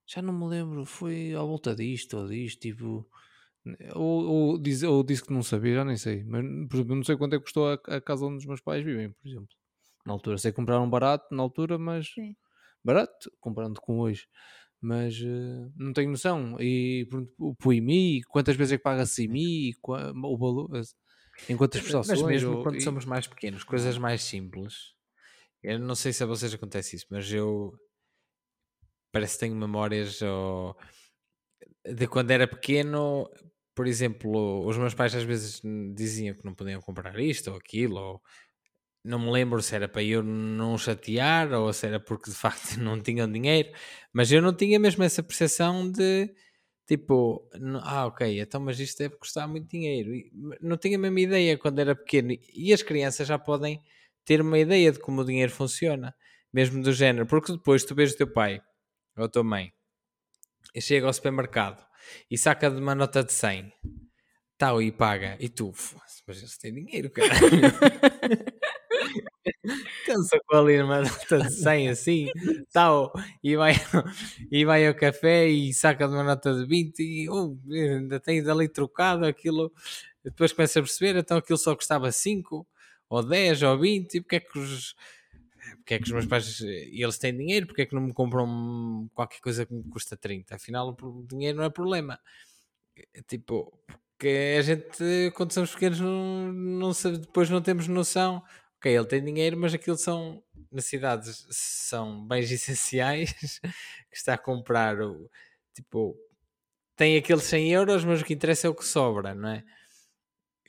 já 0.06 0.22
não 0.22 0.32
me 0.34 0.46
lembro, 0.48 0.84
foi 0.86 1.34
à 1.34 1.40
volta 1.42 1.74
disto 1.76 2.18
ou 2.18 2.28
disto, 2.28 2.60
tipo. 2.60 3.08
Ou, 3.94 4.26
ou, 4.26 4.58
diz, 4.58 4.82
ou 4.84 5.02
disse 5.04 5.24
que 5.24 5.32
não 5.32 5.42
sabia, 5.42 5.76
já 5.76 5.84
nem 5.84 5.96
sei. 5.96 6.24
Mas, 6.24 6.44
por 6.68 6.76
exemplo, 6.76 6.96
não 6.96 7.04
sei 7.04 7.16
quanto 7.16 7.34
é 7.34 7.38
que 7.38 7.44
custou 7.44 7.68
a, 7.68 7.74
a 7.96 8.00
casa 8.00 8.26
onde 8.26 8.38
os 8.38 8.46
meus 8.46 8.60
pais 8.60 8.84
vivem, 8.84 9.12
por 9.12 9.28
exemplo. 9.28 9.48
Na 10.06 10.12
altura, 10.14 10.38
sei 10.38 10.52
que 10.52 10.56
compraram 10.56 10.88
barato 10.90 11.34
na 11.34 11.42
altura, 11.42 11.78
mas 11.78 12.08
Sim. 12.14 12.36
barato, 12.84 13.30
comparando 13.40 13.80
com 13.80 14.00
hoje. 14.00 14.28
Mas 14.80 15.16
eh, 15.22 15.70
não 15.76 15.92
tenho 15.94 16.10
noção. 16.12 16.56
E 16.60 17.06
pronto, 17.10 17.32
o 17.38 17.54
o 17.66 17.72
IMI, 17.74 18.22
quantas 18.24 18.56
vezes 18.56 18.74
é 18.74 18.78
que 18.78 18.84
paga-se 18.84 19.24
IMI, 19.24 19.74
qua- 19.82 20.12
o 20.14 20.38
valor, 20.38 20.76
as- 20.76 20.94
em 21.48 21.56
quantas 21.56 21.80
prestações. 21.82 22.08
Mas 22.08 22.22
mesmo 22.22 22.56
ou- 22.56 22.58
quando 22.58 22.76
e- 22.76 22.82
somos 22.82 23.04
mais 23.04 23.26
pequenos, 23.26 23.64
coisas 23.64 23.98
mais 23.98 24.22
simples. 24.22 24.95
Eu 25.62 25.78
não 25.78 25.94
sei 25.94 26.12
se 26.12 26.22
a 26.22 26.26
vocês 26.26 26.52
acontece 26.54 26.96
isso, 26.96 27.06
mas 27.10 27.30
eu 27.32 27.72
parece 29.12 29.34
que 29.34 29.40
tenho 29.40 29.56
memórias 29.56 30.20
ou, 30.22 30.76
de 31.84 32.06
quando 32.06 32.30
era 32.30 32.46
pequeno. 32.46 33.28
Por 33.74 33.86
exemplo, 33.86 34.66
os 34.66 34.78
meus 34.78 34.94
pais 34.94 35.14
às 35.14 35.24
vezes 35.24 35.60
diziam 35.94 36.34
que 36.34 36.44
não 36.44 36.54
podiam 36.54 36.80
comprar 36.80 37.18
isto 37.20 37.50
ou 37.50 37.56
aquilo, 37.56 37.96
ou 37.96 38.22
não 39.04 39.18
me 39.18 39.30
lembro 39.30 39.62
se 39.62 39.74
era 39.74 39.88
para 39.88 40.02
eu 40.02 40.22
não 40.22 40.76
chatear 40.78 41.52
ou 41.52 41.72
se 41.72 41.86
era 41.86 42.00
porque 42.00 42.30
de 42.30 42.36
facto 42.36 42.76
não 42.80 43.00
tinham 43.00 43.30
dinheiro, 43.30 43.70
mas 44.12 44.32
eu 44.32 44.42
não 44.42 44.54
tinha 44.54 44.78
mesmo 44.78 45.04
essa 45.04 45.22
percepção 45.22 45.90
de 45.90 46.34
tipo, 46.86 47.48
ah, 47.82 48.06
ok, 48.06 48.40
então, 48.40 48.60
mas 48.60 48.78
isto 48.80 48.98
deve 48.98 49.16
custar 49.16 49.48
muito 49.48 49.68
dinheiro. 49.68 50.10
Não 50.60 50.76
tinha 50.76 50.96
a 50.96 51.00
mesma 51.00 51.20
ideia 51.20 51.58
quando 51.58 51.80
era 51.80 51.96
pequeno. 51.96 52.32
E 52.54 52.72
as 52.72 52.82
crianças 52.82 53.26
já 53.26 53.38
podem 53.38 53.82
ter 54.26 54.42
uma 54.42 54.58
ideia 54.58 54.92
de 54.92 55.00
como 55.00 55.22
o 55.22 55.26
dinheiro 55.26 55.52
funciona, 55.52 56.14
mesmo 56.52 56.82
do 56.82 56.92
género, 56.92 57.26
porque 57.26 57.52
depois 57.52 57.84
tu 57.84 57.94
vês 57.94 58.14
o 58.14 58.18
teu 58.18 58.28
pai 58.32 58.60
ou 59.16 59.24
a 59.26 59.30
tua 59.30 59.44
mãe 59.44 59.72
e 60.74 60.80
chega 60.80 61.06
ao 61.06 61.12
supermercado 61.12 61.84
e 62.30 62.36
saca 62.38 62.70
de 62.70 62.78
uma 62.80 62.94
nota 62.94 63.24
de 63.24 63.32
100 63.32 63.72
tal 64.58 64.80
e 64.82 64.90
paga, 64.92 65.36
e 65.40 65.48
tu, 65.50 65.72
"Foda-se, 65.72 66.22
mas 66.26 66.38
eles 66.38 66.58
têm 66.58 66.74
dinheiro, 66.74 67.10
cara. 67.10 67.28
Então 70.02 70.22
sacou 70.22 70.60
ali 70.60 70.78
numa 70.78 71.00
nota 71.02 71.38
de 71.40 71.50
100 71.52 71.88
assim, 71.88 72.26
tal, 72.72 73.12
e 73.42 73.56
vai, 73.56 73.74
e 74.50 74.64
vai 74.64 74.86
ao 74.86 74.94
café 74.94 75.48
e 75.48 75.72
saca 75.74 76.06
de 76.08 76.14
uma 76.14 76.22
nota 76.22 76.54
de 76.54 76.66
20 76.66 77.00
e 77.00 77.28
oh, 77.28 77.56
ainda 77.70 78.20
tens 78.20 78.46
ali 78.48 78.68
trocado 78.68 79.26
aquilo. 79.26 79.72
Depois 80.24 80.52
começa 80.52 80.78
a 80.78 80.82
perceber, 80.82 81.16
então 81.18 81.38
aquilo 81.38 81.58
só 81.58 81.74
custava 81.74 82.10
5 82.12 82.66
ou 83.08 83.22
10 83.22 83.62
ou 83.62 83.78
20, 83.78 84.14
e 84.14 84.20
porque 84.20 84.36
é 84.36 84.40
que 84.40 84.58
os, 84.58 84.94
porque 85.78 85.94
é 85.94 85.98
que 85.98 86.04
os 86.04 86.12
meus 86.12 86.26
pais 86.26 86.60
eles 86.60 87.18
têm 87.18 87.36
dinheiro, 87.36 87.66
porque 87.66 87.82
é 87.82 87.86
que 87.86 87.94
não 87.94 88.02
me 88.02 88.12
compram 88.12 89.08
qualquer 89.14 89.40
coisa 89.40 89.66
que 89.66 89.74
me 89.74 89.84
custa 89.84 90.16
30? 90.16 90.56
Afinal, 90.56 90.96
o 91.00 91.26
dinheiro 91.26 91.58
não 91.58 91.64
é 91.64 91.70
problema. 91.70 92.18
É 93.14 93.22
Tipo, 93.22 93.78
porque 94.16 94.56
a 94.58 94.62
gente, 94.62 95.30
quando 95.34 95.52
somos 95.52 95.72
pequenos, 95.72 96.00
não, 96.00 96.52
não 96.52 96.94
sabe, 96.94 97.18
depois 97.18 97.50
não 97.50 97.60
temos 97.60 97.86
noção. 97.86 98.42
Ok, 98.78 98.94
ele 98.94 99.06
tem 99.06 99.22
dinheiro, 99.24 99.56
mas 99.58 99.74
aquilo 99.74 99.96
são 99.96 100.42
necessidades, 100.72 101.46
são 101.50 102.26
bens 102.26 102.50
essenciais 102.52 103.32
que 104.10 104.16
está 104.16 104.34
a 104.34 104.38
comprar. 104.38 105.00
O, 105.00 105.30
tipo, 105.74 106.16
tem 106.96 107.16
aqueles 107.18 107.44
100 107.44 107.72
euros, 107.72 108.04
mas 108.04 108.22
o 108.22 108.24
que 108.24 108.34
interessa 108.34 108.66
é 108.66 108.70
o 108.70 108.74
que 108.74 108.84
sobra, 108.84 109.34
não 109.34 109.50
é? 109.50 109.64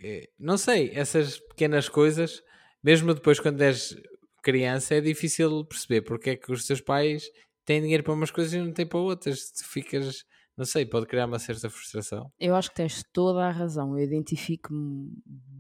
Eh, 0.04 0.30
Não 0.40 0.58
sei, 0.58 0.92
essas 0.94 1.40
pequenas 1.40 1.90
coisas, 1.90 2.42
mesmo 2.84 3.14
depois 3.14 3.40
quando 3.40 3.62
és 3.62 3.96
criança, 4.44 4.96
é 4.96 5.02
difícil 5.02 5.66
perceber 5.66 6.02
porque 6.02 6.32
é 6.32 6.36
que 6.36 6.52
os 6.52 6.66
teus 6.66 6.80
pais 6.82 7.30
têm 7.66 7.82
dinheiro 7.82 8.04
para 8.04 8.14
umas 8.14 8.32
coisas 8.32 8.54
e 8.54 8.60
não 8.60 8.72
têm 8.72 8.86
para 8.88 9.00
outras. 9.00 9.52
Tu 9.52 9.66
ficas, 9.66 10.24
não 10.56 10.66
sei, 10.66 10.86
pode 10.86 11.06
criar 11.08 11.26
uma 11.26 11.40
certa 11.40 11.70
frustração. 11.70 12.32
Eu 12.40 12.56
acho 12.56 12.70
que 12.70 12.76
tens 12.76 13.04
toda 13.12 13.46
a 13.46 13.52
razão. 13.52 13.98
Eu 13.98 14.04
identifico-me 14.04 15.12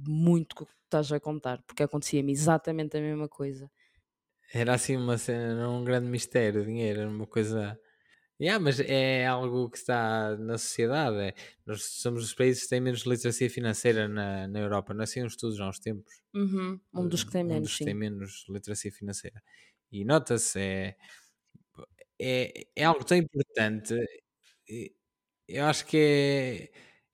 muito 0.07 0.55
com 0.55 0.63
o 0.63 0.67
que 0.67 0.73
tu 0.73 0.83
estás 0.85 1.11
a 1.11 1.19
contar, 1.19 1.61
porque 1.65 1.83
acontecia-me 1.83 2.31
exatamente 2.31 2.95
a 2.97 3.01
mesma 3.01 3.27
coisa. 3.27 3.69
Era 4.53 4.75
assim 4.75 4.95
uma 4.95 5.17
cena, 5.17 5.69
um 5.69 5.83
grande 5.83 6.07
mistério, 6.07 6.61
o 6.61 6.65
dinheiro, 6.65 7.01
era 7.01 7.09
uma 7.09 7.27
coisa. 7.27 7.77
Yeah, 8.39 8.59
mas 8.63 8.79
é 8.79 9.25
algo 9.25 9.69
que 9.69 9.77
está 9.77 10.37
na 10.37 10.57
sociedade. 10.59 11.17
é. 11.17 11.33
Nós 11.65 11.83
somos 11.83 12.23
os 12.23 12.33
países 12.35 12.63
que 12.63 12.69
têm 12.69 12.79
menos 12.81 13.01
literacia 13.01 13.49
financeira 13.49 14.07
na, 14.07 14.47
na 14.47 14.59
Europa. 14.59 14.93
Não 14.93 15.01
é 15.01 15.03
assim 15.05 15.23
uns 15.23 15.33
estudos 15.33 15.59
há 15.59 15.67
uns 15.67 15.79
tempos. 15.79 16.21
Uhum, 16.33 16.79
Um 16.93 17.07
dos 17.09 17.23
que 17.23 17.31
tem 17.31 17.43
um 17.47 17.59
menos, 17.59 17.61
dos 17.61 17.77
que 17.77 17.83
tem 17.83 17.93
menos 17.95 18.45
literacia 18.49 18.91
financeira. 18.91 19.41
E 19.91 20.05
nota-se, 20.05 20.59
é, 20.59 20.97
é, 22.19 22.67
é 22.75 22.83
algo 22.85 23.03
tão 23.05 23.17
importante. 23.17 23.93
Eu 25.47 25.65
acho 25.65 25.85
que 25.85 25.97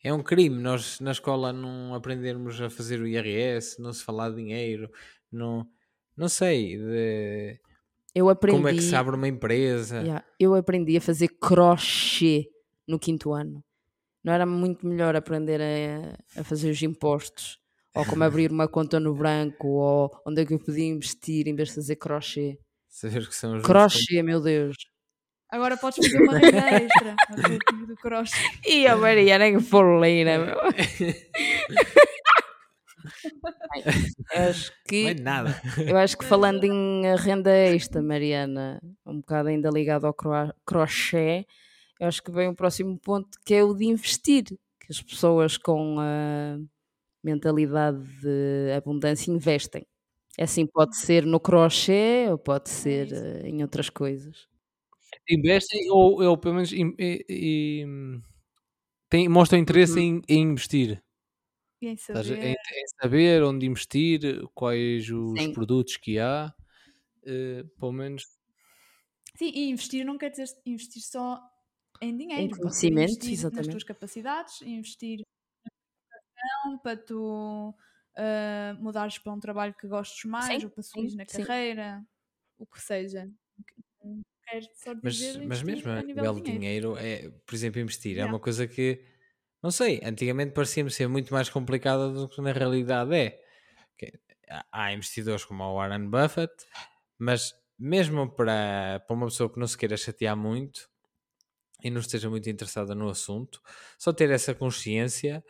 é, 0.04 0.08
é 0.10 0.14
um 0.14 0.24
crime 0.24 0.60
nós 0.62 1.00
na 1.00 1.12
escola 1.12 1.54
não 1.54 1.94
aprendermos 1.94 2.60
a 2.62 2.70
fazer 2.70 3.00
o 3.02 3.08
IRS, 3.08 3.82
não 3.82 3.94
se 3.94 4.04
falar 4.04 4.30
de 4.30 4.38
dinheiro, 4.38 4.92
não, 5.32 5.70
não 6.18 6.28
sei, 6.30 6.78
de 6.78 7.60
Eu 8.16 8.30
aprendi, 8.30 8.58
como 8.58 8.68
é 8.68 8.74
que 8.74 8.82
se 8.82 8.96
abre 8.96 9.16
uma 9.16 9.28
empresa. 9.28 10.02
Yeah, 10.02 10.26
eu 10.40 10.54
aprendi 10.54 10.96
a 10.98 11.02
fazer 11.02 11.30
crochê 11.30 12.46
no 12.88 13.00
quinto 13.00 13.34
ano. 13.34 13.64
Não 14.24 14.32
era 14.32 14.46
muito 14.46 14.86
melhor 14.86 15.16
aprender 15.16 15.60
a, 15.62 16.40
a 16.40 16.44
fazer 16.44 16.70
os 16.70 16.82
impostos, 16.82 17.58
ou 17.96 18.06
como 18.06 18.24
abrir 18.24 18.52
uma 18.52 18.68
conta 18.68 19.00
no 19.00 19.14
branco, 19.14 19.68
ou 19.68 20.12
onde 20.26 20.42
é 20.42 20.46
que 20.46 20.54
eu 20.54 20.60
podia 20.60 20.86
investir 20.86 21.48
em 21.48 21.56
vez 21.56 21.70
de 21.70 21.76
fazer 21.76 21.96
crochê. 21.96 22.58
Saber 22.88 23.28
que 23.28 23.36
são 23.36 23.58
os 23.58 23.64
Crochê, 23.64 24.22
meu 24.22 24.40
Deus. 24.40 24.76
Agora 25.50 25.76
podes 25.76 25.98
fazer 25.98 26.24
uma 26.24 26.38
renda 26.38 26.70
extra 26.70 27.16
do 27.88 27.96
crochê. 27.96 28.36
E 28.66 28.86
a 28.86 28.96
Mariana 28.96 29.52
que 29.52 29.60
foleira, 29.60 30.38
meu. 30.38 30.58
Eu 34.34 34.42
acho 34.50 34.72
Não 34.72 34.78
que 34.88 35.08
é 35.10 35.14
nada. 35.14 35.62
Eu 35.88 35.98
acho 35.98 36.18
que 36.18 36.26
falando 36.26 36.64
em 36.66 37.04
renda 37.18 37.52
extra, 37.52 38.02
Mariana, 38.02 38.82
um 39.06 39.18
bocado 39.20 39.50
ainda 39.50 39.70
ligado 39.70 40.06
ao 40.08 40.14
cro- 40.14 40.54
crochê, 40.66 41.46
eu 42.00 42.08
acho 42.08 42.22
que 42.24 42.32
vem 42.32 42.50
o 42.50 42.56
próximo 42.56 42.98
ponto 43.00 43.30
que 43.46 43.54
é 43.54 43.64
o 43.64 43.74
de 43.74 43.86
investir. 43.86 44.44
Que 44.46 44.92
as 44.92 45.02
pessoas 45.02 45.58
com 45.58 45.98
a 46.00 46.58
mentalidade 47.24 48.00
de 48.22 48.74
abundância 48.76 49.32
investem. 49.32 49.86
É 50.38 50.44
assim, 50.46 50.68
pode 50.68 50.98
ser 50.98 51.26
no 51.26 51.40
crochê 51.40 52.28
ou 52.32 52.38
pode 52.40 52.70
ser 52.70 53.08
isso. 53.08 53.16
eh, 53.16 53.50
em 53.50 53.62
outras 53.64 53.90
coisas. 53.90 54.48
investem 55.30 55.90
ou, 55.92 56.22
ou 56.24 56.38
pelo 56.38 56.56
menos 56.56 56.72
im- 56.74 56.96
e- 57.00 57.26
e, 57.30 57.86
hum, 57.86 58.22
têm- 59.10 59.30
mostram 59.30 59.60
interesse 59.60 60.00
em, 60.02 60.22
em 60.30 60.44
investir. 60.44 61.03
E 61.84 61.88
em 61.88 61.98
saber. 61.98 62.42
Em, 62.42 62.52
em 62.54 62.86
saber 63.02 63.44
onde 63.44 63.66
investir, 63.66 64.22
quais 64.54 65.10
os 65.10 65.48
Sim. 65.48 65.54
produtos 65.54 65.98
que 65.98 66.20
há. 66.20 66.54
eh, 67.26 67.64
pelo 67.80 67.92
menos 67.94 68.26
Sim, 69.36 69.52
e 69.54 69.70
investir 69.70 70.06
não 70.06 70.18
quer 70.18 70.30
dizer 70.30 70.46
investir 70.66 71.02
só 71.04 71.42
em 72.02 72.16
dinheiro. 72.18 72.56
ser 72.56 72.60
conhecimento, 72.60 73.26
investir 73.26 73.48
nas 73.52 73.68
exatamente. 73.68 73.68
tuas 73.68 73.84
capacidades, 73.84 74.62
investir 74.62 75.20
na 75.20 75.24
educação 76.42 76.80
para 76.80 76.98
tu 76.98 77.76
ah, 78.18 78.74
mudares 78.80 79.18
para 79.20 79.34
um 79.34 79.40
trabalho 79.40 79.74
que 79.76 79.88
gostes 79.88 80.24
mais 80.26 80.64
Sim, 80.64 80.66
ou 80.66 80.70
para 80.70 80.84
subir 80.84 81.12
sim, 81.12 81.16
na 81.16 81.26
sim. 81.28 81.48
carreira, 81.48 82.06
o 82.60 82.66
que 82.68 82.82
seja. 82.82 83.32
Só 84.74 84.94
Mas, 85.02 85.36
dizer 85.36 85.42
mas 85.44 85.62
mesmo 85.62 85.90
a 85.92 86.02
nível 86.02 86.40
de 86.40 86.52
dinheiro, 86.54 86.96
é, 86.98 87.30
por 87.46 87.54
exemplo, 87.56 87.80
investir 87.82 88.18
é 88.18 88.24
Yeah. 88.24 88.26
uma 88.26 88.40
coisa 88.40 88.66
que, 88.68 89.04
não 89.64 89.72
sei, 89.72 90.02
antigamente 90.04 90.52
parecia-me 90.52 90.92
ser 90.92 91.08
muito 91.08 91.34
mais 91.34 91.50
complicada 91.50 92.10
do 92.12 92.28
que 92.28 92.42
na 92.42 92.52
realidade 92.52 93.16
é. 93.16 93.40
Há 94.70 94.92
investidores 94.92 95.46
como 95.46 95.64
o 95.64 95.76
Warren 95.78 96.10
Buffett, 96.10 96.54
mas 97.18 97.56
mesmo 97.80 98.30
para, 98.30 99.02
para 99.08 99.16
uma 99.16 99.28
pessoa 99.28 99.50
que 99.50 99.58
não 99.58 99.66
se 99.66 99.78
queira 99.78 99.96
chatear 99.96 100.36
muito 100.36 100.90
e 101.82 101.90
não 101.90 102.02
esteja 102.02 102.30
muito 102.30 102.50
interessada 102.50 102.94
no 102.94 103.10
assunto, 103.10 103.62
só 103.98 104.12
ter 104.12 104.30
essa 104.32 104.54
consciência. 104.54 105.44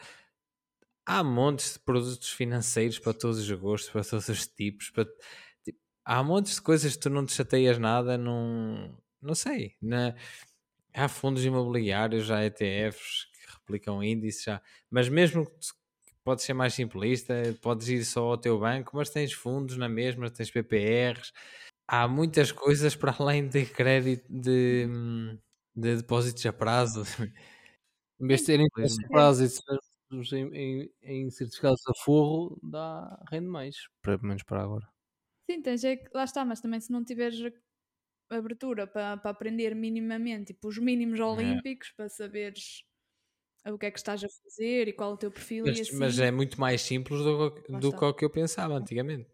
Há 1.06 1.24
montes 1.24 1.74
de 1.74 1.80
produtos 1.80 2.30
financeiros 2.30 3.00
para 3.00 3.14
todos 3.14 3.40
os 3.40 3.52
gostos, 3.60 3.90
para 3.92 4.04
todos 4.04 4.30
os 4.30 4.48
tipos. 4.48 4.92
Para, 4.92 5.06
tipo, 5.64 5.80
há 6.06 6.24
montes 6.24 6.56
de 6.56 6.62
coisas 6.62 6.94
que 6.94 7.00
tu 7.00 7.10
não 7.10 7.26
te 7.26 7.34
chateias 7.34 7.80
nada, 7.80 8.18
não, 8.18 8.96
não 9.22 9.34
sei. 9.34 9.76
Na, 9.82 10.16
há 10.94 11.08
fundos 11.10 11.44
imobiliários, 11.44 12.30
há 12.32 12.46
ETFs 12.46 13.33
que 13.66 13.74
replicam 13.74 14.04
índices, 14.04 14.44
já, 14.44 14.62
mas 14.90 15.10
mesmo 15.10 15.46
que 15.46 15.54
podes 16.24 16.46
ser 16.46 16.54
mais 16.54 16.74
simplista, 16.74 17.34
podes 17.62 17.88
ir 17.90 18.06
só 18.06 18.24
ao 18.32 18.38
teu 18.38 18.60
banco, 18.60 18.96
mas 18.98 19.10
tens 19.10 19.34
fundos 19.34 19.78
na 19.78 19.90
mesma, 19.90 20.30
tens 20.32 20.52
PPRs. 20.52 21.32
Há 21.88 22.08
muitas 22.08 22.52
coisas 22.52 22.96
para 22.96 23.16
além 23.20 23.48
de 23.48 23.66
crédito, 23.66 24.26
de, 24.30 24.88
de 25.76 25.98
depósitos 25.98 26.46
a 26.46 26.54
prazo. 26.54 27.04
Em 28.20 28.28
vez 28.28 28.42
de 28.42 28.46
terem 28.48 28.68
Pois. 28.74 28.94
a 29.06 29.10
prazo 29.10 29.44
e 29.46 30.36
em, 30.36 30.54
em, 30.56 30.94
em 31.26 31.30
certificados 31.32 31.82
a 31.88 31.94
forro, 32.04 32.60
dá, 32.64 33.24
rende 33.32 33.48
mais. 33.48 33.76
Pelo 34.02 34.24
menos 34.24 34.44
para 34.44 34.62
agora. 34.64 34.88
Sim, 35.50 35.62
tens 35.62 35.84
é 35.84 35.98
que, 35.98 36.10
lá 36.14 36.24
está, 36.24 36.46
mas 36.46 36.62
também 36.62 36.80
se 36.80 36.92
não 36.92 37.04
tiveres 37.04 37.40
a- 38.32 38.38
abertura 38.38 38.88
para, 38.88 39.18
para 39.18 39.32
aprender 39.32 39.76
minimamente, 39.76 40.54
tipo, 40.54 40.68
os 40.70 40.78
mínimos 40.78 41.20
olímpicos, 41.20 41.92
para 41.92 42.10
saberes 42.10 42.84
o 43.72 43.78
que 43.78 43.86
é 43.86 43.92
que 43.92 43.98
estás 44.00 44.24
a 44.24 44.28
fazer 44.30 44.88
e 44.88 44.94
qual 44.94 45.12
é 45.12 45.14
o 45.14 45.18
teu 45.18 45.32
perfil 45.32 45.66
Mas, 45.66 45.78
e 45.78 45.82
assim. 45.82 45.98
mas 45.98 46.20
é 46.20 46.32
muito 46.32 46.60
mais 46.60 46.82
simples 46.82 47.22
do, 47.22 47.50
do 47.80 47.92
que 47.94 48.06
o 48.06 48.14
que 48.14 48.26
eu 48.26 48.30
pensava 48.30 48.74
antigamente. 48.74 49.30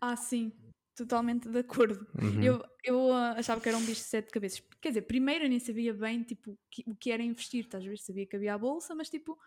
Ah, 0.00 0.16
sim, 0.16 0.52
totalmente 0.96 1.48
de 1.48 1.58
acordo. 1.58 2.06
Uhum. 2.20 2.42
Eu, 2.42 2.64
eu 2.84 3.12
ah, 3.12 3.32
achava 3.32 3.60
que 3.60 3.68
era 3.68 3.76
um 3.78 3.80
bicho 3.84 4.02
de 4.02 4.08
sete 4.08 4.30
cabeças. 4.30 4.62
Quer 4.80 4.88
dizer, 4.88 5.02
primeiro 5.02 5.44
eu 5.44 5.48
nem 5.48 5.58
sabia 5.60 5.92
bem 5.92 6.22
tipo, 6.22 6.58
que- 6.70 6.84
o 6.86 6.94
que 6.94 7.10
era 7.10 7.22
investir, 7.22 7.64
estás 7.64 7.84
a 7.84 7.88
ver? 7.88 7.98
Sabia 7.98 8.26
que 8.26 8.36
havia 8.36 8.54
a 8.54 8.58
bolsa, 8.58 8.94
mas 8.94 9.08
tipo, 9.10 9.38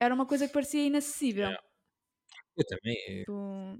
era 0.00 0.14
uma 0.14 0.26
coisa 0.26 0.46
que 0.46 0.54
parecia 0.54 0.84
inacessível. 0.84 1.50
Eu 2.56 2.66
também. 2.66 2.96
eh, 3.08 3.18
Tipo, 3.20 3.78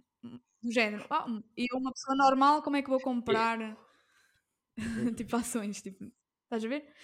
do 0.63 0.71
género, 0.71 1.05
ah, 1.11 1.27
e 1.57 1.67
eu, 1.71 1.79
uma 1.79 1.93
pessoa 1.93 2.17
normal, 2.17 2.63
como 2.63 2.77
é 2.77 2.83
que 2.83 2.89
vou 2.89 3.01
comprar 3.01 3.59
tipo 5.17 5.37
ações? 5.37 5.83
Tipo, 5.83 6.11
estás 6.45 6.65
a 6.65 6.69
ver? 6.69 6.95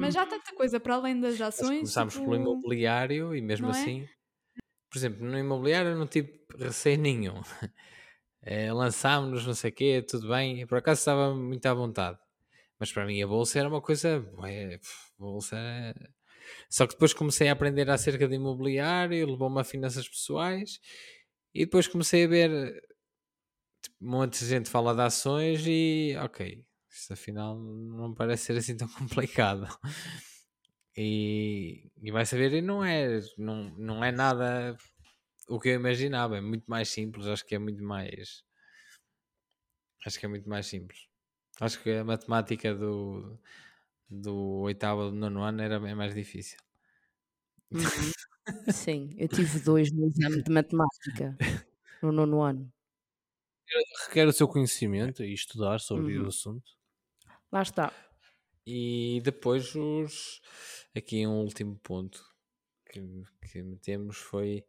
Mas 0.00 0.14
já 0.14 0.22
há 0.22 0.26
tanta 0.26 0.52
coisa 0.54 0.80
para 0.80 0.94
além 0.94 1.20
das 1.20 1.40
ações. 1.40 1.78
começámos 1.80 2.14
tipo, 2.14 2.24
pelo 2.24 2.36
imobiliário 2.36 3.34
e 3.34 3.40
mesmo 3.40 3.66
não 3.66 3.74
é? 3.74 3.80
assim, 3.80 4.08
por 4.90 4.98
exemplo, 4.98 5.24
no 5.26 5.38
imobiliário 5.38 5.90
eu 5.92 5.98
não 5.98 6.06
tive 6.06 6.44
receio 6.58 6.98
nenhum. 6.98 7.34
Eh, 8.42 8.72
Lançámos-nos, 8.72 9.46
não 9.46 9.54
sei 9.54 9.70
o 9.70 9.74
quê, 9.74 10.02
tudo 10.02 10.28
bem, 10.28 10.66
por 10.66 10.78
acaso 10.78 11.00
estava 11.00 11.34
muito 11.34 11.66
à 11.66 11.74
vontade. 11.74 12.18
Mas 12.78 12.92
para 12.92 13.06
mim 13.06 13.22
a 13.22 13.26
bolsa 13.26 13.58
era 13.60 13.68
uma 13.68 13.82
coisa. 13.82 14.20
ué, 14.38 14.80
bolsa. 15.18 15.56
é- 15.58 15.94
Só 16.70 16.86
que 16.86 16.94
depois 16.94 17.12
comecei 17.14 17.48
a 17.48 17.52
aprender 17.52 17.90
acerca 17.90 18.28
de 18.28 18.36
imobiliário, 18.36 19.26
levou-me 19.30 19.60
a 19.60 19.64
finanças 19.64 20.08
pessoais 20.08 20.80
e 21.54 21.66
depois 21.66 21.88
comecei 21.88 22.24
a 22.24 22.28
ver. 22.28 22.82
Tipo, 23.82 23.96
um 24.04 24.10
monte 24.10 24.38
de 24.40 24.46
gente 24.46 24.70
fala 24.70 24.94
de 24.94 25.02
ações 25.02 25.64
e. 25.66 26.16
Ok, 26.22 26.64
isto 26.90 27.12
afinal 27.12 27.58
não 27.58 28.14
parece 28.14 28.46
ser 28.46 28.56
assim 28.58 28.76
tão 28.76 28.88
complicado. 28.94 29.66
E, 30.96 31.90
e 32.02 32.10
vai 32.10 32.26
saber, 32.26 32.52
e 32.52 32.60
não 32.62 32.84
é, 32.84 33.20
não, 33.38 33.70
não 33.76 34.04
é 34.04 34.10
nada 34.12 34.76
o 35.48 35.60
que 35.60 35.70
eu 35.70 35.74
imaginava, 35.74 36.38
é 36.38 36.40
muito 36.40 36.64
mais 36.68 36.88
simples, 36.90 37.26
acho 37.26 37.46
que 37.46 37.54
é 37.54 37.58
muito 37.58 37.82
mais 37.84 38.44
acho 40.06 40.18
que 40.18 40.26
é 40.26 40.28
muito 40.28 40.48
mais 40.48 40.66
simples. 40.66 41.08
Acho 41.60 41.82
que 41.82 41.90
a 41.92 42.04
matemática 42.04 42.74
do, 42.74 43.38
do 44.10 44.34
oitavo 44.62 45.02
ou 45.04 45.10
do 45.10 45.16
nono 45.16 45.42
ano 45.42 45.62
era 45.62 45.80
bem 45.80 45.94
mais 45.96 46.14
difícil. 46.14 46.58
Uhum. 47.72 48.12
Sim, 48.68 49.10
eu 49.18 49.28
tive 49.28 49.60
dois 49.60 49.92
no 49.92 50.06
exame 50.06 50.42
de 50.42 50.50
matemática 50.52 51.40
no 52.02 52.12
nono 52.12 52.42
ano. 52.42 52.72
Requer 54.06 54.26
o 54.28 54.32
seu 54.32 54.48
conhecimento 54.48 55.22
e 55.24 55.32
estudar 55.32 55.78
sobre 55.80 56.18
Uhum. 56.18 56.20
o 56.20 56.26
assunto. 56.28 56.72
Lá 57.52 57.62
está. 57.62 57.92
E 58.66 59.20
depois 59.24 59.74
os 59.74 60.40
aqui 60.96 61.26
um 61.26 61.40
último 61.40 61.76
ponto 61.78 62.22
que, 62.86 63.00
que 63.50 63.62
metemos 63.62 64.16
foi 64.16 64.64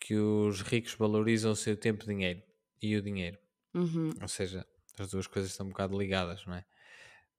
que 0.00 0.14
os 0.16 0.62
ricos 0.62 0.94
valorizam 0.94 1.52
o 1.52 1.56
seu 1.56 1.76
tempo 1.76 2.04
e 2.04 2.06
dinheiro 2.06 2.42
e 2.82 2.96
o 2.96 3.02
dinheiro. 3.02 3.38
Uhum. 3.74 4.10
Ou 4.20 4.28
seja, 4.28 4.66
as 4.98 5.10
duas 5.10 5.26
coisas 5.26 5.50
estão 5.50 5.66
um 5.66 5.70
bocado 5.70 5.98
ligadas, 5.98 6.44
não 6.46 6.54
é? 6.54 6.64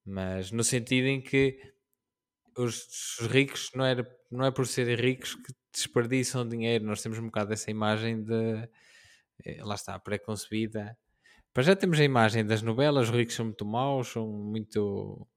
Mas 0.05 0.51
no 0.51 0.63
sentido 0.63 1.07
em 1.07 1.21
que 1.21 1.59
os, 2.57 3.19
os 3.19 3.27
ricos 3.27 3.71
não, 3.73 3.85
era, 3.85 4.07
não 4.29 4.45
é 4.45 4.51
por 4.51 4.67
serem 4.67 4.95
ricos 4.95 5.35
que 5.35 5.53
desperdiçam 5.73 6.47
dinheiro. 6.47 6.85
Nós 6.85 7.01
temos 7.01 7.17
um 7.17 7.25
bocado 7.25 7.53
essa 7.53 7.71
imagem 7.71 8.23
de 8.23 8.69
eh, 9.45 9.63
lá 9.63 9.75
está, 9.75 9.97
pré-concebida. 9.99 10.97
Para 11.53 11.63
já 11.63 11.75
temos 11.75 11.99
a 11.99 12.03
imagem 12.03 12.45
das 12.45 12.61
novelas, 12.61 13.09
os 13.09 13.15
ricos 13.15 13.35
são 13.35 13.45
muito 13.45 13.65
maus, 13.65 14.07
são 14.07 14.27
muito 14.27 15.27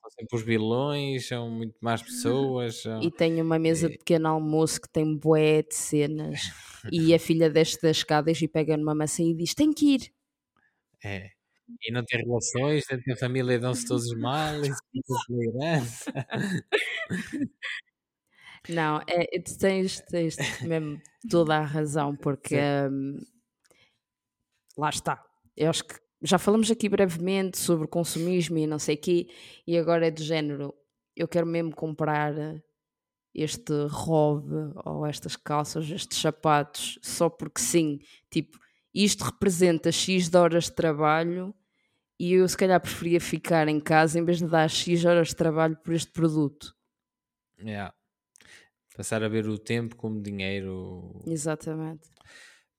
são 0.00 0.10
sempre 0.10 0.36
os 0.36 0.42
vilões, 0.42 1.28
são 1.28 1.50
muito 1.50 1.76
más 1.80 2.02
pessoas. 2.02 2.82
São... 2.82 3.02
E 3.02 3.10
tenho 3.10 3.44
uma 3.44 3.58
mesa 3.58 3.88
de 3.88 3.98
pequeno 3.98 4.28
almoço 4.28 4.80
que 4.80 4.88
tem 4.88 5.16
bué 5.16 5.62
de 5.62 5.74
cenas. 5.74 6.40
E 6.90 7.12
a 7.12 7.18
filha 7.18 7.50
desce 7.50 7.80
das 7.82 7.98
escadas 7.98 8.40
e 8.40 8.48
pega 8.48 8.76
numa 8.76 8.94
maçã 8.94 9.22
e 9.22 9.34
diz: 9.34 9.54
Tem 9.54 9.72
que 9.72 9.94
ir. 9.94 10.12
É. 11.04 11.30
E 11.82 11.92
não 11.92 12.02
tem 12.02 12.24
relações, 12.24 12.86
dentro 12.88 13.04
da 13.06 13.16
família 13.16 13.58
dão-se 13.58 13.86
todos 13.86 14.10
mal, 14.16 14.54
tolerança. 15.26 16.10
Não, 18.68 19.00
é, 19.06 19.36
é- 19.36 19.40
tu 19.40 19.58
tens, 19.58 20.00
tens 20.00 20.36
mesmo 20.62 20.98
toda 21.30 21.58
a 21.58 21.62
razão, 21.62 22.16
porque 22.16 22.56
hum, 22.90 23.18
lá 24.78 24.88
está. 24.88 25.27
Eu 25.58 25.70
acho 25.70 25.84
que 25.84 25.96
já 26.22 26.38
falamos 26.38 26.70
aqui 26.70 26.88
brevemente 26.88 27.58
sobre 27.58 27.88
consumismo 27.88 28.58
e 28.58 28.66
não 28.66 28.78
sei 28.78 28.94
o 28.94 28.98
quê, 28.98 29.28
e 29.66 29.76
agora 29.76 30.06
é 30.06 30.10
do 30.10 30.22
género. 30.22 30.72
Eu 31.16 31.26
quero 31.26 31.46
mesmo 31.46 31.74
comprar 31.74 32.32
este 33.34 33.72
robe 33.90 34.54
ou 34.84 35.04
estas 35.04 35.34
calças, 35.34 35.90
estes 35.90 36.20
sapatos, 36.20 36.96
só 37.02 37.28
porque 37.28 37.60
sim. 37.60 37.98
Tipo, 38.30 38.56
isto 38.94 39.24
representa 39.24 39.90
X 39.90 40.28
de 40.28 40.36
horas 40.36 40.64
de 40.64 40.74
trabalho 40.74 41.52
e 42.20 42.34
eu 42.34 42.48
se 42.48 42.56
calhar 42.56 42.80
preferia 42.80 43.20
ficar 43.20 43.66
em 43.66 43.80
casa 43.80 44.20
em 44.20 44.24
vez 44.24 44.38
de 44.38 44.46
dar 44.46 44.70
X 44.70 45.04
horas 45.04 45.28
de 45.28 45.36
trabalho 45.36 45.76
por 45.76 45.92
este 45.92 46.12
produto. 46.12 46.72
Yeah. 47.60 47.92
Passar 48.96 49.24
a 49.24 49.28
ver 49.28 49.48
o 49.48 49.58
tempo 49.58 49.96
como 49.96 50.22
dinheiro. 50.22 51.20
Exatamente. 51.26 52.08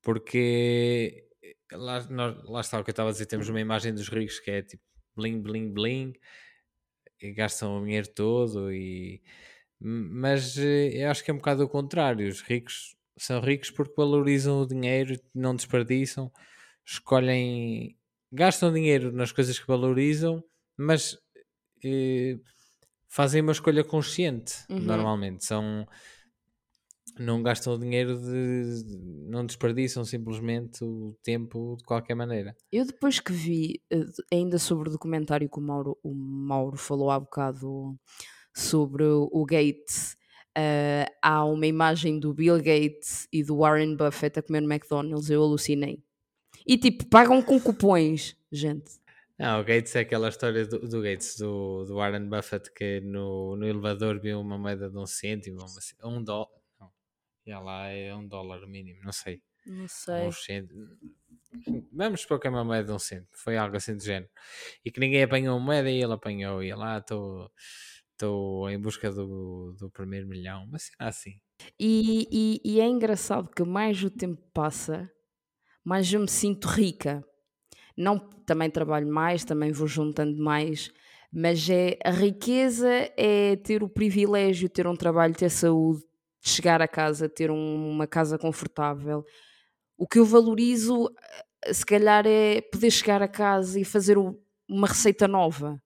Porque 0.01 1.28
lá, 1.71 2.01
nós- 2.09 2.43
lá 2.43 2.61
está 2.61 2.79
o 2.79 2.83
que 2.83 2.89
eu 2.89 2.93
estava 2.93 3.09
a 3.09 3.11
dizer, 3.11 3.25
temos 3.25 3.49
uma 3.49 3.59
imagem 3.61 3.93
dos 3.93 4.07
ricos 4.09 4.39
que 4.39 4.51
é 4.51 4.61
tipo 4.61 4.83
bling, 5.15 5.41
bling, 5.41 5.71
bling, 5.73 6.13
e 7.21 7.33
gastam 7.33 7.77
o 7.81 7.85
dinheiro 7.85 8.07
todo, 8.13 8.71
e... 8.71 9.21
mas 9.79 10.57
eh, 10.57 11.03
eu 11.03 11.09
acho 11.11 11.23
que 11.23 11.31
é 11.31 11.33
um 11.33 11.37
bocado 11.37 11.63
o 11.63 11.69
contrário. 11.69 12.27
Os 12.27 12.41
ricos 12.41 12.95
são 13.17 13.41
ricos 13.41 13.69
porque 13.71 13.93
valorizam 13.97 14.61
o 14.61 14.67
dinheiro, 14.67 15.19
não 15.35 15.55
desperdiçam, 15.55 16.31
escolhem, 16.85 17.97
gastam 18.31 18.71
dinheiro 18.73 19.11
nas 19.11 19.31
coisas 19.31 19.59
que 19.59 19.67
valorizam, 19.67 20.43
mas 20.77 21.17
eh, 21.83 22.37
fazem 23.09 23.41
uma 23.41 23.51
escolha 23.51 23.83
consciente, 23.83 24.53
Uhum. 24.69 24.79
normalmente. 24.79 25.43
São 25.45 25.85
não 27.19 27.43
gastam 27.43 27.73
o 27.73 27.77
dinheiro 27.77 28.17
de. 28.17 28.83
não 29.27 29.45
desperdiçam 29.45 30.05
simplesmente 30.05 30.83
o 30.83 31.15
tempo 31.21 31.75
de 31.77 31.83
qualquer 31.83 32.15
maneira. 32.15 32.55
Eu 32.71 32.85
depois 32.85 33.19
que 33.19 33.33
vi, 33.33 33.81
eh, 33.91 34.05
ainda 34.31 34.57
sobre 34.57 34.89
o 34.89 34.91
documentário 34.91 35.49
que 35.49 35.59
o 35.59 35.61
Mauro, 35.61 35.97
o 36.01 36.13
Mauro 36.13 36.77
falou 36.77 37.11
há 37.11 37.19
bocado 37.19 37.95
sobre 38.55 39.03
o 39.03 39.45
Gates, 39.45 40.15
eh, 40.57 41.05
há 41.21 41.43
uma 41.45 41.67
imagem 41.67 42.19
do 42.19 42.33
Bill 42.33 42.57
Gates 42.57 43.27
e 43.31 43.43
do 43.43 43.57
Warren 43.57 43.95
Buffett 43.95 44.39
a 44.39 44.41
comer 44.41 44.61
no 44.61 44.71
McDonald's, 44.71 45.29
eu 45.29 45.43
alucinei. 45.43 46.01
E 46.65 46.77
tipo, 46.77 47.05
pagam 47.05 47.41
com 47.41 47.59
cupões, 47.59 48.35
gente. 48.51 48.99
Não, 49.37 49.61
o 49.61 49.63
Gates 49.63 49.95
é 49.95 50.01
aquela 50.01 50.27
história 50.27 50.65
do, 50.65 50.79
do 50.79 51.01
Gates, 51.01 51.37
do, 51.37 51.85
do 51.85 51.95
Warren 51.95 52.27
Buffett, 52.27 52.71
que 52.73 52.99
no, 52.99 53.55
no 53.55 53.65
elevador 53.65 54.19
viu 54.19 54.39
uma 54.41 54.57
moeda 54.57 54.89
de 54.89 54.97
um 54.97 55.05
cêntimo, 55.05 55.59
uma, 55.61 56.09
um 56.11 56.21
dólar. 56.21 56.58
Já 57.49 57.59
lá 57.59 57.87
é 57.87 58.13
um 58.15 58.27
dólar 58.27 58.65
mínimo, 58.67 59.01
não 59.03 59.11
sei. 59.11 59.41
Não 59.65 59.87
sei. 59.87 60.27
Uns 60.27 60.43
cêntimos. 60.45 60.89
Vamos 61.91 62.21
supor 62.21 62.39
que 62.39 62.47
é 62.47 62.49
uma 62.49 62.63
moeda 62.63 62.85
de 62.87 62.91
um 62.91 62.99
cêntimo, 62.99 63.27
foi 63.33 63.57
algo 63.57 63.75
assim 63.75 63.95
do 63.95 64.03
género. 64.03 64.31
E 64.85 64.91
que 64.91 64.99
ninguém 64.99 65.23
apanhou 65.23 65.57
a 65.57 65.59
moeda 65.59 65.89
e 65.89 66.01
ele 66.01 66.13
apanhou. 66.13 66.63
E 66.63 66.73
lá 66.73 66.99
estou 66.99 67.51
estou 68.11 68.69
em 68.69 68.79
busca 68.79 69.09
do, 69.11 69.73
do 69.79 69.89
primeiro 69.89 70.27
milhão, 70.27 70.67
mas 70.71 70.91
assim. 70.99 71.39
E, 71.79 72.27
e- 72.31 72.61
e 72.63 72.79
é 72.81 72.85
engraçado 72.87 73.49
que 73.49 73.63
mais 73.63 74.03
o 74.03 74.09
tempo 74.09 74.41
passa, 74.53 75.09
mais 75.83 76.11
eu 76.13 76.21
me 76.21 76.29
sinto 76.29 76.67
rica. 76.67 77.23
Não 77.97 78.19
também 78.19 78.69
trabalho 78.69 79.07
mais, 79.07 79.45
também 79.45 79.71
vou 79.71 79.87
juntando 79.87 80.37
mais, 80.43 80.91
mas 81.31 81.69
é 81.69 81.97
a 82.03 82.11
riqueza 82.11 82.89
é 83.17 83.55
ter 83.57 83.83
o 83.83 83.89
privilégio, 83.89 84.69
ter 84.69 84.87
um 84.87 84.95
trabalho, 84.95 85.35
ter 85.35 85.49
saúde, 85.49 86.01
de 86.01 86.07
chegar 86.41 86.81
a 86.81 86.87
casa, 86.87 87.27
ter 87.29 87.51
um- 87.51 87.89
uma 87.89 88.07
casa 88.07 88.37
confortável. 88.37 89.25
O 89.97 90.07
que 90.07 90.19
eu 90.19 90.25
valorizo, 90.25 91.09
eh, 91.65 91.73
se 91.73 91.85
calhar, 91.85 92.25
é 92.25 92.61
poder 92.61 92.91
chegar 92.91 93.21
a 93.21 93.27
casa 93.27 93.79
e 93.79 93.83
fazer 93.85 94.17
o- 94.17 94.39
uma 94.67 94.87
receita 94.87 95.27
nova. 95.27 95.81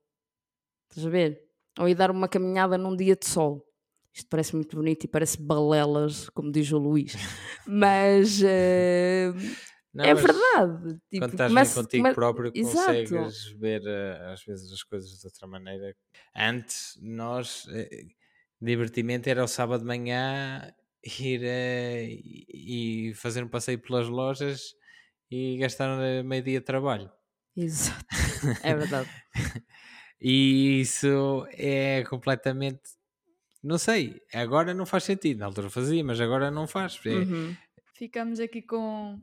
Estás 0.89 1.07
a 1.07 1.09
ver? 1.09 1.41
Ou 1.79 1.89
ir 1.89 1.95
dar 1.95 2.11
uma 2.11 2.27
caminhada 2.27 2.77
num 2.77 2.95
dia 2.95 3.15
de 3.15 3.25
sol. 3.25 3.65
Isto 4.13 4.27
parece 4.29 4.55
muito 4.55 4.75
bonito 4.77 5.05
e 5.05 5.07
parece 5.07 5.41
balelas, 5.41 6.29
como 6.29 6.51
diz 6.51 6.71
o 6.71 6.77
Luís. 6.77 7.13
Mas 7.67 8.41
eh, 8.45 9.33
Não, 9.91 10.05
é 10.05 10.13
mas 10.13 10.23
verdade. 10.23 10.99
Tipo, 11.09 11.23
Quando 11.25 11.31
estás 11.31 11.51
começa- 11.51 11.75
bem 11.75 11.83
contigo 11.83 12.03
come- 12.03 12.13
próprio, 12.15 12.51
Exato. 12.53 12.85
consegues 12.85 13.45
ver 13.59 13.81
eh, 13.85 14.31
às 14.33 14.43
vezes 14.43 14.71
as 14.71 14.83
coisas 14.83 15.09
de 15.19 15.25
outra 15.25 15.47
maneira. 15.47 15.95
Antes, 16.35 16.99
nós, 17.01 17.67
divertimento 18.63 19.29
era 19.29 19.43
o 19.43 19.47
sábado 19.47 19.81
de 19.81 19.87
manhã 19.87 20.73
ir 21.03 21.41
eh, 21.43 22.07
e 22.49 23.13
fazer 23.15 23.43
um 23.43 23.49
passeio 23.49 23.79
pelas 23.79 24.07
lojas 24.07 24.75
e 25.31 25.57
gastar 25.57 25.99
eh, 26.01 26.23
meio 26.23 26.43
dia 26.43 26.59
de 26.59 26.65
trabalho. 26.65 27.11
Exato. 27.55 28.05
É 28.63 28.73
verdade. 28.75 29.09
E 30.19 30.79
isso 30.81 31.45
é 31.51 32.03
completamente. 32.05 32.81
Não 33.63 33.77
sei, 33.77 34.21
agora 34.33 34.73
não 34.73 34.85
faz 34.85 35.03
sentido. 35.05 35.39
Na 35.39 35.47
altura 35.47 35.69
fazia, 35.69 36.03
mas 36.03 36.19
agora 36.21 36.51
não 36.51 36.67
faz. 36.67 36.99
É- 37.05 37.09
Uhum. 37.09 37.55
Ficamos 37.95 38.39
aqui 38.39 38.61
com, 38.61 39.21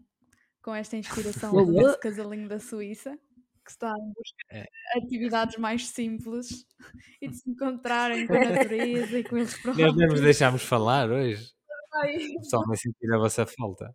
com 0.62 0.74
esta 0.74 0.96
inspiração 0.96 1.52
do 1.52 1.72
nosso 1.72 1.98
casalinho 2.00 2.48
da 2.48 2.58
Suíça, 2.60 3.18
que 3.64 3.70
está 3.70 3.88
em 3.90 4.12
busca 4.12 4.44
É. 4.50 4.62
de 4.62 5.04
atividades 5.06 5.56
mais 5.56 5.86
simples 5.88 6.64
e 7.22 7.28
de 7.28 7.36
se 7.36 7.50
encontrarem 7.50 8.26
com 8.26 8.34
a 8.34 8.38
natureza 8.74 9.18
e 9.18 9.24
com 9.24 9.36
eles 9.38 9.52
Nós 9.64 9.76
não 9.76 9.86
nos 9.86 9.94
próprios. 9.96 10.20
deixámos 10.20 10.62
falar 10.62 11.10
hoje. 11.10 11.50
Ai, 11.94 12.16
O 12.36 12.40
pessoal 12.40 12.64
vai 12.66 12.76
sentir 12.76 13.12
a 13.12 13.18
vossa 13.18 13.46
falta. 13.46 13.94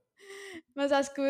Mas 0.75 0.91
acho 0.91 1.13
que 1.13 1.21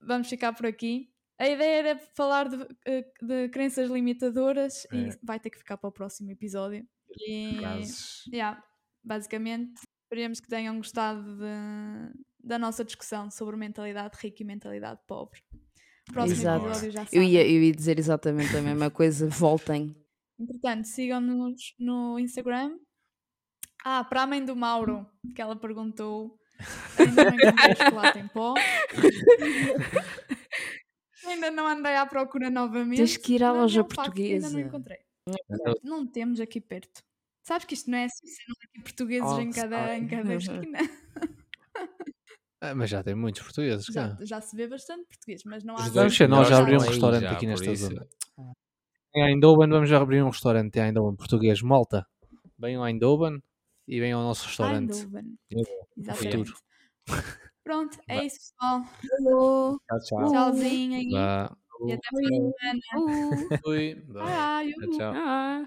vamos 0.00 0.28
ficar 0.28 0.52
por 0.54 0.66
aqui. 0.66 1.10
A 1.38 1.48
ideia 1.48 1.78
era 1.90 1.98
falar 2.14 2.48
de, 2.48 2.56
eh, 2.86 3.04
de 3.22 3.48
crenças 3.50 3.90
limitadoras 3.90 4.86
É. 4.92 4.96
e 4.96 5.10
vai 5.22 5.38
ter 5.40 5.50
que 5.50 5.58
ficar 5.58 5.76
para 5.78 5.88
o 5.88 5.92
próximo 5.92 6.30
episódio. 6.30 6.86
E, 7.18 7.58
yeah, 8.32 8.62
basicamente, 9.02 9.80
esperemos 10.04 10.38
que 10.40 10.48
tenham 10.48 10.76
gostado 10.76 11.36
de- 11.38 12.12
da 12.42 12.58
nossa 12.58 12.84
discussão 12.84 13.30
sobre 13.30 13.56
mentalidade 13.56 14.16
rica 14.18 14.42
e 14.42 14.46
mentalidade 14.46 15.00
pobre. 15.06 15.40
Próximo 16.12 16.40
Exato. 16.40 16.66
episódio 16.66 16.90
já 16.90 17.06
Eu 17.12 17.22
ia, 17.22 17.42
eu 17.46 17.62
ia 17.62 17.72
dizer 17.72 17.98
exatamente 17.98 18.56
a 18.56 18.60
mesma 18.62 18.90
coisa. 18.90 19.28
Voltem. 19.28 19.94
Entretanto, 20.38 20.86
sigam-nos 20.88 21.74
no 21.78 22.18
Instagram. 22.18 22.76
Ah, 23.84 24.04
para 24.04 24.22
a 24.22 24.26
mãe 24.26 24.44
do 24.44 24.54
Mauro, 24.56 25.06
que 25.34 25.40
ela 25.40 25.56
perguntou, 25.56 26.36
ainda 26.98 27.24
não 27.24 27.34
encontrei 27.34 27.76
chocolate 27.76 28.18
em 28.18 28.28
pó. 28.28 28.54
ainda 31.26 31.50
não 31.50 31.66
andei 31.66 31.94
à 31.96 32.06
procura 32.06 32.50
novamente. 32.50 32.98
Tens 32.98 33.16
que 33.16 33.34
ir 33.34 33.44
à 33.44 33.52
loja 33.52 33.80
é 33.80 33.84
que 33.84 33.90
Ainda 33.92 33.96
não 33.96 34.04
portuguesa. 34.04 34.60
encontrei. 34.60 34.98
Não 35.82 36.06
temos 36.06 36.40
aqui 36.40 36.60
perto. 36.60 37.02
Sabes 37.42 37.64
que 37.64 37.74
isto 37.74 37.90
não 37.90 37.98
é 37.98 38.04
assim, 38.04 38.26
não 38.48 38.54
aqui 38.68 38.82
portugueses 38.82 39.30
Oh, 39.32 39.40
em 39.40 39.50
cada, 39.50 39.96
em 39.96 40.06
cada 40.06 40.34
esquina. 40.34 40.78
Ah, 42.60 42.74
mas 42.74 42.90
já 42.90 43.02
tem 43.02 43.14
muitos 43.14 43.42
portugueses 43.42 43.86
Já, 43.86 44.10
cá. 44.10 44.24
já 44.24 44.40
se 44.40 44.54
vê 44.54 44.68
bastante 44.68 45.06
português, 45.06 45.42
mas 45.46 45.64
não 45.64 45.74
há 45.74 45.78
Os 45.78 45.84
assim 45.84 45.94
dois 45.94 46.20
nós 46.30 46.48
já 46.48 46.58
abrimos 46.58 46.84
um 46.84 46.88
restaurante 46.88 47.22
já, 47.22 47.30
aqui 47.32 47.46
nesta 47.46 47.72
isso. 47.72 47.86
zona. 47.86 48.06
Em 49.14 49.24
Eindhoven 49.32 49.68
vamos 49.68 49.88
já 49.88 50.00
abrir 50.00 50.22
um 50.22 50.28
restaurante 50.28 50.76
em 50.76 50.82
Eindhoven 50.82 51.16
português. 51.16 51.62
Malta, 51.62 52.06
venham 52.58 52.84
a 52.84 52.90
Eindhoven 52.90 53.42
e 53.88 53.98
venham 53.98 54.20
ao 54.20 54.26
nosso 54.26 54.46
restaurante. 54.46 54.92
Eindhoven. 54.92 55.38
no 55.96 56.14
futuro. 56.14 56.54
Pronto, 57.64 57.98
é 58.08 58.24
isso, 58.24 58.52
pessoal. 58.58 58.82
Tchau, 59.88 60.00
tchau. 60.06 60.30
Tchauzinho. 60.30 61.00
E 61.86 61.92
até 61.92 62.08
a 62.08 62.16
semana. 62.16 62.52
Uh, 62.94 63.58
Fui. 63.64 63.94
Bye, 64.06 64.24
bye. 64.24 64.72
Tchau, 64.72 64.98
tchau. 64.98 65.12
ah. 65.16 65.64